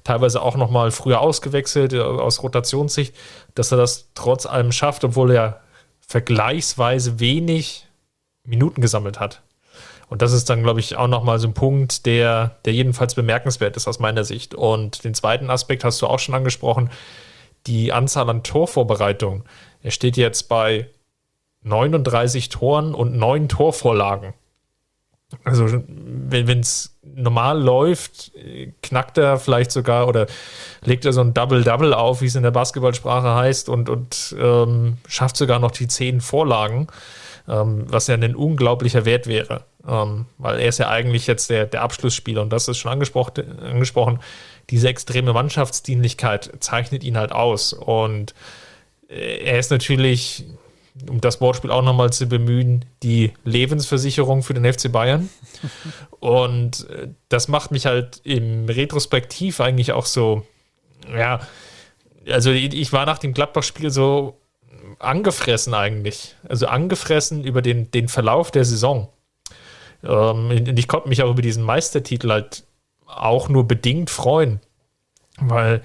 Teilweise 0.03 0.41
auch 0.41 0.57
nochmal 0.57 0.91
früher 0.91 1.21
ausgewechselt, 1.21 1.93
äh, 1.93 1.99
aus 1.99 2.43
Rotationssicht, 2.43 3.15
dass 3.55 3.71
er 3.71 3.77
das 3.77 4.09
trotz 4.15 4.45
allem 4.45 4.71
schafft, 4.71 5.03
obwohl 5.05 5.31
er 5.31 5.61
vergleichsweise 6.05 7.19
wenig 7.21 7.87
Minuten 8.45 8.81
gesammelt 8.81 9.19
hat. 9.19 9.41
Und 10.11 10.21
das 10.21 10.33
ist 10.33 10.49
dann, 10.49 10.61
glaube 10.61 10.81
ich, 10.81 10.97
auch 10.97 11.07
nochmal 11.07 11.39
so 11.39 11.47
ein 11.47 11.53
Punkt, 11.53 12.05
der, 12.05 12.57
der 12.65 12.73
jedenfalls 12.73 13.15
bemerkenswert 13.15 13.77
ist 13.77 13.87
aus 13.87 13.99
meiner 13.99 14.25
Sicht. 14.25 14.53
Und 14.53 15.05
den 15.05 15.13
zweiten 15.13 15.49
Aspekt 15.49 15.85
hast 15.85 16.01
du 16.01 16.07
auch 16.07 16.19
schon 16.19 16.35
angesprochen, 16.35 16.89
die 17.65 17.93
Anzahl 17.93 18.29
an 18.29 18.43
Torvorbereitungen. 18.43 19.43
Er 19.81 19.91
steht 19.91 20.17
jetzt 20.17 20.49
bei 20.49 20.89
39 21.63 22.49
Toren 22.49 22.93
und 22.93 23.15
9 23.15 23.47
Torvorlagen. 23.47 24.33
Also 25.45 25.81
wenn 25.87 26.59
es 26.59 26.93
normal 27.01 27.61
läuft, 27.61 28.33
knackt 28.83 29.17
er 29.17 29.37
vielleicht 29.37 29.71
sogar 29.71 30.09
oder 30.09 30.27
legt 30.83 31.05
er 31.05 31.13
so 31.13 31.21
ein 31.21 31.33
Double-Double 31.33 31.93
auf, 31.93 32.21
wie 32.21 32.25
es 32.25 32.35
in 32.35 32.43
der 32.43 32.51
Basketballsprache 32.51 33.33
heißt, 33.33 33.69
und, 33.69 33.87
und 33.87 34.35
ähm, 34.37 34.97
schafft 35.07 35.37
sogar 35.37 35.59
noch 35.59 35.71
die 35.71 35.87
10 35.87 36.19
Vorlagen, 36.19 36.87
ähm, 37.47 37.85
was 37.87 38.07
ja 38.07 38.15
ein 38.15 38.35
unglaublicher 38.35 39.05
Wert 39.05 39.25
wäre. 39.25 39.63
Ähm, 39.87 40.25
weil 40.37 40.59
er 40.59 40.67
ist 40.67 40.77
ja 40.77 40.89
eigentlich 40.89 41.27
jetzt 41.27 41.49
der, 41.49 41.65
der 41.65 41.81
Abschlussspieler 41.81 42.41
und 42.41 42.51
das 42.51 42.67
ist 42.67 42.77
schon 42.77 42.91
angesprochen, 42.91 43.59
angesprochen. 43.59 44.19
Diese 44.69 44.87
extreme 44.87 45.33
Mannschaftsdienlichkeit 45.33 46.51
zeichnet 46.59 47.03
ihn 47.03 47.17
halt 47.17 47.31
aus. 47.31 47.73
Und 47.73 48.35
äh, 49.09 49.43
er 49.43 49.59
ist 49.59 49.71
natürlich, 49.71 50.45
um 51.09 51.19
das 51.19 51.41
Wortspiel 51.41 51.71
auch 51.71 51.81
nochmal 51.81 52.13
zu 52.13 52.27
bemühen, 52.27 52.85
die 53.01 53.33
Lebensversicherung 53.43 54.43
für 54.43 54.53
den 54.53 54.71
FC 54.71 54.91
Bayern. 54.91 55.29
Und 56.19 56.87
äh, 56.89 57.07
das 57.29 57.47
macht 57.47 57.71
mich 57.71 57.87
halt 57.87 58.21
im 58.23 58.65
Retrospektiv 58.69 59.59
eigentlich 59.61 59.93
auch 59.93 60.05
so, 60.05 60.45
ja, 61.11 61.39
also 62.29 62.51
ich 62.51 62.93
war 62.93 63.07
nach 63.07 63.17
dem 63.17 63.33
Gladbach-Spiel 63.33 63.89
so 63.89 64.37
angefressen 64.99 65.73
eigentlich. 65.73 66.35
Also 66.47 66.67
angefressen 66.67 67.43
über 67.43 67.63
den, 67.63 67.89
den 67.91 68.07
Verlauf 68.07 68.51
der 68.51 68.65
Saison. 68.65 69.09
Ähm, 70.03 70.51
ich 70.75 70.87
konnte 70.87 71.09
mich 71.09 71.23
auch 71.23 71.31
über 71.31 71.41
diesen 71.41 71.63
Meistertitel 71.63 72.29
halt 72.31 72.63
auch 73.05 73.49
nur 73.49 73.67
bedingt 73.67 74.09
freuen, 74.09 74.61
weil 75.39 75.81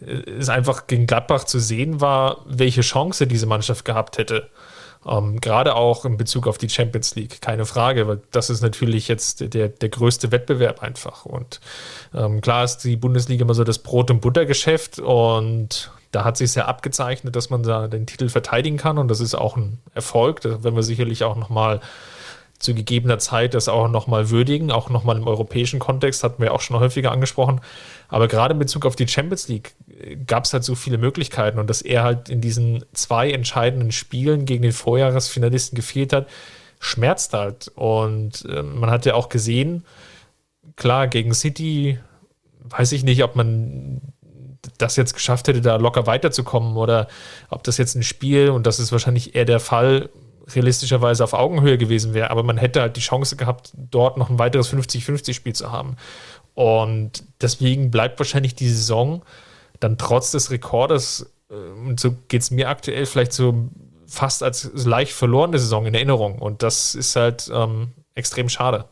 es 0.00 0.48
einfach 0.48 0.86
gegen 0.86 1.06
Gladbach 1.06 1.44
zu 1.44 1.58
sehen 1.58 2.00
war, 2.00 2.38
welche 2.46 2.80
Chance 2.80 3.26
diese 3.26 3.46
Mannschaft 3.46 3.84
gehabt 3.84 4.18
hätte. 4.18 4.48
Ähm, 5.06 5.40
Gerade 5.40 5.76
auch 5.76 6.04
in 6.04 6.16
Bezug 6.16 6.46
auf 6.46 6.58
die 6.58 6.68
Champions 6.68 7.14
League, 7.14 7.40
keine 7.40 7.64
Frage, 7.64 8.06
weil 8.06 8.20
das 8.30 8.50
ist 8.50 8.60
natürlich 8.60 9.08
jetzt 9.08 9.54
der, 9.54 9.68
der 9.68 9.88
größte 9.88 10.30
Wettbewerb 10.30 10.82
einfach. 10.82 11.24
Und 11.24 11.60
ähm, 12.14 12.40
klar 12.40 12.64
ist 12.64 12.78
die 12.78 12.96
Bundesliga 12.96 13.42
immer 13.44 13.54
so 13.54 13.64
das 13.64 13.78
Brot- 13.78 14.10
und 14.10 14.20
Buttergeschäft 14.20 14.98
und 14.98 15.90
da 16.12 16.24
hat 16.24 16.36
sich 16.36 16.50
sehr 16.52 16.68
abgezeichnet, 16.68 17.36
dass 17.36 17.50
man 17.50 17.62
da 17.62 17.86
den 17.86 18.06
Titel 18.06 18.28
verteidigen 18.28 18.76
kann 18.76 18.98
und 18.98 19.08
das 19.08 19.20
ist 19.20 19.34
auch 19.34 19.56
ein 19.56 19.78
Erfolg. 19.94 20.40
Da 20.40 20.64
werden 20.64 20.74
wir 20.74 20.82
sicherlich 20.82 21.24
auch 21.24 21.36
nochmal 21.36 21.80
zu 22.60 22.74
gegebener 22.74 23.18
Zeit 23.18 23.54
das 23.54 23.68
auch 23.68 23.88
nochmal 23.88 24.30
würdigen, 24.30 24.70
auch 24.70 24.90
nochmal 24.90 25.16
im 25.16 25.26
europäischen 25.26 25.80
Kontext, 25.80 26.22
hatten 26.22 26.42
wir 26.42 26.52
auch 26.52 26.60
schon 26.60 26.78
häufiger 26.78 27.10
angesprochen. 27.10 27.60
Aber 28.08 28.28
gerade 28.28 28.52
in 28.52 28.58
Bezug 28.58 28.84
auf 28.84 28.96
die 28.96 29.08
Champions 29.08 29.48
League 29.48 29.74
äh, 29.88 30.16
gab 30.16 30.44
es 30.44 30.52
halt 30.52 30.62
so 30.62 30.74
viele 30.74 30.98
Möglichkeiten 30.98 31.58
und 31.58 31.68
dass 31.68 31.80
er 31.80 32.04
halt 32.04 32.28
in 32.28 32.40
diesen 32.40 32.84
zwei 32.92 33.30
entscheidenden 33.30 33.92
Spielen 33.92 34.44
gegen 34.44 34.62
den 34.62 34.72
Vorjahresfinalisten 34.72 35.74
gefehlt 35.74 36.12
hat, 36.12 36.28
schmerzt 36.78 37.32
halt. 37.32 37.68
Und 37.74 38.44
äh, 38.44 38.62
man 38.62 38.90
hat 38.90 39.06
ja 39.06 39.14
auch 39.14 39.30
gesehen, 39.30 39.84
klar, 40.76 41.08
gegen 41.08 41.32
City 41.32 41.98
weiß 42.62 42.92
ich 42.92 43.04
nicht, 43.04 43.24
ob 43.24 43.36
man 43.36 44.02
das 44.76 44.96
jetzt 44.96 45.14
geschafft 45.14 45.48
hätte, 45.48 45.62
da 45.62 45.76
locker 45.76 46.06
weiterzukommen 46.06 46.76
oder 46.76 47.08
ob 47.48 47.64
das 47.64 47.78
jetzt 47.78 47.94
ein 47.94 48.02
Spiel, 48.02 48.50
und 48.50 48.66
das 48.66 48.78
ist 48.78 48.92
wahrscheinlich 48.92 49.34
eher 49.34 49.46
der 49.46 49.60
Fall, 49.60 50.10
realistischerweise 50.54 51.24
auf 51.24 51.32
Augenhöhe 51.32 51.78
gewesen 51.78 52.14
wäre, 52.14 52.30
aber 52.30 52.42
man 52.42 52.58
hätte 52.58 52.80
halt 52.80 52.96
die 52.96 53.00
Chance 53.00 53.36
gehabt, 53.36 53.72
dort 53.74 54.16
noch 54.16 54.30
ein 54.30 54.38
weiteres 54.38 54.72
50-50-Spiel 54.72 55.54
zu 55.54 55.72
haben. 55.72 55.96
Und 56.54 57.24
deswegen 57.40 57.90
bleibt 57.90 58.18
wahrscheinlich 58.18 58.54
die 58.54 58.68
Saison 58.68 59.22
dann 59.80 59.96
trotz 59.98 60.30
des 60.30 60.50
Rekordes, 60.50 61.32
äh, 61.50 61.54
und 61.54 61.98
so 61.98 62.14
geht 62.28 62.42
es 62.42 62.50
mir 62.50 62.68
aktuell 62.68 63.06
vielleicht 63.06 63.32
so 63.32 63.68
fast 64.06 64.42
als 64.42 64.70
leicht 64.74 65.12
verlorene 65.12 65.58
Saison 65.58 65.86
in 65.86 65.94
Erinnerung. 65.94 66.38
Und 66.38 66.62
das 66.62 66.94
ist 66.94 67.16
halt 67.16 67.50
ähm, 67.52 67.88
extrem 68.14 68.48
schade. 68.48 68.84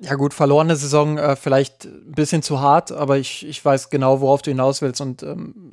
Ja 0.00 0.14
gut, 0.14 0.34
verlorene 0.34 0.76
Saison 0.76 1.18
äh, 1.18 1.34
vielleicht 1.34 1.86
ein 1.86 2.12
bisschen 2.12 2.42
zu 2.42 2.60
hart, 2.60 2.92
aber 2.92 3.18
ich, 3.18 3.46
ich 3.46 3.64
weiß 3.64 3.90
genau, 3.90 4.20
worauf 4.20 4.42
du 4.42 4.50
hinaus 4.50 4.82
willst. 4.82 5.00
Und 5.00 5.22
ähm, 5.22 5.72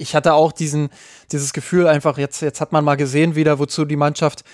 ich 0.00 0.14
hatte 0.14 0.34
auch 0.34 0.52
diesen, 0.52 0.88
dieses 1.30 1.52
Gefühl 1.52 1.86
einfach, 1.86 2.16
jetzt, 2.18 2.40
jetzt 2.40 2.60
hat 2.60 2.72
man 2.72 2.84
mal 2.84 2.96
gesehen 2.96 3.34
wieder, 3.34 3.58
wozu 3.58 3.84
die 3.84 3.96
Mannschaft 3.96 4.44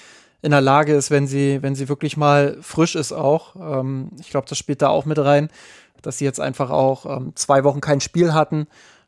in 0.43 0.51
der 0.51 0.61
Lage 0.61 0.95
ist, 0.95 1.11
wenn 1.11 1.27
sie, 1.27 1.63
wenn 1.63 1.75
sie 1.75 1.89
wirklich 1.89 2.17
mal 2.17 2.59
frisch 2.61 2.97
ist 2.97 3.13
auch. 3.13 3.57
Ähm, 3.57 4.11
ich 4.21 4.31
glaube, 4.31 4.49
das 4.49 4.59
spielt 4.59 4.83
da 4.83 4.89
auch 4.89 5.05
mit 5.05 5.19
rein, 5.19 5.49
dass 6.03 6.19
sie 6.19 6.25
jetzt 6.25 6.41
einfach 6.41 6.71
auch 6.71 7.07
ähm, 7.07 7.33
zwei 7.37 7.65
Wochen 7.65 7.81
kein 7.81 8.01
Spiel 8.01 8.35
hatten, 8.35 8.67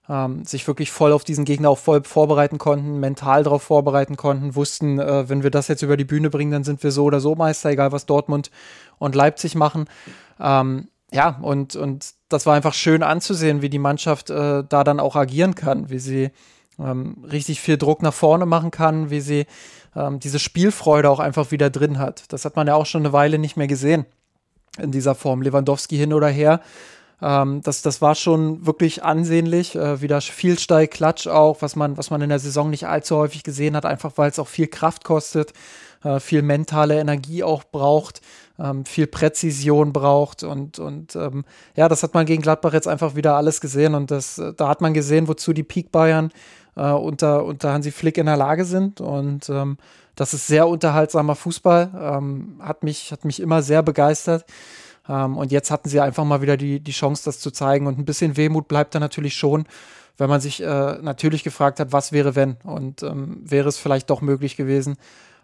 ähm, 0.08 0.44
sich 0.44 0.66
wirklich 0.66 0.90
voll 0.92 1.12
auf 1.12 1.24
diesen 1.24 1.44
Gegner 1.44 1.70
auch 1.70 1.78
voll 1.78 2.04
vorbereiten 2.04 2.58
konnten, 2.58 3.00
mental 3.00 3.42
darauf 3.42 3.62
vorbereiten 3.64 4.16
konnten, 4.16 4.54
wussten, 4.54 4.98
äh, 5.00 5.28
wenn 5.28 5.42
wir 5.42 5.50
das 5.50 5.68
jetzt 5.68 5.82
über 5.82 5.96
die 5.96 6.04
Bühne 6.04 6.30
bringen, 6.30 6.52
dann 6.52 6.64
sind 6.64 6.82
wir 6.82 6.92
so 6.92 7.04
oder 7.04 7.20
so 7.20 7.34
Meister, 7.34 7.70
egal 7.70 7.92
was 7.92 8.06
Dortmund 8.06 8.50
und 8.98 9.14
Leipzig 9.14 9.54
machen. 9.54 9.86
Ähm, 10.40 10.88
ja, 11.10 11.38
und, 11.42 11.74
und 11.76 12.14
das 12.28 12.46
war 12.46 12.54
einfach 12.54 12.74
schön 12.74 13.02
anzusehen, 13.02 13.62
wie 13.62 13.70
die 13.70 13.78
Mannschaft 13.78 14.30
äh, 14.30 14.64
da 14.68 14.84
dann 14.84 15.00
auch 15.00 15.16
agieren 15.16 15.54
kann, 15.54 15.90
wie 15.90 15.98
sie 15.98 16.30
ähm, 16.78 17.24
richtig 17.30 17.60
viel 17.60 17.78
Druck 17.78 18.02
nach 18.02 18.14
vorne 18.14 18.46
machen 18.46 18.70
kann, 18.70 19.10
wie 19.10 19.20
sie 19.20 19.46
ähm, 19.96 20.20
diese 20.20 20.38
Spielfreude 20.38 21.10
auch 21.10 21.20
einfach 21.20 21.50
wieder 21.50 21.70
drin 21.70 21.98
hat. 21.98 22.24
Das 22.32 22.44
hat 22.44 22.56
man 22.56 22.66
ja 22.66 22.74
auch 22.74 22.86
schon 22.86 23.02
eine 23.02 23.12
Weile 23.12 23.38
nicht 23.38 23.56
mehr 23.56 23.66
gesehen. 23.66 24.06
in 24.78 24.92
dieser 24.92 25.14
Form. 25.14 25.42
Lewandowski 25.42 25.96
hin 25.96 26.12
oder 26.12 26.28
her. 26.28 26.60
Ähm, 27.20 27.62
das, 27.62 27.82
das 27.82 28.00
war 28.00 28.14
schon 28.14 28.66
wirklich 28.66 29.02
ansehnlich. 29.02 29.74
Äh, 29.74 30.00
wieder 30.00 30.20
viel 30.20 30.58
Steilklatsch 30.58 31.26
auch, 31.26 31.62
was 31.62 31.76
man, 31.76 31.96
was 31.96 32.10
man 32.10 32.20
in 32.20 32.28
der 32.28 32.38
Saison 32.38 32.70
nicht 32.70 32.86
allzu 32.86 33.16
häufig 33.16 33.42
gesehen 33.42 33.74
hat, 33.74 33.84
einfach 33.84 34.12
weil 34.16 34.30
es 34.30 34.38
auch 34.38 34.48
viel 34.48 34.68
Kraft 34.68 35.04
kostet, 35.04 35.52
äh, 36.04 36.20
viel 36.20 36.42
mentale 36.42 36.98
Energie 36.98 37.42
auch 37.42 37.64
braucht, 37.64 38.20
ähm, 38.58 38.84
viel 38.84 39.06
Präzision 39.06 39.92
braucht. 39.92 40.42
Und, 40.42 40.78
und 40.78 41.16
ähm, 41.16 41.44
ja, 41.76 41.88
das 41.88 42.02
hat 42.02 42.14
man 42.14 42.26
gegen 42.26 42.42
Gladbach 42.42 42.72
jetzt 42.72 42.88
einfach 42.88 43.14
wieder 43.16 43.36
alles 43.36 43.60
gesehen. 43.60 43.94
Und 43.94 44.10
das, 44.10 44.40
da 44.56 44.68
hat 44.68 44.80
man 44.80 44.94
gesehen, 44.94 45.28
wozu 45.28 45.52
die 45.52 45.62
Peak 45.62 45.92
Bayern 45.92 46.30
äh, 46.76 46.90
unter, 46.90 47.44
unter 47.44 47.72
Hansi 47.72 47.90
Flick 47.90 48.18
in 48.18 48.26
der 48.26 48.36
Lage 48.36 48.64
sind. 48.64 49.00
Und 49.00 49.48
ähm, 49.48 49.78
das 50.14 50.34
ist 50.34 50.46
sehr 50.46 50.68
unterhaltsamer 50.68 51.34
Fußball. 51.34 51.90
Ähm, 51.94 52.60
hat, 52.60 52.82
mich, 52.82 53.12
hat 53.12 53.24
mich 53.24 53.40
immer 53.40 53.62
sehr 53.62 53.82
begeistert. 53.82 54.44
Ähm, 55.08 55.36
und 55.36 55.52
jetzt 55.52 55.70
hatten 55.70 55.88
sie 55.88 56.00
einfach 56.00 56.24
mal 56.24 56.42
wieder 56.42 56.56
die, 56.56 56.80
die 56.80 56.92
Chance, 56.92 57.22
das 57.24 57.40
zu 57.40 57.50
zeigen. 57.50 57.86
Und 57.86 57.98
ein 57.98 58.04
bisschen 58.04 58.36
Wehmut 58.36 58.68
bleibt 58.68 58.94
da 58.94 59.00
natürlich 59.00 59.34
schon, 59.34 59.66
wenn 60.16 60.28
man 60.28 60.40
sich 60.40 60.62
äh, 60.62 60.98
natürlich 61.00 61.44
gefragt 61.44 61.80
hat, 61.80 61.92
was 61.92 62.12
wäre, 62.12 62.34
wenn? 62.34 62.56
Und 62.64 63.02
ähm, 63.02 63.40
wäre 63.44 63.68
es 63.68 63.78
vielleicht 63.78 64.10
doch 64.10 64.20
möglich 64.20 64.56
gewesen, 64.56 64.96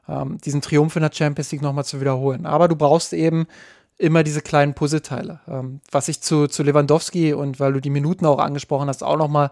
ähm, 0.08 0.38
diesen 0.38 0.60
Triumph 0.60 0.96
in 0.96 1.02
der 1.02 1.12
Champions 1.12 1.52
League 1.52 1.62
nochmal 1.62 1.84
zu 1.84 2.00
wiederholen. 2.00 2.46
Aber 2.46 2.68
du 2.68 2.76
brauchst 2.76 3.12
eben 3.12 3.46
immer 3.96 4.24
diese 4.24 4.40
kleinen 4.40 4.74
Puzzleteile. 4.74 5.40
Ähm, 5.48 5.80
was 5.90 6.08
ich 6.08 6.20
zu, 6.20 6.46
zu 6.46 6.62
Lewandowski 6.62 7.32
und 7.32 7.60
weil 7.60 7.72
du 7.72 7.80
die 7.80 7.90
Minuten 7.90 8.26
auch 8.26 8.38
angesprochen 8.38 8.88
hast, 8.88 9.02
auch 9.02 9.16
nochmal 9.16 9.50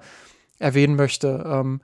erwähnen 0.58 0.96
möchte. 0.96 1.44
Ähm, 1.46 1.80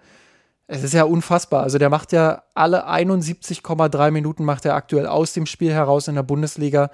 es 0.67 0.83
ist 0.83 0.95
ja 0.95 1.05
unfassbar. 1.05 1.63
Also 1.63 1.79
der 1.79 1.89
macht 1.89 2.13
ja 2.13 2.43
alle 2.55 2.89
71,3 2.89 4.11
Minuten 4.11 4.45
macht 4.45 4.65
er 4.65 4.75
aktuell 4.75 5.07
aus 5.07 5.33
dem 5.33 5.47
Spiel 5.47 5.73
heraus 5.73 6.09
in 6.09 6.15
der 6.15 6.23
Bundesliga 6.23 6.91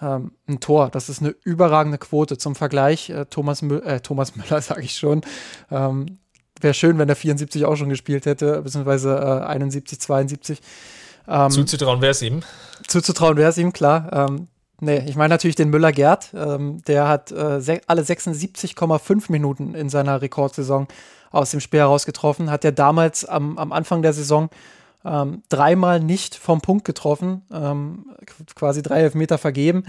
ähm, 0.00 0.32
ein 0.46 0.60
Tor. 0.60 0.90
Das 0.90 1.08
ist 1.08 1.20
eine 1.20 1.34
überragende 1.42 1.98
Quote. 1.98 2.38
Zum 2.38 2.54
Vergleich, 2.54 3.10
äh, 3.10 3.26
Thomas, 3.26 3.62
Mü 3.62 3.78
äh, 3.78 4.00
Thomas 4.00 4.36
Müller, 4.36 4.60
sage 4.62 4.82
ich 4.82 4.94
schon. 4.94 5.22
Ähm, 5.70 6.18
Wäre 6.60 6.72
schön, 6.72 6.96
wenn 6.98 7.06
der 7.06 7.16
74 7.16 7.66
auch 7.66 7.76
schon 7.76 7.90
gespielt 7.90 8.24
hätte, 8.24 8.62
beziehungsweise 8.62 9.14
äh, 9.14 9.46
71, 9.46 10.00
72. 10.00 10.60
Ähm, 11.28 11.50
zuzutrauen 11.50 12.00
wäre 12.00 12.12
es 12.12 12.22
ihm. 12.22 12.40
Zuzutrauen 12.86 13.36
wäre 13.36 13.50
es 13.50 13.58
ihm, 13.58 13.72
klar. 13.72 14.28
Ähm, 14.28 14.48
nee, 14.80 15.02
ich 15.06 15.16
meine 15.16 15.30
natürlich 15.30 15.56
den 15.56 15.70
Müller-Gerd. 15.70 16.30
Ähm, 16.34 16.82
der 16.86 17.08
hat 17.08 17.32
äh, 17.32 17.60
se 17.60 17.80
alle 17.86 18.02
76,5 18.02 19.24
Minuten 19.30 19.74
in 19.74 19.88
seiner 19.88 20.22
Rekordsaison 20.22 20.86
aus 21.30 21.50
dem 21.50 21.60
Spiel 21.60 21.80
herausgetroffen. 21.80 22.50
Hat 22.50 22.64
er 22.64 22.72
damals 22.72 23.24
am, 23.24 23.58
am 23.58 23.72
Anfang 23.72 24.02
der 24.02 24.12
Saison 24.12 24.50
ähm, 25.04 25.42
dreimal 25.48 26.00
nicht 26.00 26.34
vom 26.34 26.60
Punkt 26.60 26.84
getroffen, 26.84 27.42
ähm, 27.52 28.06
quasi 28.54 28.82
drei 28.82 29.00
Elfmeter 29.00 29.38
vergeben. 29.38 29.84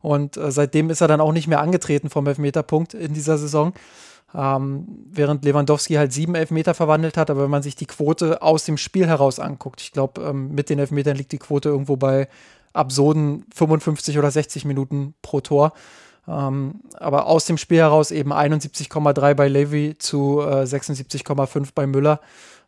Und 0.00 0.36
äh, 0.36 0.50
seitdem 0.50 0.90
ist 0.90 1.00
er 1.00 1.08
dann 1.08 1.20
auch 1.20 1.32
nicht 1.32 1.46
mehr 1.46 1.60
angetreten 1.60 2.10
vom 2.10 2.26
Elfmeterpunkt 2.26 2.94
in 2.94 3.14
dieser 3.14 3.38
Saison. 3.38 3.72
Ähm, 4.34 4.86
während 5.10 5.44
Lewandowski 5.44 5.94
halt 5.94 6.12
sieben 6.12 6.34
Elfmeter 6.34 6.74
verwandelt 6.74 7.16
hat, 7.16 7.30
aber 7.30 7.42
wenn 7.42 7.50
man 7.50 7.62
sich 7.62 7.76
die 7.76 7.86
Quote 7.86 8.40
aus 8.40 8.64
dem 8.64 8.78
Spiel 8.78 9.06
heraus 9.06 9.38
anguckt, 9.38 9.82
ich 9.82 9.92
glaube, 9.92 10.22
ähm, 10.22 10.54
mit 10.54 10.70
den 10.70 10.78
Elfmetern 10.78 11.16
liegt 11.16 11.32
die 11.32 11.38
Quote 11.38 11.68
irgendwo 11.68 11.96
bei 11.96 12.28
absurden 12.72 13.44
55 13.54 14.18
oder 14.18 14.30
60 14.30 14.64
Minuten 14.64 15.14
pro 15.20 15.40
Tor. 15.40 15.72
Ähm, 16.26 16.80
aber 16.98 17.26
aus 17.26 17.46
dem 17.46 17.58
Spiel 17.58 17.78
heraus 17.78 18.10
eben 18.10 18.32
71,3 18.32 19.34
bei 19.34 19.48
Levy 19.48 19.96
zu 19.98 20.40
äh, 20.40 20.62
76,5 20.62 21.70
bei 21.74 21.86
Müller. 21.86 22.20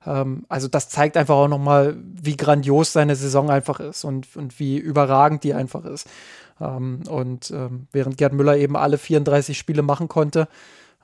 Ähm, 0.07 0.45
also 0.49 0.69
das 0.69 0.89
zeigt 0.89 1.17
einfach 1.17 1.37
auch 1.37 1.49
nochmal, 1.49 1.97
wie 2.03 2.37
grandios 2.37 2.93
seine 2.93 3.17
Saison 3.17 3.51
einfach 3.51 3.81
ist 3.81 4.05
und, 4.05 4.37
und 4.37 4.59
wie 4.59 4.77
überragend 4.77 5.45
die 5.45 5.55
einfach 5.55 5.85
ist. 5.85 6.09
Ähm, 6.61 7.01
und 7.09 7.51
ähm, 7.53 7.87
während 7.93 8.19
Gerd 8.19 8.33
Müller 8.33 8.57
eben 8.57 8.77
alle 8.77 8.99
34 8.99 9.57
Spiele 9.57 9.83
machen 9.83 10.09
konnte, 10.09 10.49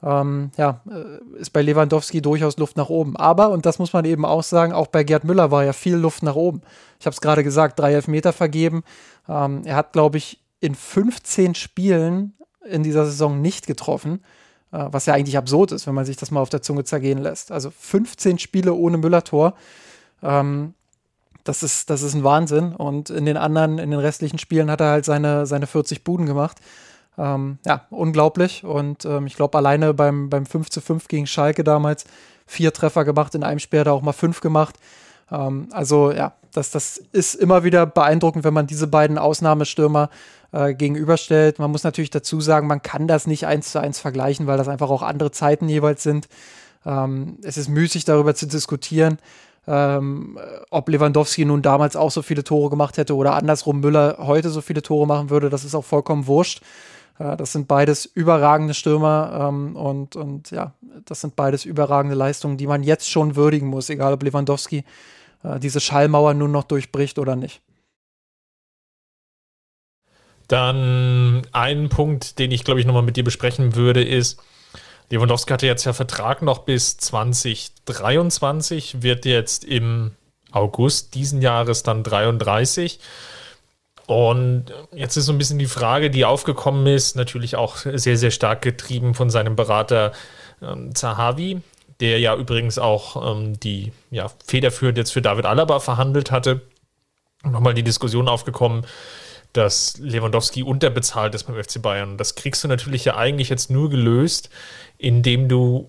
ähm, 0.03 0.51
ja, 0.57 0.80
äh, 0.90 1.40
ist 1.40 1.51
bei 1.51 1.62
Lewandowski 1.62 2.22
durchaus 2.22 2.57
Luft 2.57 2.76
nach 2.76 2.88
oben. 2.88 3.16
Aber, 3.16 3.51
und 3.51 3.66
das 3.66 3.78
muss 3.78 3.92
man 3.92 4.05
eben 4.05 4.24
auch 4.24 4.42
sagen, 4.42 4.72
auch 4.72 4.86
bei 4.86 5.05
Gerd 5.05 5.24
Müller 5.24 5.51
war 5.51 5.64
ja 5.64 5.72
viel 5.72 5.96
Luft 5.96 6.22
nach 6.22 6.36
oben. 6.36 6.62
Ich 6.98 7.07
habe 7.07 7.14
es 7.14 7.20
gerade 7.20 7.44
gesagt, 7.44 7.78
drei 7.78 7.92
Elfmeter 7.92 8.32
vergeben. 8.32 8.82
Ähm, 9.28 9.62
er 9.64 9.76
hat, 9.76 9.92
glaube 9.92 10.18
ich, 10.18 10.40
in 10.61 10.74
15 10.74 11.55
Spielen 11.55 12.34
in 12.64 12.82
dieser 12.82 13.05
Saison 13.05 13.40
nicht 13.40 13.66
getroffen. 13.66 14.22
Äh, 14.72 14.86
was 14.90 15.07
ja 15.07 15.14
eigentlich 15.14 15.36
absurd 15.36 15.72
ist, 15.72 15.86
wenn 15.86 15.94
man 15.94 16.05
sich 16.05 16.16
das 16.16 16.30
mal 16.30 16.40
auf 16.40 16.51
der 16.51 16.62
Zunge 16.62 16.84
zergehen 16.84 17.18
lässt. 17.18 17.53
Also 17.53 17.70
15 17.70 18.38
Spiele 18.38 18.74
ohne 18.74 18.98
Müller-Tor. 18.98 19.55
Ähm, 20.22 20.74
das 21.44 21.62
ist, 21.62 21.90
das 21.90 22.03
ist 22.03 22.14
ein 22.14 22.24
Wahnsinn. 22.24 22.74
Und 22.74 23.11
in 23.11 23.24
den 23.24 23.36
anderen, 23.36 23.78
in 23.78 23.90
den 23.90 24.01
restlichen 24.01 24.38
Spielen 24.38 24.70
hat 24.70 24.80
er 24.80 24.90
halt 24.90 25.05
seine, 25.05 25.46
seine 25.46 25.66
40 25.66 26.05
Buden 26.05 26.26
gemacht. 26.26 26.59
Ähm, 27.20 27.58
ja, 27.66 27.82
unglaublich. 27.90 28.64
Und 28.64 29.04
ähm, 29.04 29.26
ich 29.26 29.36
glaube, 29.36 29.58
alleine 29.58 29.92
beim, 29.92 30.30
beim 30.30 30.46
5 30.46 30.70
zu 30.70 30.80
5 30.80 31.06
gegen 31.06 31.26
Schalke 31.26 31.64
damals 31.64 32.06
vier 32.46 32.72
Treffer 32.72 33.04
gemacht. 33.04 33.34
In 33.34 33.44
einem 33.44 33.60
Spiel 33.60 33.80
er 33.80 33.92
auch 33.92 34.02
mal 34.02 34.12
fünf 34.12 34.40
gemacht. 34.40 34.76
Ähm, 35.30 35.68
also 35.70 36.10
ja, 36.10 36.32
das, 36.52 36.70
das 36.70 36.98
ist 37.12 37.34
immer 37.34 37.62
wieder 37.62 37.86
beeindruckend, 37.86 38.44
wenn 38.44 38.54
man 38.54 38.66
diese 38.66 38.86
beiden 38.86 39.18
Ausnahmestürmer 39.18 40.10
äh, 40.52 40.74
gegenüberstellt. 40.74 41.58
Man 41.58 41.70
muss 41.70 41.84
natürlich 41.84 42.10
dazu 42.10 42.40
sagen, 42.40 42.66
man 42.66 42.82
kann 42.82 43.06
das 43.06 43.26
nicht 43.26 43.46
eins 43.46 43.70
zu 43.70 43.80
eins 43.80 44.00
vergleichen, 44.00 44.46
weil 44.46 44.58
das 44.58 44.68
einfach 44.68 44.90
auch 44.90 45.02
andere 45.02 45.30
Zeiten 45.30 45.68
jeweils 45.68 46.02
sind. 46.02 46.28
Ähm, 46.84 47.38
es 47.42 47.56
ist 47.56 47.68
müßig 47.68 48.04
darüber 48.04 48.34
zu 48.34 48.46
diskutieren, 48.46 49.18
ähm, 49.68 50.38
ob 50.70 50.88
Lewandowski 50.88 51.44
nun 51.44 51.62
damals 51.62 51.94
auch 51.94 52.10
so 52.10 52.22
viele 52.22 52.42
Tore 52.42 52.70
gemacht 52.70 52.96
hätte 52.96 53.14
oder 53.14 53.34
andersrum 53.34 53.80
Müller 53.80 54.16
heute 54.18 54.50
so 54.50 54.60
viele 54.60 54.82
Tore 54.82 55.06
machen 55.06 55.30
würde. 55.30 55.50
Das 55.50 55.64
ist 55.64 55.74
auch 55.74 55.84
vollkommen 55.84 56.26
wurscht. 56.26 56.62
Das 57.20 57.52
sind 57.52 57.68
beides 57.68 58.06
überragende 58.06 58.72
Stürmer 58.72 59.48
ähm, 59.50 59.76
und, 59.76 60.16
und 60.16 60.50
ja, 60.52 60.72
das 61.04 61.20
sind 61.20 61.36
beides 61.36 61.66
überragende 61.66 62.16
Leistungen, 62.16 62.56
die 62.56 62.66
man 62.66 62.82
jetzt 62.82 63.10
schon 63.10 63.36
würdigen 63.36 63.68
muss, 63.68 63.90
egal 63.90 64.14
ob 64.14 64.22
Lewandowski 64.22 64.84
äh, 65.42 65.60
diese 65.60 65.80
Schallmauer 65.80 66.32
nun 66.32 66.50
noch 66.50 66.64
durchbricht 66.64 67.18
oder 67.18 67.36
nicht. 67.36 67.60
Dann 70.48 71.42
ein 71.52 71.90
Punkt, 71.90 72.38
den 72.38 72.52
ich 72.52 72.64
glaube 72.64 72.80
ich 72.80 72.86
nochmal 72.86 73.02
mit 73.02 73.18
dir 73.18 73.24
besprechen 73.24 73.76
würde, 73.76 74.02
ist, 74.02 74.42
Lewandowski 75.10 75.52
hatte 75.52 75.66
jetzt 75.66 75.84
ja 75.84 75.92
Vertrag 75.92 76.40
noch 76.40 76.60
bis 76.60 76.96
2023, 76.96 79.02
wird 79.02 79.26
jetzt 79.26 79.64
im 79.64 80.12
August 80.52 81.14
diesen 81.14 81.42
Jahres 81.42 81.82
dann 81.82 82.02
33. 82.02 82.98
Und 84.11 84.74
jetzt 84.92 85.16
ist 85.16 85.26
so 85.26 85.32
ein 85.32 85.38
bisschen 85.38 85.61
die 85.61 85.66
Frage, 85.66 86.11
die 86.11 86.24
aufgekommen 86.24 86.84
ist, 86.88 87.14
natürlich 87.14 87.54
auch 87.54 87.76
sehr, 87.76 88.16
sehr 88.16 88.32
stark 88.32 88.61
getrieben 88.61 89.14
von 89.14 89.30
seinem 89.30 89.54
Berater 89.54 90.11
ähm, 90.61 90.92
Zahavi, 90.96 91.61
der 92.00 92.18
ja 92.18 92.34
übrigens 92.34 92.76
auch 92.80 93.36
ähm, 93.36 93.61
die 93.61 93.92
ja, 94.11 94.28
federführend 94.44 94.98
jetzt 94.98 95.12
für 95.12 95.22
David 95.22 95.46
Alaba 95.46 95.78
verhandelt 95.78 96.32
hatte. 96.32 96.62
Nochmal 97.44 97.72
die 97.72 97.84
Diskussion 97.84 98.26
aufgekommen, 98.26 98.84
dass 99.52 99.96
Lewandowski 99.98 100.64
unterbezahlt 100.64 101.36
ist 101.36 101.44
beim 101.44 101.62
FC 101.62 101.80
Bayern. 101.80 102.16
Das 102.16 102.34
kriegst 102.34 102.64
du 102.64 102.68
natürlich 102.68 103.04
ja 103.04 103.16
eigentlich 103.16 103.48
jetzt 103.48 103.70
nur 103.70 103.90
gelöst, 103.90 104.50
indem 104.98 105.48
du 105.48 105.88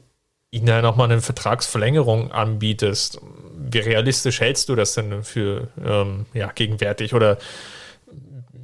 ihnen 0.51 0.67
ja 0.67 0.83
nochmal 0.83 1.11
eine 1.11 1.21
Vertragsverlängerung 1.21 2.31
anbietest. 2.31 3.19
Wie 3.57 3.79
realistisch 3.79 4.41
hältst 4.41 4.69
du 4.69 4.75
das 4.75 4.93
denn 4.93 5.23
für 5.23 5.69
ähm, 5.83 6.27
ja, 6.35 6.51
gegenwärtig? 6.51 7.15
Oder 7.15 7.39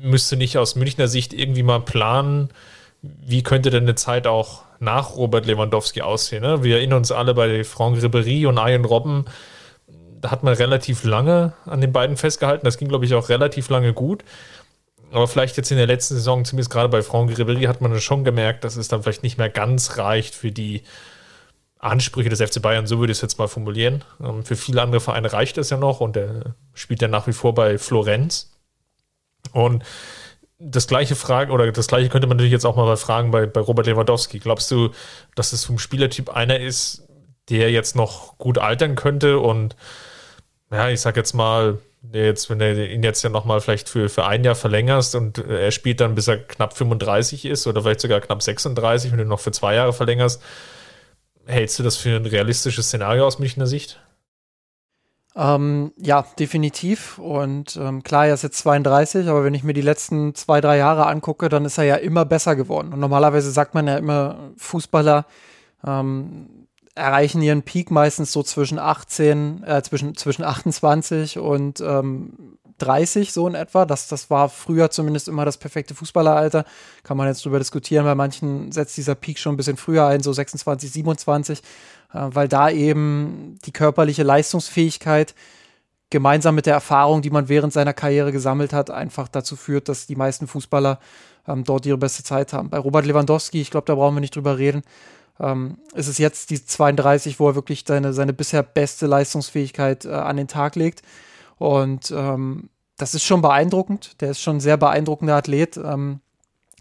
müsste 0.02 0.38
nicht 0.38 0.58
aus 0.58 0.76
Münchner 0.76 1.08
Sicht 1.08 1.34
irgendwie 1.34 1.64
mal 1.64 1.80
planen, 1.80 2.50
wie 3.02 3.44
könnte 3.44 3.70
denn 3.70 3.84
eine 3.84 3.96
Zeit 3.96 4.28
auch 4.28 4.64
nach 4.80 5.16
Robert 5.16 5.46
Lewandowski 5.46 6.02
aussehen? 6.02 6.44
Ne? 6.44 6.64
Wir 6.64 6.78
erinnern 6.78 7.00
uns 7.00 7.12
alle 7.12 7.34
bei 7.34 7.64
Franck 7.64 7.98
Ribéry 7.98 8.48
und 8.48 8.58
Ian 8.58 8.86
Robben, 8.86 9.26
da 10.22 10.32
hat 10.32 10.44
man 10.44 10.54
relativ 10.54 11.04
lange 11.04 11.54
an 11.66 11.82
den 11.82 11.92
beiden 11.92 12.18
festgehalten. 12.18 12.66
Das 12.66 12.78
ging, 12.78 12.88
glaube 12.88 13.06
ich, 13.06 13.14
auch 13.14 13.30
relativ 13.30 13.70
lange 13.70 13.94
gut. 13.94 14.24
Aber 15.12 15.28
vielleicht 15.28 15.58
jetzt 15.58 15.72
in 15.72 15.78
der 15.78 15.88
letzten 15.88 16.16
Saison, 16.16 16.44
zumindest 16.44 16.72
gerade 16.72 16.90
bei 16.90 17.02
Franck 17.02 17.32
Ribéry, 17.32 17.68
hat 17.68 17.82
man 17.82 17.98
schon 18.02 18.24
gemerkt, 18.24 18.64
dass 18.64 18.76
es 18.76 18.88
dann 18.88 19.04
vielleicht 19.04 19.24
nicht 19.24 19.38
mehr 19.38 19.50
ganz 19.50 19.98
reicht 19.98 20.36
für 20.36 20.52
die 20.52 20.82
Ansprüche 21.80 22.30
des 22.30 22.42
FC 22.42 22.62
Bayern, 22.62 22.88
so 22.88 23.00
würde 23.00 23.12
ich 23.12 23.20
es 23.20 23.22
jetzt 23.22 23.38
mal 23.38 23.48
formulieren. 23.48 24.04
Ähm, 24.22 24.44
für 24.44 24.56
viele 24.56 24.82
andere 24.82 25.00
Vereine 25.00 25.32
reicht 25.32 25.58
das 25.58 25.70
ja 25.70 25.78
noch 25.78 26.02
und 26.02 26.18
er 26.18 26.56
spielt 26.74 27.02
ja 27.02 27.08
nach 27.08 27.28
wie 27.28 27.34
vor 27.34 27.54
bei 27.54 27.78
Florenz. 27.78 28.57
Und 29.52 29.84
das 30.60 30.88
gleiche 30.88 31.16
Frage, 31.16 31.52
oder 31.52 31.72
das 31.72 31.88
gleiche 31.88 32.10
könnte 32.10 32.28
man 32.28 32.38
natürlich 32.38 32.52
jetzt 32.52 32.66
auch 32.66 32.76
mal 32.76 32.98
fragen 32.98 33.32
bei, 33.32 33.46
bei 33.46 33.62
Robert 33.62 33.86
Lewandowski. 33.86 34.40
Glaubst 34.40 34.72
du, 34.72 34.90
dass 35.36 35.54
es 35.54 35.64
vom 35.64 35.78
Spielertyp 35.78 36.30
einer 36.30 36.60
ist, 36.60 37.08
der 37.50 37.72
jetzt 37.72 37.96
noch 37.96 38.38
gut 38.38 38.58
altern 38.58 38.96
könnte 38.96 39.40
und 39.40 39.76
ja, 40.72 40.90
ich 40.90 41.00
sag 41.00 41.16
jetzt 41.16 41.34
mal, 41.34 41.80
jetzt, 42.12 42.50
wenn 42.50 42.60
du 42.60 42.86
ihn 42.86 43.04
jetzt 43.04 43.24
ja 43.24 43.30
nochmal 43.30 43.62
vielleicht 43.62 43.88
für, 43.88 44.10
für 44.10 44.26
ein 44.26 44.44
Jahr 44.44 44.56
verlängerst 44.56 45.16
und 45.16 45.38
er 45.38 45.72
spielt 45.72 46.02
dann 46.02 46.16
bis 46.16 46.28
er 46.28 46.38
knapp 46.38 46.76
35 46.76 47.46
ist 47.46 47.68
oder 47.68 47.82
vielleicht 47.82 48.02
sogar 48.02 48.20
knapp 48.20 48.42
36, 48.42 49.12
wenn 49.12 49.20
du 49.20 49.26
noch 49.26 49.40
für 49.40 49.52
zwei 49.52 49.76
Jahre 49.76 49.94
verlängerst, 49.94 50.42
hältst 51.46 51.80
du 51.80 51.84
das 51.84 51.98
für 51.98 52.16
ein 52.16 52.26
realistisches 52.26 52.88
Szenario 52.88 53.26
aus 53.26 53.40
Münchner 53.40 53.68
Sicht? 53.68 54.00
Ähm, 55.38 55.92
ja, 55.98 56.26
definitiv. 56.40 57.20
Und 57.20 57.78
ähm, 57.78 58.02
klar, 58.02 58.26
er 58.26 58.34
ist 58.34 58.42
jetzt 58.42 58.58
32, 58.58 59.28
aber 59.28 59.44
wenn 59.44 59.54
ich 59.54 59.64
mir 59.64 59.74
die 59.74 59.82
letzten 59.82 60.34
zwei, 60.34 60.62
drei 60.62 60.78
Jahre 60.78 61.06
angucke, 61.06 61.48
dann 61.48 61.64
ist 61.64 61.78
er 61.78 61.84
ja 61.84 61.96
immer 61.96 62.26
besser 62.26 62.56
geworden. 62.56 62.92
Und 62.92 63.00
normalerweise 63.00 63.52
sagt 63.52 63.76
man 63.76 63.86
ja 63.86 63.98
immer, 63.98 64.52
Fußballer 64.58 65.26
ähm, 65.86 66.68
erreichen 66.96 67.44
ihren 67.44 67.62
Peak 67.62 67.92
meistens 67.92 68.32
so 68.32 68.42
zwischen 68.42 68.80
18, 68.80 69.64
äh, 69.64 69.84
zwischen, 69.84 70.16
zwischen 70.16 70.44
28 70.44 71.38
und 71.38 71.82
ähm, 71.82 72.58
30 72.80 73.32
so 73.32 73.48
in 73.48 73.56
etwa. 73.56 73.86
Das, 73.86 74.08
das 74.08 74.30
war 74.30 74.50
früher 74.50 74.90
zumindest 74.90 75.28
immer 75.28 75.46
das 75.46 75.58
perfekte 75.58 75.96
Fußballeralter. 75.96 76.66
Kann 77.04 77.18
man 77.18 77.28
jetzt 77.28 77.46
drüber 77.46 77.60
diskutieren. 77.60 78.06
Bei 78.06 78.16
manchen 78.16 78.72
setzt 78.72 78.98
dieser 78.98 79.16
Peak 79.16 79.40
schon 79.40 79.54
ein 79.54 79.58
bisschen 79.58 79.78
früher 79.78 80.06
ein, 80.08 80.22
so 80.22 80.34
26, 80.34 80.92
27, 80.92 81.60
äh, 81.60 81.62
weil 82.30 82.48
da 82.48 82.70
eben 82.70 83.58
die 83.66 83.72
körperliche 83.72 84.24
Leistungsfähigkeit 84.24 85.36
gemeinsam 86.10 86.56
mit 86.56 86.66
der 86.66 86.74
Erfahrung, 86.74 87.22
die 87.22 87.30
man 87.30 87.50
während 87.50 87.74
seiner 87.74 87.94
Karriere 87.94 88.32
gesammelt 88.32 88.74
hat, 88.74 88.90
einfach 88.90 89.28
dazu 89.28 89.56
führt, 89.56 89.90
dass 89.90 90.08
die 90.08 90.16
meisten 90.16 90.48
Fußballer 90.48 91.00
ähm, 91.48 91.64
dort 91.64 91.86
ihre 91.86 91.98
beste 91.98 92.24
Zeit 92.24 92.54
haben. 92.54 92.70
Bei 92.70 92.78
Robert 92.78 93.06
Lewandowski, 93.06 93.62
ich 93.62 93.72
glaube, 93.72 93.86
da 93.86 93.96
brauchen 93.96 94.16
wir 94.16 94.22
nicht 94.22 94.36
drüber 94.36 94.58
reden, 94.58 94.84
ähm, 95.40 95.78
ist 95.94 96.08
es 96.08 96.18
jetzt 96.18 96.50
die 96.50 96.64
32, 96.64 97.40
wo 97.40 97.50
er 97.50 97.56
wirklich 97.56 97.84
seine, 97.86 98.14
seine 98.14 98.34
bisher 98.34 98.64
beste 98.64 99.06
Leistungsfähigkeit 99.06 100.06
äh, 100.06 100.12
an 100.12 100.38
den 100.38 100.48
Tag 100.48 100.76
legt. 100.76 101.02
Und 101.58 102.12
ähm, 102.12 102.70
das 102.98 103.14
ist 103.14 103.24
schon 103.24 103.42
beeindruckend. 103.42 104.20
Der 104.22 104.32
ist 104.32 104.42
schon 104.42 104.58
ein 104.58 104.62
sehr 104.62 104.78
beeindruckender 104.78 105.36
Athlet. 105.36 105.78
Ähm, 105.78 106.22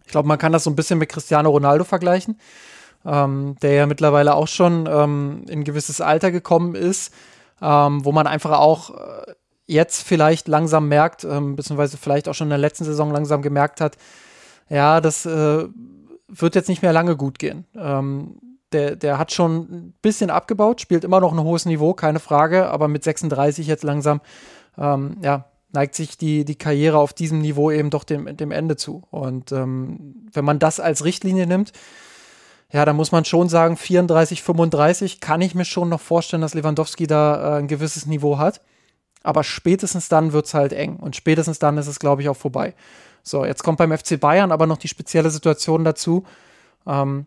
ich 0.05 0.12
glaube, 0.12 0.28
man 0.28 0.39
kann 0.39 0.53
das 0.53 0.64
so 0.64 0.70
ein 0.70 0.76
bisschen 0.76 0.99
mit 0.99 1.09
Cristiano 1.09 1.51
Ronaldo 1.51 1.84
vergleichen, 1.84 2.39
ähm, 3.07 3.57
der 3.63 3.73
ja 3.73 3.87
mittlerweile 3.87 4.35
auch 4.35 4.49
schon 4.49 4.89
ähm, 4.91 5.45
in 5.49 5.65
gewisses 5.65 6.01
Alter 6.01 6.31
gekommen 6.31 6.75
ist, 6.75 7.13
ähm, 7.63 8.05
wo 8.05 8.13
man 8.13 8.27
einfach 8.27 8.59
auch 8.59 8.91
äh, 8.91 9.33
jetzt 9.67 10.03
vielleicht 10.03 10.49
langsam 10.49 10.89
merkt, 10.89 11.25
ähm, 11.25 11.57
beziehungsweise 11.57 11.97
vielleicht 11.97 12.29
auch 12.29 12.35
schon 12.35 12.47
in 12.47 12.51
der 12.51 12.59
letzten 12.59 12.85
Saison 12.85 13.11
langsam 13.11 13.43
gemerkt 13.43 13.81
hat, 13.81 13.97
ja, 14.69 15.01
das 15.01 15.27
äh, 15.27 15.65
wird 16.29 16.55
jetzt 16.55 16.69
nicht 16.69 16.83
mehr 16.83 16.93
lange 16.93 17.17
gut 17.17 17.39
gehen. 17.39 17.65
Ähm, 17.77 18.41
der, 18.73 18.97
der 18.97 19.19
hat 19.19 19.33
schon 19.33 19.61
ein 19.61 19.95
bisschen 20.03 20.31
abgebaut, 20.31 20.81
spielt 20.81 21.05
immer 21.05 21.21
noch 21.21 21.33
ein 21.33 21.43
hohes 21.43 21.67
Niveau, 21.67 21.95
keine 21.95 22.19
Frage, 22.19 22.69
aber 22.69 22.89
mit 22.89 23.05
36 23.05 23.67
jetzt 23.67 23.85
langsam, 23.85 24.21
ähm, 24.77 25.19
ja, 25.23 25.47
neigt 25.73 25.95
sich 25.95 26.19
die, 26.19 26.45
die 26.45 26.57
Karriere 26.57 26.99
auf 26.99 27.13
diesem 27.13 27.41
Niveau 27.41 27.71
eben 27.71 27.91
doch 27.91 28.05
dem, 28.05 28.37
dem 28.37 28.51
Ende 28.51 28.77
zu. 28.77 29.03
Und 29.11 29.53
ähm, 29.53 30.27
wenn 30.33 30.45
man 30.45 30.59
das 30.59 30.81
als 30.81 31.05
Richtlinie 31.05 31.47
nimmt, 31.47 31.73
ja, 32.73 32.85
dann 32.85 32.97
muss 32.97 33.12
man 33.12 33.25
schon 33.25 33.49
sagen, 33.49 33.77
34, 33.77 34.43
35 34.43 35.21
kann 35.21 35.41
ich 35.41 35.55
mir 35.55 35.64
schon 35.64 35.89
noch 35.89 36.01
vorstellen, 36.01 36.43
dass 36.43 36.55
Lewandowski 36.55 37.07
da 37.07 37.57
äh, 37.57 37.59
ein 37.59 37.69
gewisses 37.69 38.07
Niveau 38.07 38.39
hat. 38.39 38.61
Aber 39.23 39.45
spätestens 39.45 40.09
dann 40.09 40.33
wird 40.33 40.47
es 40.47 40.55
halt 40.55 40.73
eng. 40.73 40.97
Und 40.97 41.17
spätestens 41.17 41.59
dann 41.59 41.79
ist 41.79 41.87
es, 41.87 41.99
glaube 41.99 42.23
ich, 42.23 42.29
auch 42.29 42.37
vorbei. 42.37 42.75
So, 43.23 43.45
jetzt 43.45 43.64
kommt 43.64 43.79
beim 43.79 43.97
FC 43.97 44.21
Bayern 44.21 44.53
aber 44.53 44.67
noch 44.67 44.79
die 44.79 44.89
spezielle 44.89 45.31
Situation 45.31 45.85
dazu, 45.85 46.25
ähm, 46.87 47.27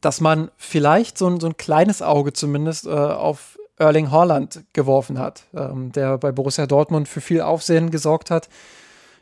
dass 0.00 0.20
man 0.20 0.50
vielleicht 0.56 1.18
so 1.18 1.28
ein, 1.28 1.40
so 1.40 1.48
ein 1.48 1.56
kleines 1.56 2.02
Auge 2.02 2.32
zumindest 2.32 2.86
äh, 2.86 2.90
auf 2.90 3.58
Erling 3.78 4.10
Haaland 4.10 4.64
geworfen 4.72 5.18
hat, 5.18 5.44
ähm, 5.54 5.92
der 5.92 6.18
bei 6.18 6.32
Borussia 6.32 6.66
Dortmund 6.66 7.08
für 7.08 7.20
viel 7.20 7.40
Aufsehen 7.40 7.90
gesorgt 7.90 8.30
hat. 8.30 8.48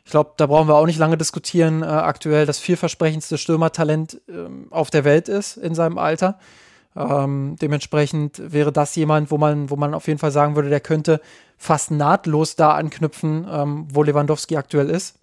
Ich 0.07 0.11
glaube, 0.11 0.31
da 0.37 0.45
brauchen 0.45 0.69
wir 0.69 0.75
auch 0.75 0.85
nicht 0.85 0.99
lange 0.99 1.17
diskutieren, 1.17 1.83
äh, 1.83 1.85
aktuell 1.85 2.45
das 2.45 2.59
vielversprechendste 2.59 3.37
Stürmertalent 3.37 4.21
ähm, 4.29 4.67
auf 4.69 4.89
der 4.89 5.03
Welt 5.03 5.27
ist 5.27 5.57
in 5.57 5.75
seinem 5.75 5.97
Alter. 5.97 6.39
Ähm, 6.95 7.57
dementsprechend 7.61 8.41
wäre 8.53 8.71
das 8.71 8.95
jemand, 8.95 9.31
wo 9.31 9.37
man, 9.37 9.69
wo 9.69 9.75
man 9.75 9.93
auf 9.93 10.07
jeden 10.07 10.17
Fall 10.17 10.31
sagen 10.31 10.55
würde, 10.55 10.69
der 10.69 10.79
könnte 10.79 11.19
fast 11.57 11.91
nahtlos 11.91 12.55
da 12.55 12.71
anknüpfen, 12.71 13.45
ähm, 13.51 13.85
wo 13.91 14.01
Lewandowski 14.01 14.55
aktuell 14.55 14.89
ist. 14.89 15.19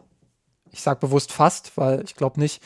Ich 0.71 0.83
sage 0.83 1.01
bewusst 1.01 1.33
fast, 1.33 1.79
weil 1.79 2.05
ich 2.05 2.15
glaube 2.15 2.39
nicht, 2.39 2.63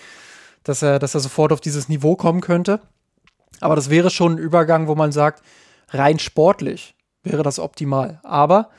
dass 0.65 0.83
er, 0.83 0.99
dass 0.99 1.15
er 1.15 1.21
sofort 1.21 1.53
auf 1.53 1.61
dieses 1.61 1.89
Niveau 1.89 2.17
kommen 2.17 2.41
könnte. 2.41 2.81
Aber 3.61 3.77
das 3.77 3.91
wäre 3.91 4.11
schon 4.11 4.33
ein 4.33 4.39
Übergang, 4.39 4.89
wo 4.89 4.97
man 4.97 5.13
sagt, 5.13 5.45
rein 5.91 6.19
sportlich 6.19 6.97
wäre 7.23 7.45
das 7.45 7.61
optimal. 7.61 8.19
Aber 8.25 8.71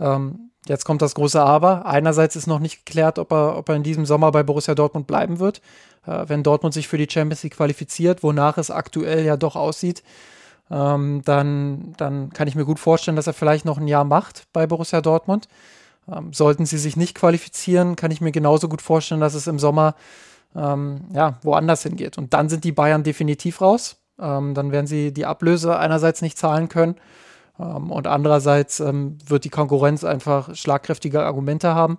ähm, 0.00 0.49
jetzt 0.66 0.84
kommt 0.84 1.02
das 1.02 1.14
große 1.14 1.40
Aber. 1.40 1.86
Einerseits 1.86 2.36
ist 2.36 2.46
noch 2.46 2.58
nicht 2.58 2.84
geklärt, 2.84 3.18
ob 3.18 3.32
er, 3.32 3.56
ob 3.56 3.68
er 3.68 3.76
in 3.76 3.82
diesem 3.82 4.06
Sommer 4.06 4.30
bei 4.30 4.42
Borussia 4.42 4.74
Dortmund 4.74 5.06
bleiben 5.06 5.38
wird. 5.38 5.60
Äh, 6.06 6.24
wenn 6.28 6.42
Dortmund 6.42 6.74
sich 6.74 6.88
für 6.88 6.98
die 6.98 7.08
Champions 7.10 7.42
League 7.42 7.56
qualifiziert, 7.56 8.22
wonach 8.22 8.58
es 8.58 8.70
aktuell 8.70 9.24
ja 9.24 9.36
doch 9.36 9.56
aussieht, 9.56 10.02
ähm, 10.70 11.22
dann, 11.24 11.94
dann 11.96 12.30
kann 12.32 12.48
ich 12.48 12.54
mir 12.54 12.64
gut 12.64 12.78
vorstellen, 12.78 13.16
dass 13.16 13.26
er 13.26 13.32
vielleicht 13.32 13.64
noch 13.64 13.78
ein 13.78 13.88
Jahr 13.88 14.04
macht 14.04 14.44
bei 14.52 14.66
Borussia 14.66 15.00
Dortmund. 15.00 15.48
Ähm, 16.10 16.32
sollten 16.32 16.66
sie 16.66 16.78
sich 16.78 16.96
nicht 16.96 17.14
qualifizieren, 17.14 17.96
kann 17.96 18.10
ich 18.10 18.20
mir 18.20 18.32
genauso 18.32 18.68
gut 18.68 18.82
vorstellen, 18.82 19.20
dass 19.20 19.34
es 19.34 19.46
im 19.46 19.58
Sommer 19.58 19.94
ähm, 20.54 21.02
ja, 21.12 21.38
woanders 21.42 21.82
hingeht. 21.82 22.18
Und 22.18 22.34
dann 22.34 22.48
sind 22.48 22.64
die 22.64 22.72
Bayern 22.72 23.02
definitiv 23.02 23.60
raus. 23.60 23.96
Ähm, 24.20 24.54
dann 24.54 24.72
werden 24.72 24.86
sie 24.86 25.12
die 25.12 25.26
Ablöse 25.26 25.78
einerseits 25.78 26.22
nicht 26.22 26.38
zahlen 26.38 26.68
können 26.68 26.96
und 27.62 28.06
andererseits 28.06 28.80
ähm, 28.80 29.18
wird 29.26 29.44
die 29.44 29.50
Konkurrenz 29.50 30.04
einfach 30.04 30.54
schlagkräftige 30.54 31.22
Argumente 31.22 31.74
haben. 31.74 31.98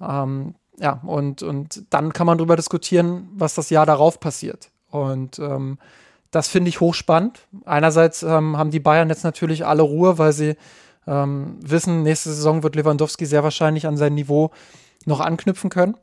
Ähm, 0.00 0.54
ja, 0.78 1.00
und, 1.04 1.42
und 1.42 1.84
dann 1.90 2.12
kann 2.12 2.26
man 2.26 2.38
darüber 2.38 2.56
diskutieren, 2.56 3.28
was 3.34 3.54
das 3.54 3.70
Jahr 3.70 3.86
darauf 3.86 4.20
passiert. 4.20 4.70
Und 4.90 5.38
ähm, 5.38 5.78
das 6.30 6.48
finde 6.48 6.68
ich 6.68 6.80
hochspannend. 6.80 7.46
Einerseits 7.64 8.24
haben 8.24 8.72
die 8.72 8.80
Bayern 8.80 9.08
jetzt 9.08 9.22
natürlich 9.22 9.64
alle 9.64 9.82
Ruhe, 9.82 10.18
weil 10.18 10.32
sie 10.32 10.56
ähm, 11.06 11.58
wissen, 11.60 12.02
nächste 12.02 12.30
Saison 12.30 12.62
wird 12.62 12.76
Lewandowski 12.76 13.26
sehr 13.26 13.44
wahrscheinlich 13.44 13.86
an 13.86 13.96
sein 13.96 14.14
Niveau 14.14 14.50
noch 15.04 15.20
anknüpfen 15.20 15.70
können. 15.70 15.96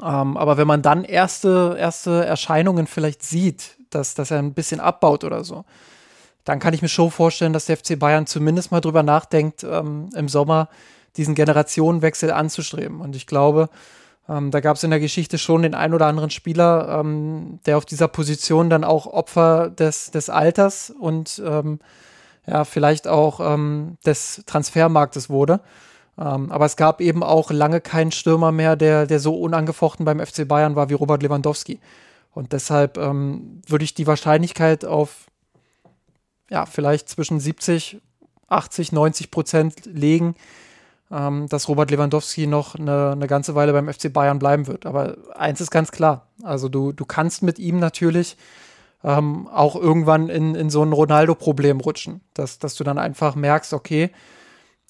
Ähm, 0.00 0.36
aber 0.36 0.56
wenn 0.56 0.66
man 0.66 0.82
dann 0.82 1.04
erste, 1.04 1.76
erste 1.78 2.24
Erscheinungen 2.24 2.86
vielleicht 2.86 3.22
sieht, 3.22 3.76
dass, 3.90 4.14
dass 4.14 4.30
er 4.30 4.38
ein 4.38 4.54
bisschen 4.54 4.80
abbaut 4.80 5.24
oder 5.24 5.44
so, 5.44 5.64
dann 6.44 6.58
kann 6.58 6.74
ich 6.74 6.82
mir 6.82 6.88
schon 6.88 7.10
vorstellen, 7.10 7.52
dass 7.52 7.66
der 7.66 7.76
FC 7.76 7.98
Bayern 7.98 8.26
zumindest 8.26 8.72
mal 8.72 8.80
drüber 8.80 9.02
nachdenkt, 9.02 9.64
ähm, 9.64 10.10
im 10.14 10.28
Sommer 10.28 10.68
diesen 11.16 11.34
Generationenwechsel 11.34 12.32
anzustreben. 12.32 13.00
Und 13.00 13.14
ich 13.16 13.26
glaube, 13.26 13.68
ähm, 14.28 14.50
da 14.50 14.60
gab 14.60 14.76
es 14.76 14.84
in 14.84 14.90
der 14.90 15.00
Geschichte 15.00 15.38
schon 15.38 15.62
den 15.62 15.74
ein 15.74 15.94
oder 15.94 16.06
anderen 16.06 16.30
Spieler, 16.30 17.00
ähm, 17.00 17.60
der 17.66 17.76
auf 17.76 17.84
dieser 17.84 18.08
Position 18.08 18.70
dann 18.70 18.84
auch 18.84 19.06
Opfer 19.06 19.70
des, 19.70 20.10
des 20.10 20.30
Alters 20.30 20.90
und 20.90 21.42
ähm, 21.44 21.80
ja, 22.46 22.64
vielleicht 22.64 23.06
auch 23.06 23.40
ähm, 23.40 23.98
des 24.04 24.42
Transfermarktes 24.46 25.30
wurde. 25.30 25.60
Ähm, 26.18 26.50
aber 26.50 26.66
es 26.66 26.76
gab 26.76 27.00
eben 27.00 27.22
auch 27.22 27.50
lange 27.50 27.80
keinen 27.80 28.12
Stürmer 28.12 28.52
mehr, 28.52 28.76
der, 28.76 29.06
der 29.06 29.20
so 29.20 29.34
unangefochten 29.38 30.04
beim 30.04 30.24
FC 30.24 30.46
Bayern 30.46 30.76
war 30.76 30.88
wie 30.88 30.94
Robert 30.94 31.22
Lewandowski. 31.22 31.80
Und 32.34 32.54
deshalb 32.54 32.96
würde 32.96 33.84
ich 33.84 33.92
die 33.92 34.06
Wahrscheinlichkeit 34.06 34.86
auf 34.86 35.26
ja, 36.52 36.66
vielleicht 36.66 37.08
zwischen 37.08 37.40
70, 37.40 37.98
80, 38.48 38.92
90 38.92 39.30
Prozent 39.30 39.86
legen, 39.86 40.34
ähm, 41.10 41.48
dass 41.48 41.66
Robert 41.66 41.90
Lewandowski 41.90 42.46
noch 42.46 42.74
eine, 42.74 43.12
eine 43.12 43.26
ganze 43.26 43.54
Weile 43.54 43.72
beim 43.72 43.90
FC 43.90 44.12
Bayern 44.12 44.38
bleiben 44.38 44.66
wird. 44.66 44.84
Aber 44.84 45.16
eins 45.34 45.62
ist 45.62 45.70
ganz 45.70 45.90
klar, 45.92 46.26
also 46.42 46.68
du, 46.68 46.92
du 46.92 47.06
kannst 47.06 47.42
mit 47.42 47.58
ihm 47.58 47.78
natürlich 47.78 48.36
ähm, 49.02 49.48
auch 49.48 49.76
irgendwann 49.76 50.28
in, 50.28 50.54
in 50.54 50.68
so 50.68 50.84
ein 50.84 50.92
Ronaldo-Problem 50.92 51.80
rutschen, 51.80 52.20
dass, 52.34 52.58
dass 52.58 52.74
du 52.74 52.84
dann 52.84 52.98
einfach 52.98 53.34
merkst, 53.34 53.72
okay, 53.72 54.10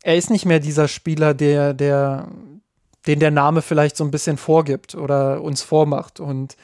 er 0.03 0.17
ist 0.17 0.31
nicht 0.31 0.45
mehr 0.45 0.59
dieser 0.59 0.89
Spieler, 0.89 1.33
der, 1.33 1.75
der, 1.75 2.27
den 3.07 3.21
der 3.21 3.31
Name 3.31 3.63
vielleicht 3.63 3.97
so 3.97 4.03
ein 4.03 4.11
bisschen 4.11 4.37
vorgibt 4.37 4.97
oder 4.97 5.41
uns 5.41 5.63
vormacht. 5.63 6.19
Und 6.19 6.57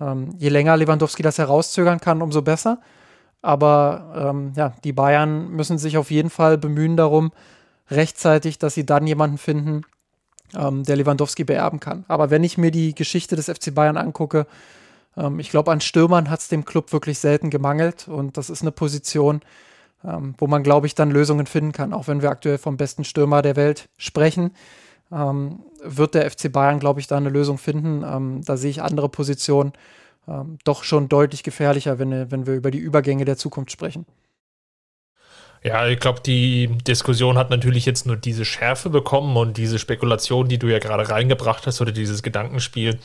ähm, 0.00 0.36
je 0.38 0.50
länger 0.50 0.76
Lewandowski 0.76 1.24
das 1.24 1.38
herauszögern 1.38 1.98
kann, 1.98 2.22
umso 2.22 2.42
besser. 2.42 2.78
Aber 3.46 4.32
ähm, 4.34 4.52
ja, 4.56 4.74
die 4.82 4.92
Bayern 4.92 5.50
müssen 5.50 5.78
sich 5.78 5.96
auf 5.98 6.10
jeden 6.10 6.30
Fall 6.30 6.58
bemühen 6.58 6.96
darum, 6.96 7.30
rechtzeitig, 7.88 8.58
dass 8.58 8.74
sie 8.74 8.84
dann 8.84 9.06
jemanden 9.06 9.38
finden, 9.38 9.82
ähm, 10.56 10.82
der 10.82 10.96
Lewandowski 10.96 11.44
beerben 11.44 11.78
kann. 11.78 12.04
Aber 12.08 12.30
wenn 12.30 12.42
ich 12.42 12.58
mir 12.58 12.72
die 12.72 12.92
Geschichte 12.92 13.36
des 13.36 13.46
FC 13.46 13.72
Bayern 13.72 13.96
angucke, 13.96 14.48
ähm, 15.16 15.38
ich 15.38 15.50
glaube, 15.50 15.70
an 15.70 15.80
Stürmern 15.80 16.28
hat 16.28 16.40
es 16.40 16.48
dem 16.48 16.64
Club 16.64 16.92
wirklich 16.92 17.20
selten 17.20 17.48
gemangelt. 17.48 18.08
Und 18.08 18.36
das 18.36 18.50
ist 18.50 18.62
eine 18.62 18.72
Position, 18.72 19.42
ähm, 20.04 20.34
wo 20.38 20.48
man, 20.48 20.64
glaube 20.64 20.88
ich, 20.88 20.96
dann 20.96 21.12
Lösungen 21.12 21.46
finden 21.46 21.70
kann. 21.70 21.92
Auch 21.92 22.08
wenn 22.08 22.22
wir 22.22 22.30
aktuell 22.30 22.58
vom 22.58 22.76
besten 22.76 23.04
Stürmer 23.04 23.42
der 23.42 23.54
Welt 23.54 23.88
sprechen, 23.96 24.50
ähm, 25.12 25.60
wird 25.84 26.16
der 26.16 26.28
FC 26.28 26.50
Bayern, 26.50 26.80
glaube 26.80 26.98
ich, 26.98 27.06
da 27.06 27.16
eine 27.16 27.30
Lösung 27.30 27.58
finden. 27.58 28.02
Ähm, 28.02 28.40
da 28.44 28.56
sehe 28.56 28.70
ich 28.70 28.82
andere 28.82 29.08
Positionen 29.08 29.72
ähm, 30.28 30.58
doch 30.64 30.84
schon 30.84 31.08
deutlich 31.08 31.42
gefährlicher, 31.42 31.98
wenn, 31.98 32.30
wenn 32.30 32.46
wir 32.46 32.54
über 32.54 32.70
die 32.70 32.78
Übergänge 32.78 33.24
der 33.24 33.36
Zukunft 33.36 33.72
sprechen. 33.72 34.06
Ja, 35.62 35.88
ich 35.88 35.98
glaube, 35.98 36.20
die 36.20 36.68
Diskussion 36.86 37.36
hat 37.38 37.50
natürlich 37.50 37.86
jetzt 37.86 38.06
nur 38.06 38.16
diese 38.16 38.44
Schärfe 38.44 38.88
bekommen 38.88 39.36
und 39.36 39.56
diese 39.56 39.78
Spekulation, 39.78 40.48
die 40.48 40.58
du 40.58 40.68
ja 40.68 40.78
gerade 40.78 41.08
reingebracht 41.08 41.66
hast, 41.66 41.80
oder 41.80 41.92
dieses 41.92 42.22
Gedankenspiel, 42.22 42.98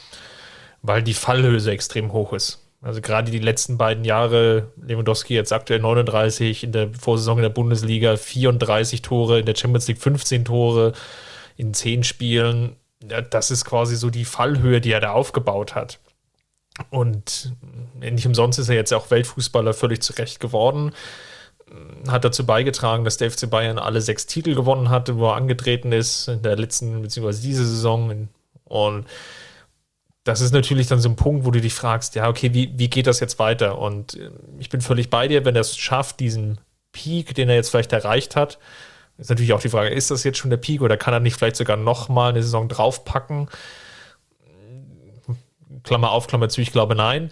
weil 0.81 1.01
die 1.01 1.13
Fallhöhe 1.15 1.71
extrem 1.71 2.13
hoch 2.13 2.33
ist. 2.33 2.67
Also 2.81 2.99
gerade 3.01 3.31
die 3.31 3.39
letzten 3.39 3.77
beiden 3.77 4.03
Jahre, 4.03 4.71
Lewandowski 4.81 5.35
jetzt 5.35 5.53
aktuell 5.53 5.79
39, 5.79 6.63
in 6.63 6.71
der 6.71 6.93
Vorsaison 6.93 7.37
in 7.37 7.43
der 7.43 7.49
Bundesliga 7.49 8.17
34 8.17 9.03
Tore, 9.03 9.39
in 9.39 9.45
der 9.45 9.55
Champions 9.55 9.87
League 9.87 10.01
15 10.01 10.45
Tore 10.45 10.93
in 11.57 11.73
10 11.73 12.03
Spielen. 12.03 12.75
Das 13.29 13.51
ist 13.51 13.65
quasi 13.65 13.95
so 13.95 14.09
die 14.09 14.25
Fallhöhe, 14.25 14.81
die 14.81 14.91
er 14.91 14.99
da 14.99 15.11
aufgebaut 15.11 15.75
hat. 15.75 15.99
Und 16.89 17.53
nicht 17.99 18.25
umsonst 18.25 18.59
ist 18.59 18.69
er 18.69 18.75
jetzt 18.75 18.93
auch 18.93 19.11
Weltfußballer 19.11 19.73
völlig 19.73 20.01
zurecht 20.01 20.39
geworden. 20.39 20.93
Hat 22.07 22.25
dazu 22.25 22.45
beigetragen, 22.45 23.03
dass 23.03 23.17
der 23.17 23.31
FC 23.31 23.49
Bayern 23.49 23.77
alle 23.77 24.01
sechs 24.01 24.25
Titel 24.25 24.55
gewonnen 24.55 24.89
hatte, 24.89 25.17
wo 25.17 25.29
er 25.29 25.35
angetreten 25.35 25.91
ist, 25.91 26.27
in 26.27 26.41
der 26.41 26.57
letzten, 26.57 27.01
beziehungsweise 27.01 27.41
diese 27.41 27.65
Saison. 27.65 28.29
Und 28.65 29.05
das 30.23 30.41
ist 30.41 30.53
natürlich 30.53 30.87
dann 30.87 30.99
so 30.99 31.09
ein 31.09 31.15
Punkt, 31.15 31.45
wo 31.45 31.51
du 31.51 31.61
dich 31.61 31.73
fragst, 31.73 32.15
ja, 32.15 32.29
okay, 32.29 32.53
wie, 32.53 32.73
wie 32.77 32.89
geht 32.89 33.07
das 33.07 33.19
jetzt 33.19 33.39
weiter? 33.39 33.79
Und 33.79 34.15
äh, 34.15 34.31
ich 34.59 34.69
bin 34.69 34.81
völlig 34.81 35.09
bei 35.09 35.27
dir, 35.27 35.45
wenn 35.45 35.55
er 35.55 35.61
es 35.61 35.77
schafft, 35.77 36.19
diesen 36.19 36.59
Peak, 36.91 37.35
den 37.35 37.49
er 37.49 37.55
jetzt 37.55 37.69
vielleicht 37.69 37.93
erreicht 37.93 38.35
hat, 38.35 38.59
ist 39.17 39.29
natürlich 39.29 39.53
auch 39.53 39.61
die 39.61 39.69
Frage, 39.69 39.89
ist 39.89 40.11
das 40.11 40.23
jetzt 40.23 40.37
schon 40.37 40.49
der 40.49 40.57
Peak 40.57 40.81
oder 40.81 40.97
kann 40.97 41.13
er 41.13 41.19
nicht 41.19 41.37
vielleicht 41.37 41.55
sogar 41.55 41.77
nochmal 41.77 42.31
eine 42.31 42.41
Saison 42.41 42.67
draufpacken? 42.67 43.49
Klammer 45.83 46.11
auf, 46.11 46.27
Klammer 46.27 46.49
zu, 46.49 46.61
ich 46.61 46.71
glaube 46.71 46.95
nein. 46.95 47.31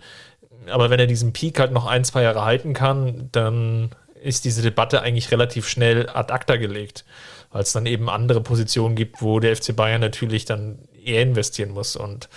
Aber 0.69 0.89
wenn 0.89 0.99
er 0.99 1.07
diesen 1.07 1.33
Peak 1.33 1.59
halt 1.59 1.71
noch 1.71 1.85
ein, 1.85 2.03
zwei 2.03 2.23
Jahre 2.23 2.43
halten 2.43 2.73
kann, 2.73 3.29
dann 3.31 3.91
ist 4.21 4.45
diese 4.45 4.61
Debatte 4.61 5.01
eigentlich 5.01 5.31
relativ 5.31 5.67
schnell 5.67 6.09
ad 6.09 6.33
acta 6.33 6.57
gelegt, 6.57 7.05
weil 7.51 7.63
es 7.63 7.71
dann 7.71 7.85
eben 7.85 8.09
andere 8.09 8.41
Positionen 8.41 8.95
gibt, 8.95 9.21
wo 9.21 9.39
der 9.39 9.55
FC 9.55 9.75
Bayern 9.75 10.01
natürlich 10.01 10.45
dann 10.45 10.79
eher 11.03 11.21
investieren 11.21 11.71
muss. 11.71 11.95
Und 11.95 12.29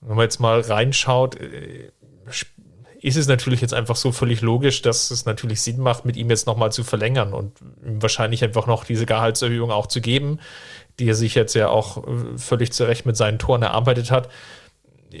wenn 0.00 0.16
man 0.16 0.24
jetzt 0.24 0.40
mal 0.40 0.60
reinschaut, 0.60 1.36
äh, 1.40 1.90
ist 3.00 3.16
es 3.18 3.28
natürlich 3.28 3.60
jetzt 3.60 3.74
einfach 3.74 3.96
so 3.96 4.12
völlig 4.12 4.40
logisch, 4.40 4.80
dass 4.80 5.10
es 5.10 5.26
natürlich 5.26 5.60
Sinn 5.60 5.78
macht, 5.78 6.06
mit 6.06 6.16
ihm 6.16 6.30
jetzt 6.30 6.46
nochmal 6.46 6.72
zu 6.72 6.84
verlängern 6.84 7.34
und 7.34 7.52
wahrscheinlich 7.82 8.42
einfach 8.42 8.66
noch 8.66 8.84
diese 8.84 9.04
Gehaltserhöhung 9.04 9.70
auch 9.70 9.88
zu 9.88 10.00
geben, 10.00 10.40
die 10.98 11.08
er 11.08 11.14
sich 11.14 11.34
jetzt 11.34 11.54
ja 11.54 11.68
auch 11.68 11.98
äh, 12.06 12.38
völlig 12.38 12.72
zurecht 12.72 13.04
mit 13.04 13.16
seinen 13.16 13.38
Toren 13.38 13.60
erarbeitet 13.60 14.10
hat. 14.10 14.30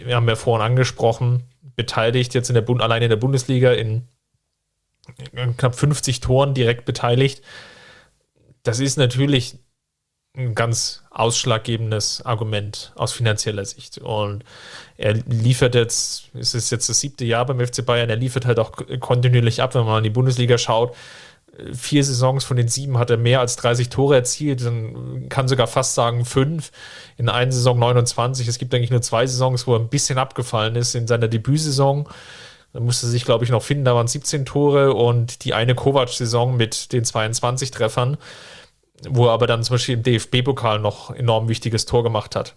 Wir 0.04 0.16
haben 0.16 0.28
ja 0.28 0.36
vorhin 0.36 0.66
angesprochen, 0.66 1.44
beteiligt 1.76 2.34
jetzt 2.34 2.48
in 2.48 2.54
der 2.54 2.62
Bund, 2.62 2.82
allein 2.82 3.02
in 3.02 3.10
der 3.10 3.16
Bundesliga 3.16 3.72
in 3.72 4.08
knapp 5.56 5.74
50 5.74 6.20
Toren 6.20 6.54
direkt 6.54 6.84
beteiligt. 6.84 7.42
Das 8.62 8.80
ist 8.80 8.96
natürlich 8.96 9.58
ein 10.36 10.54
ganz 10.54 11.04
ausschlaggebendes 11.10 12.22
Argument 12.22 12.92
aus 12.96 13.12
finanzieller 13.12 13.64
Sicht. 13.64 13.98
Und 13.98 14.44
er 14.96 15.12
liefert 15.12 15.74
jetzt, 15.74 16.30
es 16.34 16.54
ist 16.54 16.70
jetzt 16.70 16.88
das 16.88 17.00
siebte 17.00 17.24
Jahr 17.24 17.46
beim 17.46 17.64
FC 17.64 17.84
Bayern, 17.86 18.10
er 18.10 18.16
liefert 18.16 18.46
halt 18.46 18.58
auch 18.58 18.72
kontinuierlich 19.00 19.62
ab, 19.62 19.74
wenn 19.74 19.84
man 19.84 19.98
in 19.98 20.04
die 20.04 20.10
Bundesliga 20.10 20.58
schaut. 20.58 20.96
Vier 21.72 22.04
Saisons 22.04 22.44
von 22.44 22.56
den 22.56 22.68
sieben 22.68 22.98
hat 22.98 23.10
er 23.10 23.16
mehr 23.16 23.40
als 23.40 23.56
30 23.56 23.88
Tore 23.88 24.16
erzielt, 24.16 24.64
dann 24.64 25.28
kann 25.28 25.46
sogar 25.46 25.66
fast 25.66 25.94
sagen 25.94 26.24
fünf. 26.24 26.72
In 27.16 27.28
einer 27.28 27.52
Saison 27.52 27.78
29. 27.78 28.48
Es 28.48 28.58
gibt 28.58 28.74
eigentlich 28.74 28.90
nur 28.90 29.02
zwei 29.02 29.26
Saisons, 29.26 29.66
wo 29.66 29.74
er 29.74 29.80
ein 29.80 29.88
bisschen 29.88 30.18
abgefallen 30.18 30.76
ist 30.76 30.94
in 30.94 31.06
seiner 31.06 31.28
Debütsaison. 31.28 32.08
Da 32.72 32.80
musste 32.80 33.06
sich, 33.06 33.24
glaube 33.24 33.44
ich, 33.44 33.50
noch 33.50 33.62
finden, 33.62 33.84
da 33.84 33.94
waren 33.94 34.08
17 34.08 34.44
Tore 34.44 34.94
und 34.94 35.44
die 35.44 35.54
eine 35.54 35.76
Kovac-Saison 35.76 36.56
mit 36.56 36.92
den 36.92 37.04
22 37.04 37.70
Treffern 37.70 38.18
wo 39.08 39.26
er 39.26 39.32
aber 39.32 39.46
dann 39.46 39.62
zum 39.62 39.74
Beispiel 39.74 39.94
im 39.94 40.02
DFB-Pokal 40.02 40.78
noch 40.78 41.10
enorm 41.10 41.48
wichtiges 41.48 41.86
Tor 41.86 42.02
gemacht 42.02 42.36
hat. 42.36 42.56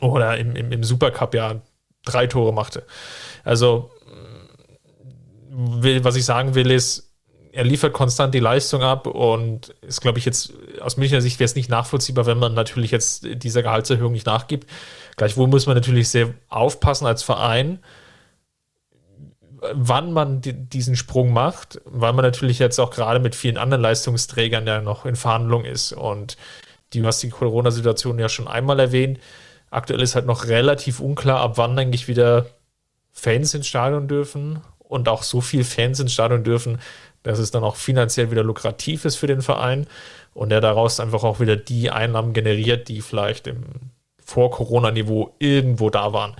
Oder 0.00 0.38
im, 0.38 0.56
im, 0.56 0.72
im 0.72 0.84
Supercup 0.84 1.34
ja 1.34 1.60
drei 2.04 2.26
Tore 2.26 2.52
machte. 2.52 2.84
Also, 3.44 3.90
will, 5.50 6.04
was 6.04 6.16
ich 6.16 6.24
sagen 6.24 6.54
will, 6.54 6.70
ist, 6.70 7.11
er 7.52 7.64
liefert 7.64 7.92
konstant 7.92 8.34
die 8.34 8.40
Leistung 8.40 8.82
ab 8.82 9.06
und 9.06 9.74
ist, 9.82 10.00
glaube 10.00 10.18
ich, 10.18 10.24
jetzt 10.24 10.54
aus 10.80 10.96
Münchner 10.96 11.20
Sicht 11.20 11.38
wäre 11.38 11.44
es 11.44 11.54
nicht 11.54 11.68
nachvollziehbar, 11.68 12.24
wenn 12.24 12.38
man 12.38 12.54
natürlich 12.54 12.90
jetzt 12.90 13.26
dieser 13.30 13.62
Gehaltserhöhung 13.62 14.12
nicht 14.12 14.26
nachgibt. 14.26 14.68
Gleichwohl 15.16 15.48
muss 15.48 15.66
man 15.66 15.76
natürlich 15.76 16.08
sehr 16.08 16.32
aufpassen 16.48 17.06
als 17.06 17.22
Verein, 17.22 17.80
wann 19.74 20.12
man 20.12 20.40
diesen 20.42 20.96
Sprung 20.96 21.32
macht, 21.32 21.80
weil 21.84 22.14
man 22.14 22.24
natürlich 22.24 22.58
jetzt 22.58 22.78
auch 22.78 22.90
gerade 22.90 23.20
mit 23.20 23.34
vielen 23.34 23.58
anderen 23.58 23.82
Leistungsträgern 23.82 24.66
ja 24.66 24.80
noch 24.80 25.04
in 25.04 25.14
Verhandlung 25.14 25.66
ist. 25.66 25.92
Und 25.92 26.38
du 26.94 27.04
hast 27.04 27.22
die 27.22 27.30
Corona-Situation 27.30 28.18
ja 28.18 28.30
schon 28.30 28.48
einmal 28.48 28.80
erwähnt. 28.80 29.20
Aktuell 29.70 30.00
ist 30.00 30.14
halt 30.14 30.26
noch 30.26 30.46
relativ 30.46 31.00
unklar, 31.00 31.40
ab 31.40 31.58
wann 31.58 31.78
eigentlich 31.78 32.08
wieder 32.08 32.46
Fans 33.12 33.52
ins 33.52 33.66
Stadion 33.66 34.08
dürfen 34.08 34.62
und 34.78 35.08
auch 35.08 35.22
so 35.22 35.40
viel 35.40 35.64
Fans 35.64 36.00
ins 36.00 36.12
Stadion 36.12 36.44
dürfen, 36.44 36.78
dass 37.22 37.38
es 37.38 37.50
dann 37.50 37.64
auch 37.64 37.76
finanziell 37.76 38.30
wieder 38.30 38.42
lukrativ 38.42 39.04
ist 39.04 39.16
für 39.16 39.26
den 39.26 39.42
Verein 39.42 39.86
und 40.34 40.50
der 40.50 40.60
daraus 40.60 41.00
einfach 41.00 41.24
auch 41.24 41.40
wieder 41.40 41.56
die 41.56 41.90
Einnahmen 41.90 42.32
generiert, 42.32 42.88
die 42.88 43.00
vielleicht 43.00 43.46
im 43.46 43.64
Vor-Corona-Niveau 44.24 45.34
irgendwo 45.38 45.90
da 45.90 46.12
waren. 46.12 46.36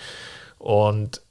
Und 0.59 1.23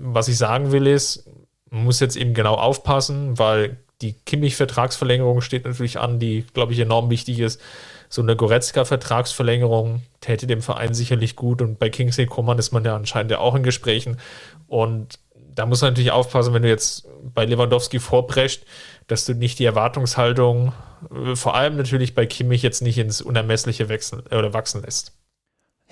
was 0.00 0.28
ich 0.28 0.38
sagen 0.38 0.72
will 0.72 0.86
ist, 0.86 1.28
man 1.70 1.84
muss 1.84 2.00
jetzt 2.00 2.16
eben 2.16 2.34
genau 2.34 2.54
aufpassen, 2.54 3.38
weil 3.38 3.76
die 4.00 4.14
Kimmich-Vertragsverlängerung 4.14 5.40
steht 5.40 5.64
natürlich 5.64 5.98
an, 5.98 6.18
die, 6.18 6.44
glaube 6.54 6.72
ich, 6.72 6.78
enorm 6.78 7.10
wichtig 7.10 7.40
ist. 7.40 7.60
So 8.08 8.22
eine 8.22 8.36
Goretzka-Vertragsverlängerung 8.36 10.02
täte 10.20 10.46
dem 10.46 10.62
Verein 10.62 10.94
sicherlich 10.94 11.34
gut 11.34 11.60
und 11.60 11.78
bei 11.78 11.90
Kingsley 11.90 12.26
Coman 12.26 12.58
ist 12.58 12.72
man 12.72 12.84
ja 12.84 12.94
anscheinend 12.94 13.32
ja 13.32 13.38
auch 13.38 13.54
in 13.54 13.62
Gesprächen 13.62 14.18
und 14.68 15.18
da 15.56 15.66
muss 15.66 15.82
man 15.82 15.90
natürlich 15.90 16.12
aufpassen, 16.12 16.54
wenn 16.54 16.62
du 16.62 16.68
jetzt 16.68 17.08
bei 17.34 17.44
Lewandowski 17.44 17.98
vorprescht, 17.98 18.64
dass 19.08 19.24
du 19.24 19.34
nicht 19.34 19.58
die 19.58 19.64
Erwartungshaltung, 19.64 20.72
äh, 21.10 21.34
vor 21.34 21.54
allem 21.54 21.76
natürlich 21.76 22.14
bei 22.14 22.26
Kimmich, 22.26 22.62
jetzt 22.62 22.82
nicht 22.82 22.98
ins 22.98 23.20
Unermessliche 23.20 23.88
wechseln 23.88 24.20
oder 24.30 24.54
wachsen 24.54 24.82
lässt. 24.82 25.12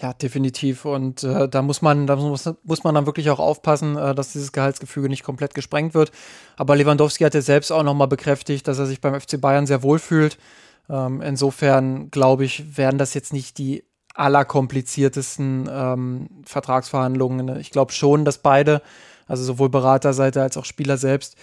Ja, 0.00 0.12
definitiv. 0.12 0.84
Und 0.84 1.22
äh, 1.22 1.48
da 1.48 1.62
muss 1.62 1.80
man, 1.80 2.06
da 2.06 2.16
muss, 2.16 2.50
muss 2.64 2.84
man 2.84 2.94
dann 2.94 3.06
wirklich 3.06 3.30
auch 3.30 3.38
aufpassen, 3.38 3.96
äh, 3.96 4.14
dass 4.14 4.32
dieses 4.32 4.52
Gehaltsgefüge 4.52 5.08
nicht 5.08 5.22
komplett 5.22 5.54
gesprengt 5.54 5.94
wird. 5.94 6.10
Aber 6.56 6.76
Lewandowski 6.76 7.24
hat 7.24 7.34
ja 7.34 7.40
selbst 7.40 7.70
auch 7.70 7.84
nochmal 7.84 8.08
bekräftigt, 8.08 8.66
dass 8.66 8.78
er 8.78 8.86
sich 8.86 9.00
beim 9.00 9.18
FC 9.18 9.40
Bayern 9.40 9.66
sehr 9.66 9.82
wohl 9.82 9.98
fühlt. 9.98 10.36
Ähm, 10.90 11.22
insofern 11.22 12.10
glaube 12.10 12.44
ich, 12.44 12.76
werden 12.76 12.98
das 12.98 13.14
jetzt 13.14 13.32
nicht 13.32 13.56
die 13.58 13.84
allerkompliziertesten 14.14 15.68
ähm, 15.70 16.28
Vertragsverhandlungen. 16.44 17.56
Ich 17.60 17.70
glaube 17.70 17.92
schon, 17.92 18.24
dass 18.24 18.38
beide, 18.38 18.82
also 19.26 19.44
sowohl 19.44 19.68
Beraterseite 19.68 20.42
als 20.42 20.56
auch 20.56 20.64
Spieler 20.64 20.96
selbst, 20.96 21.36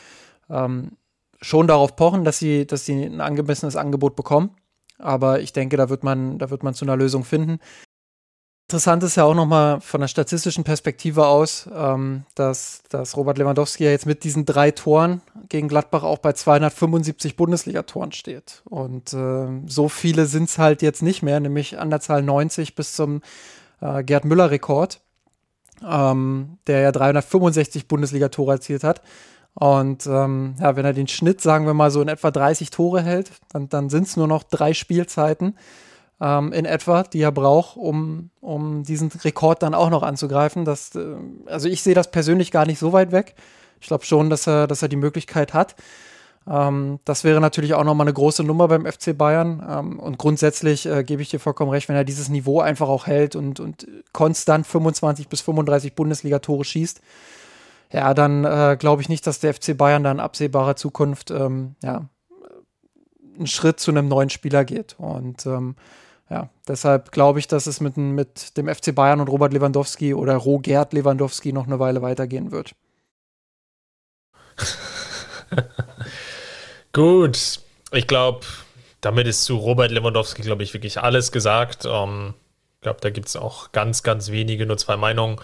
ähm, 0.49 0.91
schon 1.41 1.67
darauf 1.67 1.95
pochen, 1.95 2.23
dass 2.23 2.37
sie, 2.37 2.67
dass 2.67 2.85
sie 2.85 3.03
ein 3.03 3.21
angemessenes 3.21 3.75
Angebot 3.75 4.15
bekommen. 4.15 4.51
Aber 4.99 5.39
ich 5.39 5.53
denke, 5.53 5.77
da 5.77 5.89
wird 5.89 6.03
man, 6.03 6.37
da 6.37 6.49
wird 6.51 6.63
man 6.63 6.73
zu 6.73 6.85
einer 6.85 6.95
Lösung 6.95 7.23
finden. 7.23 7.59
Interessant 8.71 9.03
ist 9.03 9.17
ja 9.17 9.25
auch 9.25 9.33
nochmal 9.33 9.81
von 9.81 9.99
der 9.99 10.07
statistischen 10.07 10.63
Perspektive 10.63 11.27
aus, 11.27 11.69
ähm, 11.75 12.23
dass, 12.35 12.83
dass 12.87 13.17
Robert 13.17 13.37
Lewandowski 13.37 13.83
ja 13.83 13.89
jetzt 13.89 14.05
mit 14.05 14.23
diesen 14.23 14.45
drei 14.45 14.71
Toren 14.71 15.21
gegen 15.49 15.67
Gladbach 15.67 16.03
auch 16.03 16.19
bei 16.19 16.31
275 16.31 17.35
Bundesligatoren 17.35 18.13
steht. 18.13 18.61
Und 18.63 19.11
äh, 19.11 19.47
so 19.65 19.89
viele 19.89 20.25
sind 20.25 20.47
es 20.47 20.57
halt 20.57 20.81
jetzt 20.81 21.01
nicht 21.01 21.21
mehr, 21.21 21.41
nämlich 21.41 21.79
an 21.79 21.89
der 21.89 21.99
Zahl 21.99 22.21
90 22.23 22.75
bis 22.75 22.93
zum 22.93 23.21
äh, 23.81 24.05
Gerd 24.05 24.23
Müller-Rekord, 24.23 25.01
ähm, 25.87 26.57
der 26.67 26.81
ja 26.81 26.91
365 26.91 27.87
Bundesligatore 27.87 28.53
erzielt 28.53 28.83
hat. 28.83 29.01
Und 29.53 30.07
ähm, 30.07 30.55
ja, 30.59 30.75
wenn 30.75 30.85
er 30.85 30.93
den 30.93 31.07
Schnitt, 31.07 31.41
sagen 31.41 31.65
wir 31.65 31.73
mal, 31.73 31.91
so 31.91 32.01
in 32.01 32.07
etwa 32.07 32.31
30 32.31 32.69
Tore 32.69 33.01
hält, 33.01 33.31
dann, 33.51 33.67
dann 33.67 33.89
sind 33.89 34.07
es 34.07 34.15
nur 34.15 34.27
noch 34.27 34.43
drei 34.43 34.73
Spielzeiten 34.73 35.57
ähm, 36.21 36.53
in 36.53 36.65
etwa, 36.65 37.03
die 37.03 37.21
er 37.21 37.31
braucht, 37.31 37.75
um, 37.75 38.29
um 38.39 38.83
diesen 38.83 39.11
Rekord 39.11 39.61
dann 39.63 39.73
auch 39.73 39.89
noch 39.89 40.03
anzugreifen. 40.03 40.63
Das, 40.63 40.95
äh, 40.95 41.15
also 41.47 41.67
ich 41.67 41.83
sehe 41.83 41.95
das 41.95 42.11
persönlich 42.11 42.51
gar 42.51 42.65
nicht 42.65 42.79
so 42.79 42.93
weit 42.93 43.11
weg. 43.11 43.35
Ich 43.81 43.87
glaube 43.87 44.05
schon, 44.05 44.29
dass 44.29 44.47
er, 44.47 44.67
dass 44.67 44.83
er 44.83 44.87
die 44.87 44.95
Möglichkeit 44.95 45.53
hat. 45.53 45.75
Ähm, 46.47 46.99
das 47.05 47.23
wäre 47.23 47.39
natürlich 47.39 47.73
auch 47.73 47.83
nochmal 47.83 48.05
eine 48.05 48.13
große 48.13 48.43
Nummer 48.43 48.67
beim 48.67 48.85
FC 48.85 49.17
Bayern. 49.17 49.65
Ähm, 49.67 49.99
und 49.99 50.17
grundsätzlich 50.17 50.85
äh, 50.85 51.03
gebe 51.03 51.21
ich 51.21 51.29
dir 51.29 51.39
vollkommen 51.39 51.71
recht, 51.71 51.89
wenn 51.89 51.95
er 51.95 52.03
dieses 52.03 52.29
Niveau 52.29 52.61
einfach 52.61 52.89
auch 52.89 53.07
hält 53.07 53.35
und, 53.35 53.59
und 53.59 53.87
konstant 54.11 54.65
25 54.65 55.27
bis 55.27 55.41
35 55.41 55.93
Bundesliga-Tore 55.95 56.65
schießt, 56.65 57.01
ja, 57.91 58.13
dann 58.13 58.45
äh, 58.45 58.77
glaube 58.79 59.01
ich 59.01 59.09
nicht, 59.09 59.27
dass 59.27 59.39
der 59.39 59.53
FC 59.53 59.77
Bayern 59.77 60.03
da 60.03 60.11
in 60.11 60.19
absehbarer 60.19 60.75
Zukunft 60.75 61.29
ähm, 61.29 61.75
ja, 61.83 62.07
einen 63.37 63.47
Schritt 63.47 63.79
zu 63.79 63.91
einem 63.91 64.07
neuen 64.07 64.29
Spieler 64.29 64.65
geht. 64.65 64.95
Und 64.97 65.45
ähm, 65.45 65.75
ja, 66.29 66.49
deshalb 66.67 67.11
glaube 67.11 67.39
ich, 67.39 67.47
dass 67.47 67.67
es 67.67 67.81
mit, 67.81 67.97
mit 67.97 68.55
dem 68.57 68.73
FC 68.73 68.95
Bayern 68.95 69.19
und 69.19 69.27
Robert 69.27 69.51
Lewandowski 69.51 70.13
oder 70.13 70.37
Rogert 70.37 70.93
Lewandowski 70.93 71.51
noch 71.51 71.67
eine 71.67 71.79
Weile 71.79 72.01
weitergehen 72.01 72.51
wird. 72.51 72.73
Gut, 76.93 77.59
ich 77.91 78.07
glaube, 78.07 78.41
damit 79.01 79.27
ist 79.27 79.43
zu 79.43 79.57
Robert 79.57 79.91
Lewandowski, 79.91 80.41
glaube 80.41 80.63
ich, 80.63 80.73
wirklich 80.73 81.01
alles 81.01 81.31
gesagt. 81.31 81.85
Ähm, 81.85 82.33
ich 82.75 82.81
glaube, 82.81 82.99
da 83.01 83.09
gibt 83.09 83.27
es 83.27 83.35
auch 83.35 83.71
ganz, 83.71 84.03
ganz 84.03 84.31
wenige, 84.31 84.65
nur 84.65 84.77
zwei 84.77 84.97
Meinungen. 84.97 85.37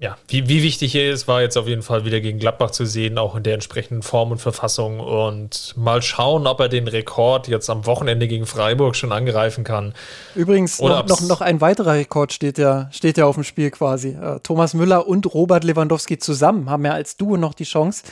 ja, 0.00 0.16
wie, 0.28 0.48
wie 0.48 0.62
wichtig 0.62 0.94
er 0.94 1.10
ist, 1.10 1.26
war 1.26 1.40
jetzt 1.40 1.56
auf 1.56 1.66
jeden 1.66 1.82
Fall 1.82 2.04
wieder 2.04 2.20
gegen 2.20 2.38
Gladbach 2.38 2.70
zu 2.70 2.84
sehen, 2.84 3.16
auch 3.18 3.34
in 3.34 3.42
der 3.42 3.54
entsprechenden 3.54 4.02
Form 4.02 4.30
und 4.30 4.38
Verfassung. 4.38 5.00
Und 5.00 5.74
mal 5.76 6.02
schauen, 6.02 6.46
ob 6.46 6.60
er 6.60 6.68
den 6.68 6.86
Rekord 6.86 7.48
jetzt 7.48 7.70
am 7.70 7.86
Wochenende 7.86 8.28
gegen 8.28 8.46
Freiburg 8.46 8.94
schon 8.94 9.10
angreifen 9.10 9.64
kann. 9.64 9.94
Übrigens, 10.34 10.80
noch, 10.80 11.06
noch, 11.06 11.20
noch, 11.22 11.40
ein 11.40 11.60
weiterer 11.60 11.94
Rekord 11.94 12.32
steht 12.32 12.58
ja, 12.58 12.88
steht 12.92 13.18
ja 13.18 13.26
auf 13.26 13.36
dem 13.36 13.44
Spiel 13.44 13.70
quasi. 13.70 14.10
Äh, 14.10 14.40
Thomas 14.40 14.74
Müller 14.74 15.06
und 15.06 15.32
Robert 15.32 15.64
Lewandowski 15.64 16.18
zusammen 16.18 16.70
haben 16.70 16.84
ja 16.84 16.92
als 16.92 17.16
Duo 17.16 17.36
noch 17.36 17.54
die 17.54 17.64
Chance, 17.64 18.04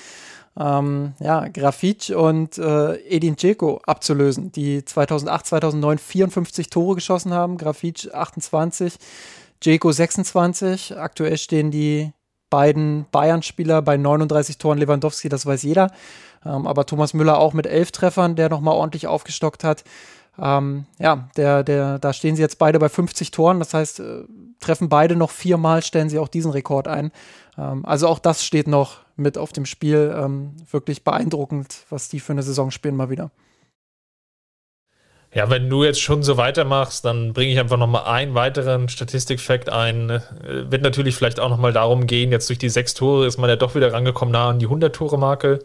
ähm, 0.58 1.12
ja, 1.20 1.48
Grafic 1.48 2.10
und 2.16 2.56
äh, 2.58 2.94
Edin 3.08 3.36
Dzeko 3.36 3.80
abzulösen, 3.86 4.52
die 4.52 4.84
2008, 4.84 5.46
2009 5.46 5.98
54 5.98 6.70
Tore 6.70 6.94
geschossen 6.94 7.34
haben, 7.34 7.58
Grafic 7.58 8.12
28. 8.12 8.94
Jeko 9.62 9.92
26. 9.92 10.96
Aktuell 10.98 11.36
stehen 11.38 11.70
die 11.70 12.12
beiden 12.50 13.06
Bayern-Spieler 13.10 13.82
bei 13.82 13.96
39 13.96 14.58
Toren. 14.58 14.78
Lewandowski, 14.78 15.28
das 15.28 15.46
weiß 15.46 15.62
jeder. 15.62 15.90
Ähm, 16.44 16.66
aber 16.66 16.86
Thomas 16.86 17.14
Müller 17.14 17.38
auch 17.38 17.52
mit 17.52 17.66
elf 17.66 17.90
Treffern, 17.90 18.36
der 18.36 18.48
nochmal 18.48 18.74
ordentlich 18.74 19.06
aufgestockt 19.06 19.64
hat. 19.64 19.84
Ähm, 20.38 20.84
ja, 20.98 21.28
der, 21.36 21.64
der, 21.64 21.98
da 21.98 22.12
stehen 22.12 22.36
sie 22.36 22.42
jetzt 22.42 22.58
beide 22.58 22.78
bei 22.78 22.88
50 22.88 23.30
Toren. 23.30 23.58
Das 23.58 23.74
heißt, 23.74 24.00
äh, 24.00 24.24
treffen 24.60 24.88
beide 24.88 25.16
noch 25.16 25.30
viermal, 25.30 25.82
stellen 25.82 26.08
sie 26.08 26.18
auch 26.18 26.28
diesen 26.28 26.50
Rekord 26.50 26.88
ein. 26.88 27.10
Ähm, 27.58 27.84
also 27.84 28.08
auch 28.08 28.18
das 28.18 28.44
steht 28.44 28.68
noch 28.68 29.05
mit 29.16 29.38
auf 29.38 29.52
dem 29.52 29.66
Spiel. 29.66 30.14
Ähm, 30.16 30.54
wirklich 30.70 31.04
beeindruckend, 31.04 31.84
was 31.90 32.08
die 32.08 32.20
für 32.20 32.32
eine 32.32 32.42
Saison 32.42 32.70
spielen 32.70 32.96
mal 32.96 33.10
wieder. 33.10 33.30
Ja, 35.34 35.50
wenn 35.50 35.68
du 35.68 35.84
jetzt 35.84 36.00
schon 36.00 36.22
so 36.22 36.36
weitermachst, 36.36 37.04
dann 37.04 37.32
bringe 37.34 37.52
ich 37.52 37.58
einfach 37.58 37.76
nochmal 37.76 38.04
einen 38.04 38.34
weiteren 38.34 38.88
Statistikfakt 38.88 39.68
ein. 39.68 40.08
Äh, 40.10 40.20
wird 40.70 40.82
natürlich 40.82 41.14
vielleicht 41.14 41.40
auch 41.40 41.50
nochmal 41.50 41.72
darum 41.72 42.06
gehen, 42.06 42.32
jetzt 42.32 42.48
durch 42.48 42.58
die 42.58 42.68
sechs 42.68 42.94
Tore 42.94 43.26
ist 43.26 43.36
man 43.36 43.50
ja 43.50 43.56
doch 43.56 43.74
wieder 43.74 43.92
rangekommen 43.92 44.32
nah 44.32 44.50
an 44.50 44.58
die 44.58 44.68
100-Tore-Marke. 44.68 45.58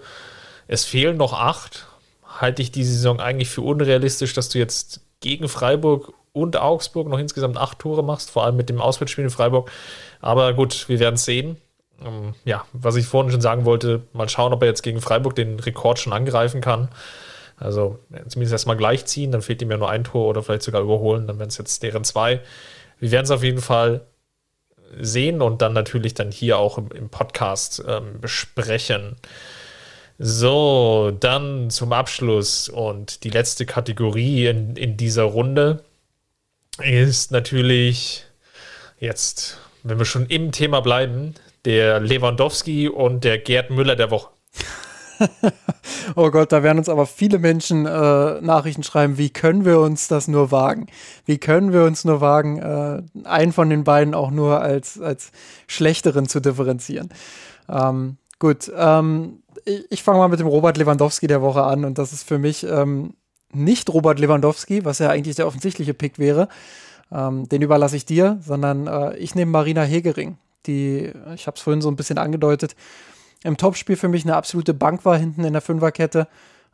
Es 0.68 0.86
fehlen 0.86 1.18
noch 1.18 1.34
acht. 1.34 1.88
Halte 2.26 2.62
ich 2.62 2.72
die 2.72 2.84
Saison 2.84 3.20
eigentlich 3.20 3.50
für 3.50 3.62
unrealistisch, 3.62 4.34
dass 4.34 4.50
du 4.50 4.58
jetzt 4.58 5.02
gegen 5.20 5.48
Freiburg 5.48 6.14
und 6.34 6.58
Augsburg 6.58 7.08
noch 7.08 7.20
insgesamt 7.20 7.58
acht 7.58 7.80
Tore 7.80 8.04
machst, 8.04 8.32
vor 8.32 8.44
allem 8.44 8.56
mit 8.56 8.70
dem 8.70 8.82
Auswärtsspiel 8.82 9.24
in 9.24 9.30
Freiburg. 9.30 9.72
Aber 10.20 10.54
gut, 10.54 10.90
wir 10.90 11.00
werden 11.00 11.16
es 11.16 11.26
sehen. 11.26 11.58
Ähm, 12.06 12.34
ja, 12.46 12.66
was 12.74 12.96
ich 12.96 13.06
vorhin 13.06 13.32
schon 13.32 13.42
sagen 13.42 13.66
wollte, 13.66 14.04
mal 14.14 14.30
schauen, 14.30 14.54
ob 14.54 14.62
er 14.62 14.68
jetzt 14.68 14.84
gegen 14.84 15.02
Freiburg 15.02 15.36
den 15.36 15.60
Rekord 15.60 16.00
schon 16.00 16.14
angreifen 16.14 16.62
kann. 16.62 16.90
Also 17.58 18.00
zumindest 18.28 18.54
erstmal 18.54 18.78
gleichziehen, 18.78 19.32
dann 19.32 19.44
fehlt 19.44 19.62
ihm 19.62 19.70
ja 19.70 19.78
nur 19.78 19.90
ein 19.90 20.04
Tor 20.04 20.28
oder 20.30 20.42
vielleicht 20.42 20.64
sogar 20.64 20.82
überholen, 20.82 21.28
dann 21.28 21.38
wären 21.38 21.50
es 21.50 21.60
jetzt 21.60 21.84
deren 21.84 22.04
zwei. 22.04 22.42
Wir 23.00 23.12
werden 23.12 23.26
es 23.26 23.32
auf 23.32 23.44
jeden 23.44 23.62
Fall 23.62 24.02
sehen 25.00 25.42
und 25.42 25.62
dann 25.62 25.74
natürlich 25.74 26.16
dann 26.16 26.32
hier 26.32 26.58
auch 26.58 26.78
im, 26.78 26.90
im 26.92 27.10
Podcast 27.10 27.84
ähm, 27.88 28.20
besprechen. 28.20 29.16
So, 30.18 31.16
dann 31.20 31.70
zum 31.70 31.94
Abschluss 31.94 32.70
und 32.70 33.24
die 33.24 33.30
letzte 33.30 33.66
Kategorie 33.66 34.48
in, 34.48 34.76
in 34.76 34.98
dieser 34.98 35.24
Runde 35.24 35.84
ist 36.84 37.32
natürlich 37.32 38.26
jetzt, 39.00 39.58
wenn 39.84 39.98
wir 39.98 40.06
schon 40.06 40.28
im 40.28 40.52
Thema 40.52 40.82
bleiben, 40.82 41.36
der 41.66 42.00
Lewandowski 42.00 42.88
und 42.90 43.24
der 43.24 43.38
Gerd 43.38 43.70
Müller 43.70 43.96
der 43.96 44.12
Woche. 44.12 44.30
oh 46.16 46.32
Gott, 46.32 46.52
da 46.52 46.64
werden 46.64 46.80
uns 46.80 46.90
aber 46.90 47.06
viele 47.06 47.40
Menschen 47.40 47.86
äh, 47.86 48.42
Nachrichten 48.42 48.84
schreiben, 48.84 49.18
wie 49.18 49.30
können 49.30 49.66
wir 49.66 49.80
uns 49.80 50.08
das 50.08 50.28
nur 50.28 50.52
wagen? 50.52 50.88
Wie 51.26 51.38
können 51.38 51.74
wir 51.74 51.84
uns 51.84 52.06
nur 52.06 52.22
wagen, 52.22 52.58
äh, 52.60 53.28
einen 53.28 53.54
von 53.54 53.70
den 53.70 53.84
beiden 53.84 54.14
auch 54.14 54.32
nur 54.32 54.62
als, 54.62 55.00
als 55.00 55.32
schlechteren 55.68 56.28
zu 56.28 56.40
differenzieren? 56.40 57.10
Ähm, 57.70 58.18
gut, 58.40 58.72
ähm, 58.76 59.44
ich, 59.66 59.86
ich 59.92 60.04
fange 60.04 60.20
mal 60.20 60.28
mit 60.28 60.40
dem 60.40 60.48
Robert 60.48 60.78
Lewandowski 60.78 61.28
der 61.28 61.42
Woche 61.42 61.64
an 61.64 61.86
und 61.86 61.98
das 61.98 62.14
ist 62.14 62.28
für 62.28 62.38
mich 62.40 62.64
ähm, 62.64 63.14
nicht 63.54 63.90
Robert 63.90 64.20
Lewandowski, 64.20 64.86
was 64.86 65.00
ja 65.00 65.10
eigentlich 65.10 65.36
der 65.36 65.48
offensichtliche 65.48 65.94
Pick 65.94 66.20
wäre. 66.20 66.48
Ähm, 67.12 67.48
den 67.50 67.62
überlasse 67.62 67.98
ich 67.98 68.06
dir, 68.06 68.40
sondern 68.42 68.88
äh, 68.88 69.18
ich 69.18 69.36
nehme 69.36 69.52
Marina 69.52 69.84
Hegering, 69.84 70.38
die, 70.68 71.12
ich 71.36 71.48
habe 71.48 71.56
es 71.56 71.62
vorhin 71.62 71.82
so 71.82 71.90
ein 71.90 71.96
bisschen 71.96 72.18
angedeutet, 72.18 72.76
im 73.44 73.58
Topspiel 73.58 73.96
für 73.96 74.08
mich 74.08 74.24
eine 74.24 74.36
absolute 74.36 74.74
Bank 74.74 75.04
war 75.04 75.18
hinten 75.18 75.44
in 75.44 75.54
der 75.54 75.62
Fünferkette. 75.62 76.28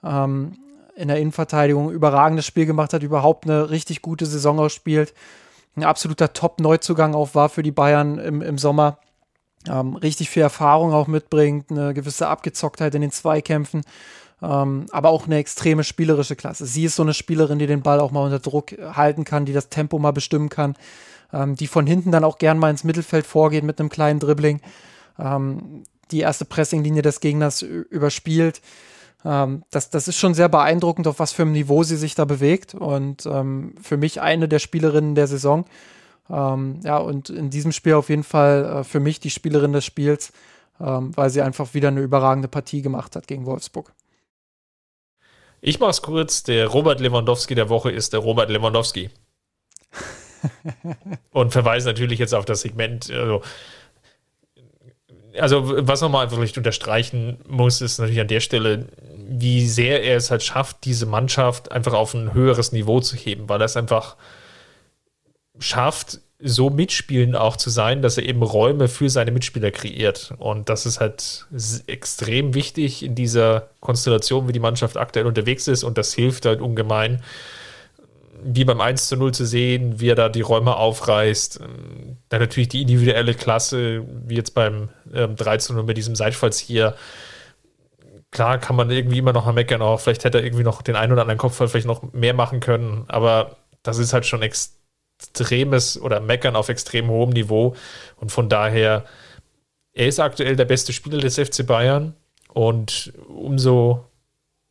Ähm, 0.04 0.58
in 0.98 1.08
der 1.08 1.20
Innenverteidigung 1.20 1.92
überragendes 1.92 2.46
Spiel 2.46 2.66
gemacht 2.66 2.92
hat, 2.92 3.04
überhaupt 3.04 3.46
eine 3.46 3.70
richtig 3.70 4.02
gute 4.02 4.26
Saison 4.26 4.60
ausspielt. 4.60 5.14
Ein 5.76 5.84
absoluter 5.84 6.34
Top-Neuzugang 6.34 7.14
auch 7.14 7.36
war 7.36 7.50
für 7.50 7.62
die 7.62 7.72
Bayern 7.72 8.18
im, 8.18 8.42
im 8.42 8.58
Sommer. 8.58 8.98
Ähm, 9.70 9.96
richtig 9.96 10.30
viel 10.30 10.42
Erfahrung 10.42 10.94
auch 10.94 11.08
mitbringt, 11.08 11.72
eine 11.72 11.94
gewisse 11.94 12.28
Abgezocktheit 12.28 12.96
in 12.96 13.02
den 13.02 13.12
Zweikämpfen, 13.12 13.84
ähm, 14.42 14.88
aber 14.92 15.10
auch 15.10 15.26
eine 15.26 15.38
extreme 15.38 15.84
spielerische 15.84 16.36
Klasse. 16.36 16.66
Sie 16.66 16.86
ist 16.86 16.96
so 16.96 17.04
eine 17.04 17.14
Spielerin, 17.14 17.60
die 17.60 17.68
den 17.68 17.82
Ball 17.82 18.00
auch 18.00 18.12
mal 18.12 18.24
unter 18.24 18.40
Druck 18.40 18.72
halten 18.72 19.24
kann, 19.24 19.46
die 19.46 19.54
das 19.54 19.70
Tempo 19.70 20.00
mal 20.00 20.12
bestimmen 20.12 20.50
kann, 20.50 20.76
ähm, 21.34 21.56
die 21.56 21.68
von 21.68 21.88
hinten 21.88 22.12
dann 22.12 22.24
auch 22.24 22.38
gern 22.38 22.60
mal 22.60 22.70
ins 22.70 22.84
Mittelfeld 22.84 23.26
vorgeht 23.26 23.64
mit 23.64 23.80
einem 23.80 23.90
kleinen 23.90 24.20
Dribbling. 24.20 24.62
Ähm, 25.20 25.84
die 26.12 26.22
erste 26.22 26.46
Pressinglinie 26.46 27.02
des 27.02 27.20
Gegners 27.20 27.62
überspielt. 27.62 28.62
Ähm, 29.26 29.64
das, 29.72 29.90
das 29.90 30.08
ist 30.08 30.18
schon 30.18 30.34
sehr 30.34 30.50
beeindruckend, 30.50 31.08
auf 31.08 31.20
was 31.20 31.34
für 31.34 31.42
einem 31.42 31.52
Niveau 31.52 31.84
sie 31.84 31.98
sich 31.98 32.16
da 32.16 32.26
bewegt. 32.26 32.76
Und 32.76 33.26
ähm, 33.26 33.76
für 33.82 33.98
mich 33.98 34.22
eine 34.22 34.48
der 34.48 34.60
Spielerinnen 34.60 35.16
der 35.16 35.28
Saison. 35.28 35.66
Ähm, 36.30 36.80
ja, 36.84 36.98
und 36.98 37.30
in 37.30 37.50
diesem 37.50 37.72
Spiel 37.72 37.94
auf 37.94 38.10
jeden 38.10 38.24
Fall 38.24 38.66
äh, 38.66 38.84
für 38.84 39.00
mich 39.00 39.20
die 39.20 39.30
Spielerin 39.30 39.74
des 39.74 39.86
Spiels, 39.86 40.32
ähm, 40.80 41.16
weil 41.16 41.30
sie 41.30 41.42
einfach 41.42 41.74
wieder 41.74 41.88
eine 41.90 42.02
überragende 42.02 42.48
Partie 42.48 42.82
gemacht 42.82 43.16
hat 43.16 43.28
gegen 43.28 43.46
Wolfsburg. 43.46 43.94
Ich 45.62 45.80
mach's 45.80 46.02
kurz. 46.02 46.44
Der 46.44 46.68
Robert 46.68 47.00
Lewandowski 47.00 47.56
der 47.56 47.70
Woche 47.70 47.92
ist 47.92 48.14
der 48.14 48.20
Robert 48.20 48.50
Lewandowski. 48.50 49.10
und 51.32 51.52
verweise 51.52 51.88
natürlich 51.88 52.20
jetzt 52.20 52.34
auf 52.34 52.46
das 52.46 52.62
Segment. 52.62 53.12
Also, 53.12 53.42
also 55.40 55.88
was 55.88 56.02
nochmal 56.02 56.30
vielleicht 56.30 56.58
unterstreichen 56.58 57.38
muss, 57.48 57.82
ist 57.82 58.00
natürlich 58.00 58.22
an 58.22 58.28
der 58.28 58.40
Stelle, 58.40 58.88
wie 59.28 59.68
sehr 59.68 60.04
er 60.04 60.18
es 60.18 60.32
halt 60.32 60.44
schafft, 60.44 60.86
diese 60.86 61.06
Mannschaft 61.06 61.72
einfach 61.72 61.94
auf 61.94 62.14
ein 62.14 62.34
höheres 62.34 62.72
Niveau 62.72 63.00
zu 63.00 63.16
heben, 63.16 63.50
weil 63.50 63.62
er 63.62 63.66
es 63.66 63.78
einfach 63.78 64.16
schafft, 65.60 66.20
so 66.40 66.70
mitspielend 66.70 67.36
auch 67.36 67.58
zu 67.58 67.70
sein, 67.70 68.02
dass 68.02 68.18
er 68.18 68.26
eben 68.26 68.44
Räume 68.44 68.88
für 68.88 69.10
seine 69.10 69.32
Mitspieler 69.32 69.72
kreiert. 69.72 70.34
Und 70.38 70.70
das 70.70 70.86
ist 70.86 71.00
halt 71.00 71.48
extrem 71.88 72.54
wichtig 72.54 73.04
in 73.04 73.16
dieser 73.16 73.70
Konstellation, 73.80 74.48
wie 74.48 74.52
die 74.52 74.60
Mannschaft 74.60 74.98
aktuell 74.98 75.26
unterwegs 75.26 75.68
ist. 75.68 75.84
Und 75.84 75.98
das 75.98 76.14
hilft 76.14 76.46
halt 76.46 76.62
ungemein, 76.62 77.24
wie 78.44 78.66
beim 78.66 78.82
1 78.82 79.08
zu 79.08 79.18
0 79.18 79.34
zu 79.34 79.46
sehen, 79.46 80.00
wie 80.00 80.10
er 80.10 80.16
da 80.16 80.30
die 80.30 80.42
Räume 80.42 80.76
aufreißt. 80.76 81.60
Dann 82.30 82.42
natürlich 82.42 82.70
die 82.70 82.82
individuelle 82.82 83.34
Klasse, 83.34 84.06
wie 84.26 84.36
jetzt 84.36 84.54
beim 84.54 84.90
ähm, 85.14 85.36
3 85.36 85.58
zu 85.58 85.74
0 85.74 85.84
mit 85.84 85.98
diesem 85.98 86.16
Seitfalls 86.16 86.60
hier. 86.60 86.96
Klar 88.32 88.58
kann 88.58 88.76
man 88.76 88.90
irgendwie 88.92 89.20
immer 89.20 89.34
noch 89.34 89.46
mal 89.46 89.54
meckern, 89.54 89.82
auch 89.82 90.00
vielleicht 90.00 90.26
hätte 90.26 90.40
er 90.40 90.44
irgendwie 90.44 90.64
noch 90.64 90.82
den 90.82 90.96
einen 90.96 91.14
oder 91.14 91.22
anderen 91.22 91.38
Kopfball 91.38 91.68
vielleicht 91.68 91.88
noch 91.88 92.14
mehr 92.14 92.34
machen 92.34 92.60
können, 92.60 93.06
aber 93.08 93.58
das 93.84 94.00
ist 94.00 94.12
halt 94.12 94.26
schon 94.26 94.42
extremes 94.42 96.00
oder 96.00 96.20
meckern 96.20 96.58
auf 96.58 96.68
extrem 96.68 97.08
hohem 97.08 97.30
Niveau 97.30 97.74
und 98.18 98.32
von 98.32 98.50
daher, 98.50 99.06
er 99.94 100.08
ist 100.08 100.20
aktuell 100.20 100.58
der 100.58 100.66
beste 100.66 100.92
Spieler 100.92 101.20
des 101.20 101.40
FC 101.40 101.66
Bayern 101.66 102.16
und 102.50 103.14
umso 103.30 104.07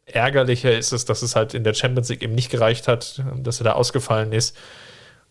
ärgerlicher 0.06 0.76
ist 0.76 0.92
es, 0.92 1.04
dass 1.04 1.22
es 1.22 1.36
halt 1.36 1.54
in 1.54 1.64
der 1.64 1.74
Champions 1.74 2.08
League 2.08 2.22
eben 2.22 2.34
nicht 2.34 2.50
gereicht 2.50 2.88
hat, 2.88 3.22
dass 3.36 3.60
er 3.60 3.64
da 3.64 3.72
ausgefallen 3.72 4.32
ist. 4.32 4.56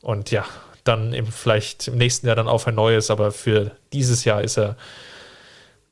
Und 0.01 0.31
ja, 0.31 0.45
dann 0.83 1.13
eben 1.13 1.27
vielleicht 1.27 1.87
im 1.87 1.97
nächsten 1.97 2.27
Jahr 2.27 2.35
dann 2.35 2.47
auf 2.47 2.67
ein 2.67 2.75
neues, 2.75 3.09
aber 3.09 3.31
für 3.31 3.71
dieses 3.91 4.23
Jahr 4.25 4.43
ist 4.43 4.57
er 4.57 4.75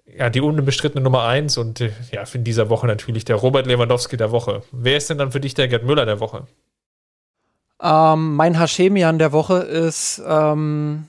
ja 0.06 0.30
die 0.30 0.42
unbestrittene 0.42 1.04
Nummer 1.04 1.24
eins 1.24 1.58
und 1.58 1.80
ja, 1.80 2.24
in 2.34 2.44
dieser 2.44 2.70
Woche 2.70 2.86
natürlich 2.86 3.26
der 3.26 3.38
Robert 3.38 3.66
Lewandowski 3.66 4.18
der 4.18 4.32
Woche. 4.32 4.62
Wer 4.72 4.98
ist 4.98 5.10
denn 5.10 5.18
dann 5.18 5.32
für 5.32 5.40
dich 5.40 5.54
der 5.54 5.68
Gerd 5.68 5.84
Müller 5.84 6.06
der 6.06 6.20
Woche? 6.20 6.46
Ähm, 7.82 8.36
mein 8.36 8.60
Hashemian 8.60 9.18
der 9.18 9.32
Woche 9.32 9.58
ist 9.58 10.22
ähm, 10.28 11.08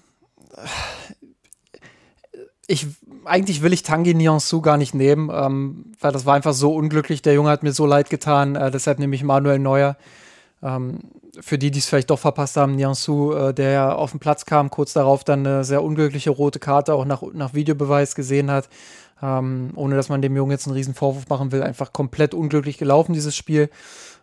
ich 2.67 2.87
eigentlich 3.27 3.63
will 3.63 3.73
ich 3.73 3.83
Tanguy 3.83 4.15
Nianzou 4.15 4.61
gar 4.61 4.77
nicht 4.77 4.95
nehmen, 4.95 5.31
ähm, 5.33 5.93
weil 6.01 6.13
das 6.13 6.27
war 6.27 6.35
einfach 6.35 6.53
so 6.53 6.75
unglücklich. 6.75 7.23
Der 7.23 7.35
Junge 7.35 7.51
hat 7.51 7.63
mir 7.63 7.73
so 7.73 7.87
leid 7.87 8.11
getan. 8.11 8.57
Äh, 8.57 8.71
deshalb 8.71 8.99
nehme 8.99 9.15
ich 9.15 9.23
Manuel 9.23 9.59
Neuer. 9.59 9.97
Ähm, 10.63 11.01
für 11.41 11.59
die, 11.59 11.71
die 11.71 11.79
es 11.79 11.87
vielleicht 11.87 12.11
doch 12.11 12.19
verpasst 12.19 12.57
haben, 12.57 12.77
Nianzou, 12.77 13.33
äh, 13.33 13.55
der 13.55 13.99
auf 13.99 14.13
den 14.13 14.21
Platz 14.21 14.47
kam, 14.47 14.71
kurz 14.71 14.93
darauf 14.93 15.25
dann 15.25 15.47
eine 15.47 15.65
sehr 15.65 15.83
unglückliche 15.83 16.31
rote 16.31 16.59
Karte 16.59 16.95
auch 16.95 17.05
nach, 17.05 17.23
nach 17.33 17.55
Videobeweis 17.55 18.15
gesehen 18.15 18.51
hat. 18.51 18.69
Ähm, 19.23 19.71
ohne 19.77 19.97
dass 19.97 20.09
man 20.09 20.23
dem 20.23 20.37
Jungen 20.37 20.51
jetzt 20.51 20.67
einen 20.67 20.77
riesen 20.77 20.95
Vorwurf 20.95 21.29
machen 21.29 21.53
will, 21.53 21.63
einfach 21.63 21.93
komplett 21.93 22.35
unglücklich 22.35 22.79
gelaufen, 22.79 23.13
dieses 23.13 23.37
Spiel. 23.37 23.71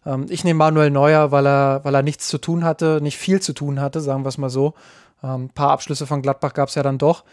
Ähm, 0.06 0.26
ich 0.30 0.44
nehme 0.44 0.58
Manuel 0.58 0.90
Neuer, 0.90 1.32
weil 1.32 1.48
er, 1.48 1.84
weil 1.84 1.96
er 1.96 2.04
nichts 2.04 2.28
zu 2.28 2.38
tun 2.38 2.64
hatte, 2.64 3.00
nicht 3.02 3.18
viel 3.18 3.42
zu 3.42 3.54
tun 3.54 3.80
hatte, 3.80 4.02
sagen 4.02 4.24
wir 4.24 4.30
es 4.30 4.38
mal 4.38 4.50
so. 4.50 4.74
Ein 5.22 5.42
ähm, 5.42 5.50
paar 5.50 5.72
Abschlüsse 5.72 6.08
von 6.08 6.22
Gladbach 6.22 6.54
gab 6.54 6.70
es 6.70 6.76
ja 6.76 6.84
dann 6.84 6.98
doch. 6.98 7.24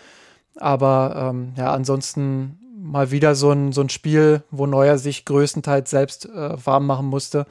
Aber 0.59 1.31
ähm, 1.31 1.53
ja, 1.57 1.73
ansonsten 1.73 2.59
mal 2.77 3.11
wieder 3.11 3.35
so 3.35 3.51
ein, 3.51 3.73
so 3.73 3.81
ein 3.81 3.89
Spiel, 3.89 4.43
wo 4.51 4.67
Neuer 4.67 4.99
sich 4.99 5.25
größtenteils 5.25 5.91
selbst 5.91 6.27
äh, 6.27 6.67
warm 6.67 6.87
machen 6.87 7.07
musste. 7.07 7.47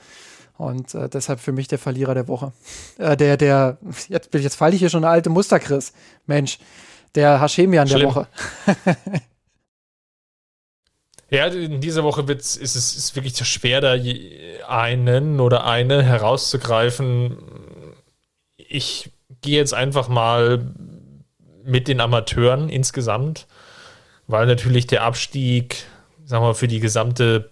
Und 0.58 0.96
äh, 0.96 1.08
deshalb 1.08 1.40
für 1.40 1.52
mich 1.52 1.68
der 1.68 1.78
Verlierer 1.78 2.16
der 2.16 2.28
Woche. 2.28 2.52
Äh, 2.98 3.16
der, 3.16 3.38
der, 3.38 3.78
jetzt, 4.10 4.34
jetzt 4.34 4.56
falle 4.56 4.74
ich 4.74 4.80
hier 4.80 4.90
schon 4.90 5.04
eine 5.04 5.14
alte 5.14 5.30
Muster, 5.30 5.60
Chris. 5.60 5.94
Mensch, 6.26 6.58
der 7.14 7.40
Hashemian 7.40 7.88
der 7.88 8.04
Woche. 8.04 8.28
ja, 11.30 11.46
in 11.46 11.80
dieser 11.80 12.04
Woche 12.04 12.28
wird's, 12.28 12.56
ist 12.56 12.76
es 12.76 12.96
ist 12.96 13.16
wirklich 13.16 13.38
schwer, 13.38 13.82
da 13.82 13.96
einen 14.68 15.40
oder 15.40 15.66
eine 15.66 16.02
herauszugreifen. 16.02 17.38
Ich 18.58 19.12
gehe 19.42 19.58
jetzt 19.58 19.76
einfach 19.76 20.10
mal 20.10 20.74
mit 21.68 21.88
den 21.88 22.00
Amateuren 22.00 22.70
insgesamt, 22.70 23.46
weil 24.26 24.48
natürlich 24.48 24.88
der 24.88 25.04
Abstieg, 25.04 25.84
sagen 26.26 26.44
wir 26.44 26.48
mal, 26.48 26.54
für 26.54 26.68
die 26.68 26.80
gesamte 26.80 27.52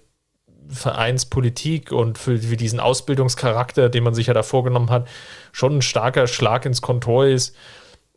Vereinspolitik 0.69 1.91
und 1.91 2.17
für, 2.17 2.37
für, 2.39 2.57
diesen 2.57 2.79
Ausbildungscharakter, 2.79 3.89
den 3.89 4.03
man 4.03 4.15
sich 4.15 4.27
ja 4.27 4.33
da 4.33 4.41
vorgenommen 4.41 4.89
hat, 4.89 5.07
schon 5.51 5.77
ein 5.77 5.81
starker 5.81 6.27
Schlag 6.27 6.65
ins 6.65 6.81
Kontor 6.81 7.25
ist. 7.25 7.55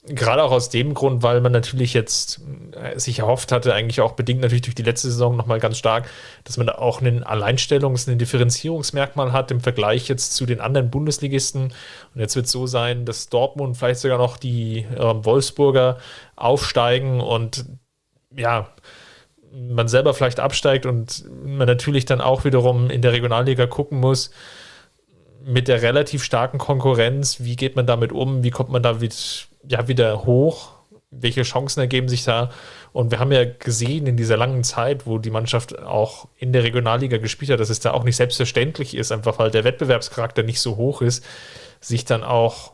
Gerade 0.06 0.42
auch 0.44 0.52
aus 0.52 0.70
dem 0.70 0.94
Grund, 0.94 1.22
weil 1.22 1.40
man 1.40 1.52
natürlich 1.52 1.92
jetzt 1.92 2.40
äh, 2.72 2.98
sich 2.98 3.18
erhofft 3.18 3.50
hatte, 3.52 3.74
eigentlich 3.74 4.00
auch 4.00 4.12
bedingt 4.12 4.40
natürlich 4.40 4.62
durch 4.62 4.76
die 4.76 4.84
letzte 4.84 5.08
Saison 5.10 5.36
nochmal 5.36 5.58
ganz 5.58 5.76
stark, 5.76 6.08
dass 6.44 6.56
man 6.56 6.68
da 6.68 6.76
auch 6.76 7.00
einen 7.00 7.24
Alleinstellungs-, 7.24 8.08
ein 8.08 8.18
Differenzierungsmerkmal 8.18 9.32
hat 9.32 9.50
im 9.50 9.60
Vergleich 9.60 10.08
jetzt 10.08 10.34
zu 10.34 10.46
den 10.46 10.60
anderen 10.60 10.90
Bundesligisten. 10.90 11.72
Und 12.14 12.20
jetzt 12.20 12.36
wird 12.36 12.46
es 12.46 12.52
so 12.52 12.66
sein, 12.66 13.04
dass 13.04 13.28
Dortmund, 13.28 13.76
vielleicht 13.76 14.00
sogar 14.00 14.18
noch 14.18 14.36
die 14.36 14.86
äh, 14.96 15.24
Wolfsburger 15.24 15.98
aufsteigen 16.36 17.20
und 17.20 17.66
ja, 18.34 18.68
man 19.52 19.88
selber 19.88 20.14
vielleicht 20.14 20.40
absteigt 20.40 20.86
und 20.86 21.24
man 21.44 21.66
natürlich 21.66 22.04
dann 22.04 22.20
auch 22.20 22.44
wiederum 22.44 22.90
in 22.90 23.02
der 23.02 23.12
Regionalliga 23.12 23.66
gucken 23.66 23.98
muss, 23.98 24.30
mit 25.44 25.68
der 25.68 25.82
relativ 25.82 26.22
starken 26.22 26.58
Konkurrenz, 26.58 27.40
wie 27.40 27.56
geht 27.56 27.74
man 27.74 27.86
damit 27.86 28.12
um, 28.12 28.42
wie 28.42 28.50
kommt 28.50 28.70
man 28.70 28.82
da 28.82 29.00
wieder, 29.00 29.14
ja, 29.66 29.88
wieder 29.88 30.24
hoch, 30.24 30.72
welche 31.10 31.42
Chancen 31.42 31.80
ergeben 31.80 32.08
sich 32.08 32.24
da. 32.24 32.50
Und 32.92 33.10
wir 33.10 33.18
haben 33.18 33.32
ja 33.32 33.44
gesehen 33.44 34.06
in 34.06 34.16
dieser 34.16 34.36
langen 34.36 34.64
Zeit, 34.64 35.06
wo 35.06 35.18
die 35.18 35.30
Mannschaft 35.30 35.78
auch 35.78 36.28
in 36.36 36.52
der 36.52 36.64
Regionalliga 36.64 37.18
gespielt 37.18 37.50
hat, 37.50 37.60
dass 37.60 37.70
es 37.70 37.80
da 37.80 37.92
auch 37.92 38.04
nicht 38.04 38.16
selbstverständlich 38.16 38.94
ist, 38.96 39.12
einfach 39.12 39.38
weil 39.38 39.50
der 39.50 39.64
Wettbewerbscharakter 39.64 40.42
nicht 40.42 40.60
so 40.60 40.76
hoch 40.76 41.02
ist, 41.02 41.24
sich 41.80 42.04
dann 42.04 42.24
auch 42.24 42.72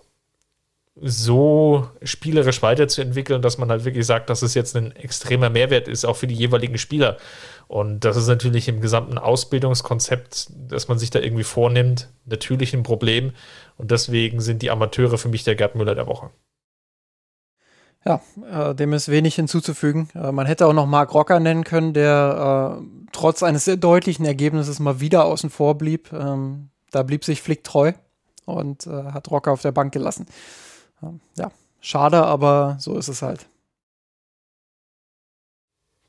so 0.97 1.89
spielerisch 2.03 2.63
weiterzuentwickeln, 2.63 3.43
dass 3.43 3.59
man 3.59 3.69
halt 3.69 3.85
wirklich 3.85 4.07
sagt, 4.07 4.31
dass 4.31 4.43
es 4.43 4.55
jetzt 4.55 4.77
ein 4.77 4.95
extremer 4.95 5.51
Mehrwert 5.51 5.89
ist, 5.89 6.05
auch 6.05 6.17
für 6.17 6.29
die 6.29 6.37
jeweiligen 6.37 6.79
Spieler. 6.79 7.17
Und 7.67 8.05
das 8.05 8.17
ist 8.17 8.29
natürlich 8.29 8.69
im 8.69 8.81
gesamten 8.81 9.19
Ausbildungskonzept, 9.19 10.51
das 10.69 10.87
man 10.87 10.99
sich 10.99 11.11
da 11.11 11.19
irgendwie 11.19 11.45
vornimmt, 11.45 12.11
natürlich 12.27 12.75
ein 12.75 12.85
Problem. 12.85 13.33
Und 13.77 13.91
deswegen 13.91 14.41
sind 14.41 14.63
die 14.63 14.71
Amateure 14.71 15.19
für 15.19 15.29
mich 15.29 15.43
der 15.43 15.57
Gerd 15.57 15.75
Müller 15.75 15.97
der 15.97 16.07
Woche. 16.07 16.31
Ja, 18.07 18.21
äh, 18.51 18.75
dem 18.75 18.93
ist 18.93 19.09
wenig 19.09 19.35
hinzuzufügen. 19.35 20.09
Äh, 20.15 20.33
man 20.33 20.47
hätte 20.47 20.67
auch 20.67 20.73
noch 20.73 20.87
Marc 20.87 21.15
Rocker 21.15 21.41
nennen 21.41 21.65
können, 21.65 21.95
der 21.95 22.79
äh, 22.81 22.85
trotz 23.13 23.43
eines 23.43 23.65
sehr 23.65 23.77
deutlichen 23.77 24.27
Ergebnisses 24.27 24.79
mal 24.79 25.01
wieder 25.01 25.25
außen 25.25 25.51
vor 25.51 25.77
blieb. 25.79 26.13
Ähm, 26.13 26.69
da 26.91 27.03
blieb 27.03 27.25
sich 27.25 27.41
Flick 27.41 27.65
treu 27.65 27.93
und 28.45 28.87
äh, 28.87 28.91
hat 28.91 29.31
Rocker 29.31 29.53
auf 29.53 29.63
der 29.63 29.73
Bank 29.73 29.93
gelassen 29.93 30.27
ja, 31.37 31.51
schade, 31.81 32.25
aber 32.25 32.77
so 32.79 32.97
ist 32.97 33.09
es 33.09 33.23
halt. 33.23 33.47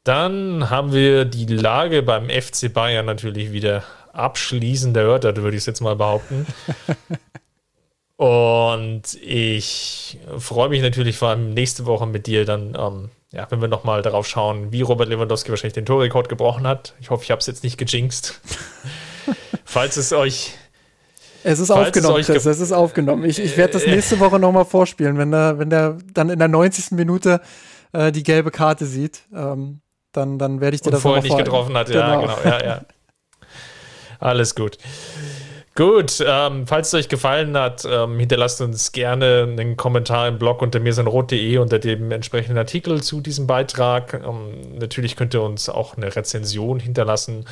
Dann 0.03 0.69
haben 0.69 0.93
wir 0.93 1.25
die 1.25 1.47
Lage 1.47 2.03
beim 2.03 2.29
FC 2.29 2.71
Bayern 2.71 3.05
natürlich 3.05 3.51
wieder 3.51 3.83
abschließend 4.13 4.95
erörtert, 4.95 5.37
würde 5.37 5.57
ich 5.57 5.63
es 5.63 5.65
jetzt 5.65 5.81
mal 5.81 5.95
behaupten. 5.95 6.45
Und 8.17 9.15
ich 9.21 10.17
freue 10.37 10.69
mich 10.69 10.81
natürlich 10.81 11.17
vor 11.17 11.29
allem 11.29 11.53
nächste 11.53 11.85
Woche 11.85 12.05
mit 12.05 12.27
dir 12.27 12.45
dann, 12.45 12.75
ähm, 12.79 13.09
ja, 13.31 13.47
wenn 13.49 13.59
wir 13.59 13.67
nochmal 13.67 14.01
darauf 14.01 14.25
schauen, 14.25 14.71
wie 14.71 14.81
Robert 14.81 15.09
Lewandowski 15.09 15.49
wahrscheinlich 15.49 15.73
den 15.73 15.85
Torrekord 15.85 16.29
gebrochen 16.29 16.65
hat. 16.65 16.93
Ich 17.01 17.09
hoffe, 17.09 17.23
ich 17.23 17.31
habe 17.31 17.39
es 17.39 17.47
jetzt 17.47 17.63
nicht 17.63 17.77
gejinxt. 17.77 18.39
Falls 19.65 19.97
es 19.97 20.13
euch 20.13 20.53
es 21.47 21.59
ist 21.59 21.67
Falls 21.67 21.89
aufgenommen, 21.89 22.21
es 22.21 22.27
Chris, 22.27 22.45
es 22.45 22.59
ist 22.59 22.71
aufgenommen. 22.71 23.23
Ich, 23.23 23.37
ich 23.37 23.55
werde 23.55 23.73
das 23.73 23.83
äh, 23.83 23.91
nächste 23.91 24.19
Woche 24.19 24.39
nochmal 24.39 24.65
vorspielen, 24.65 25.17
wenn 25.19 25.29
der, 25.29 25.59
wenn 25.59 25.69
der 25.69 25.97
dann 26.11 26.29
in 26.29 26.39
der 26.39 26.47
90. 26.47 26.91
Minute 26.91 27.39
äh, 27.91 28.11
die 28.11 28.23
gelbe 28.23 28.49
Karte 28.49 28.87
sieht. 28.87 29.21
Ähm, 29.31 29.81
dann, 30.11 30.39
dann 30.39 30.59
werde 30.59 30.75
ich 30.75 30.81
dir 30.81 30.87
Und 30.87 30.93
das 30.93 31.01
vorher 31.03 31.21
nicht 31.21 31.37
getroffen 31.37 31.77
hat, 31.77 31.87
genau. 31.87 31.99
ja, 31.99 32.21
genau, 32.21 32.37
ja, 32.45 32.65
ja. 32.65 32.81
Alles 34.19 34.55
gut. 34.55 34.79
Gut, 35.77 36.23
ähm, 36.25 36.67
falls 36.67 36.87
es 36.87 36.93
euch 36.93 37.09
gefallen 37.09 37.57
hat, 37.57 37.83
ähm, 37.85 38.17
hinterlasst 38.17 38.61
uns 38.61 38.93
gerne 38.93 39.43
einen 39.43 39.75
Kommentar 39.75 40.29
im 40.29 40.39
Blog 40.39 40.61
unter 40.61 40.79
mirsanrot.de 40.79 41.57
unter 41.57 41.79
dem 41.79 42.11
entsprechenden 42.11 42.57
Artikel 42.57 43.03
zu 43.03 43.19
diesem 43.19 43.45
Beitrag. 43.45 44.13
Ähm, 44.25 44.77
natürlich 44.79 45.17
könnt 45.17 45.33
ihr 45.33 45.41
uns 45.41 45.67
auch 45.67 45.97
eine 45.97 46.15
Rezension 46.15 46.79
hinterlassen 46.79 47.45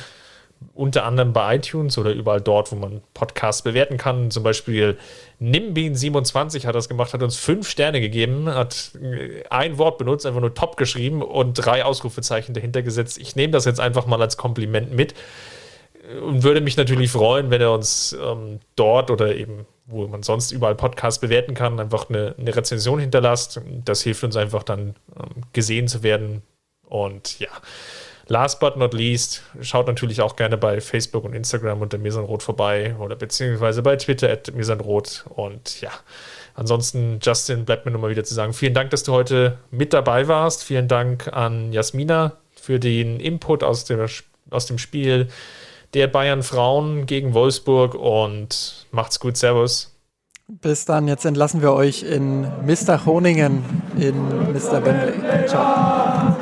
unter 0.72 1.04
anderem 1.04 1.34
bei 1.34 1.56
iTunes 1.56 1.98
oder 1.98 2.12
überall 2.12 2.40
dort, 2.40 2.72
wo 2.72 2.76
man 2.76 3.02
Podcasts 3.12 3.60
bewerten 3.62 3.98
kann. 3.98 4.30
Zum 4.30 4.42
Beispiel 4.42 4.96
Nimbin27 5.40 6.64
hat 6.64 6.74
das 6.74 6.88
gemacht, 6.88 7.12
hat 7.12 7.22
uns 7.22 7.36
fünf 7.36 7.68
Sterne 7.68 8.00
gegeben, 8.00 8.48
hat 8.48 8.92
äh, 9.02 9.42
ein 9.50 9.76
Wort 9.76 9.98
benutzt, 9.98 10.24
einfach 10.24 10.40
nur 10.40 10.54
top 10.54 10.78
geschrieben 10.78 11.22
und 11.22 11.54
drei 11.54 11.84
Ausrufezeichen 11.84 12.54
dahinter 12.54 12.82
gesetzt. 12.82 13.18
Ich 13.18 13.36
nehme 13.36 13.52
das 13.52 13.66
jetzt 13.66 13.80
einfach 13.80 14.06
mal 14.06 14.22
als 14.22 14.38
Kompliment 14.38 14.92
mit 14.92 15.14
und 16.22 16.42
würde 16.42 16.60
mich 16.60 16.76
natürlich 16.76 17.10
freuen, 17.10 17.50
wenn 17.50 17.60
er 17.60 17.72
uns 17.72 18.16
ähm, 18.20 18.60
dort 18.76 19.10
oder 19.10 19.34
eben, 19.34 19.66
wo 19.86 20.06
man 20.06 20.22
sonst 20.22 20.52
überall 20.52 20.74
Podcasts 20.74 21.20
bewerten 21.20 21.54
kann, 21.54 21.80
einfach 21.80 22.08
eine, 22.08 22.34
eine 22.38 22.54
Rezension 22.54 22.98
hinterlasst. 22.98 23.60
Das 23.84 24.02
hilft 24.02 24.24
uns 24.24 24.36
einfach 24.36 24.62
dann 24.62 24.94
ähm, 25.16 25.42
gesehen 25.52 25.88
zu 25.88 26.02
werden. 26.02 26.42
Und 26.88 27.38
ja, 27.38 27.48
Last 28.26 28.58
but 28.58 28.76
not 28.76 28.94
least, 28.94 29.42
schaut 29.60 29.86
natürlich 29.86 30.22
auch 30.22 30.36
gerne 30.36 30.56
bei 30.56 30.80
Facebook 30.80 31.24
und 31.24 31.34
Instagram 31.34 31.82
unter 31.82 31.98
Mesanrot 31.98 32.42
vorbei 32.42 32.96
oder 32.98 33.16
beziehungsweise 33.16 33.82
bei 33.82 33.96
Twitter 33.96 34.30
at 34.30 34.54
Mesanrot. 34.54 35.26
Und 35.28 35.80
ja, 35.82 35.90
ansonsten, 36.54 37.18
Justin, 37.22 37.66
bleibt 37.66 37.84
mir 37.84 37.92
nur 37.92 38.00
mal 38.00 38.10
wieder 38.10 38.24
zu 38.24 38.32
sagen, 38.32 38.54
vielen 38.54 38.72
Dank, 38.72 38.90
dass 38.90 39.02
du 39.02 39.12
heute 39.12 39.58
mit 39.70 39.92
dabei 39.92 40.26
warst. 40.26 40.64
Vielen 40.64 40.88
Dank 40.88 41.28
an 41.34 41.72
Jasmina 41.72 42.38
für 42.54 42.80
den 42.80 43.20
Input 43.20 43.62
aus 43.62 43.84
dem, 43.84 44.06
aus 44.48 44.66
dem 44.66 44.78
Spiel 44.78 45.28
der 45.94 46.08
Bayern 46.08 46.42
Frauen 46.42 47.06
gegen 47.06 47.34
Wolfsburg 47.34 47.94
und 47.94 48.86
macht's 48.90 49.20
gut. 49.20 49.36
Servus. 49.36 49.92
Bis 50.46 50.84
dann, 50.84 51.08
jetzt 51.08 51.24
entlassen 51.24 51.62
wir 51.62 51.72
euch 51.72 52.02
in 52.02 52.42
Mr. 52.66 53.06
Honingen 53.06 53.64
in 53.96 54.14
Mr. 54.52 54.84
Wembley. 54.84 55.46
Ciao. 55.46 56.36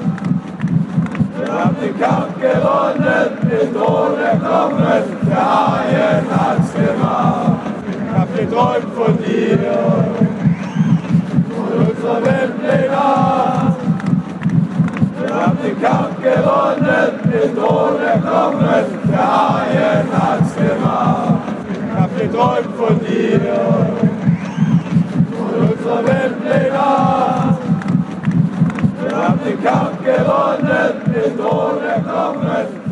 Wir 1.38 1.52
haben 1.52 1.76
den 1.80 2.00
Kampf 2.00 2.40
gewonnen, 2.40 3.38
den 3.48 3.72
Thron 3.74 4.18
erklommen, 4.18 5.04
der 5.28 5.68
Haien 5.68 6.26
hat's 6.30 6.72
gemacht. 6.74 7.60
Ich 7.88 8.18
hab 8.18 8.36
geträumt 8.36 8.94
von 8.96 9.18
dir, 9.18 9.58
von 11.54 11.86
unserer 11.86 12.24
Weltpläne. 12.24 13.71
Wir 15.24 15.34
haben 15.34 15.58
den 15.62 15.80
Kampf 15.80 16.20
gewonnen, 16.20 17.20
den 17.30 17.54
Thron 17.54 18.00
erklommen, 18.00 18.84
der 19.08 19.18
Haien 19.18 20.08
hat's 20.12 20.54
gemacht. 20.56 21.42
Ich 21.70 22.00
hab 22.00 22.18
geträumt 22.18 22.76
von 22.76 22.98
dir, 23.00 23.40
von 25.36 25.68
unserer 25.68 26.06
Weltpläne. 26.06 26.80
Wir 29.00 29.16
haben 29.16 29.40
den 29.44 29.62
Kampf 29.62 29.98
gewonnen, 30.04 30.92
den 31.06 31.38
Thron 31.38 31.84
erklommen. 31.84 32.82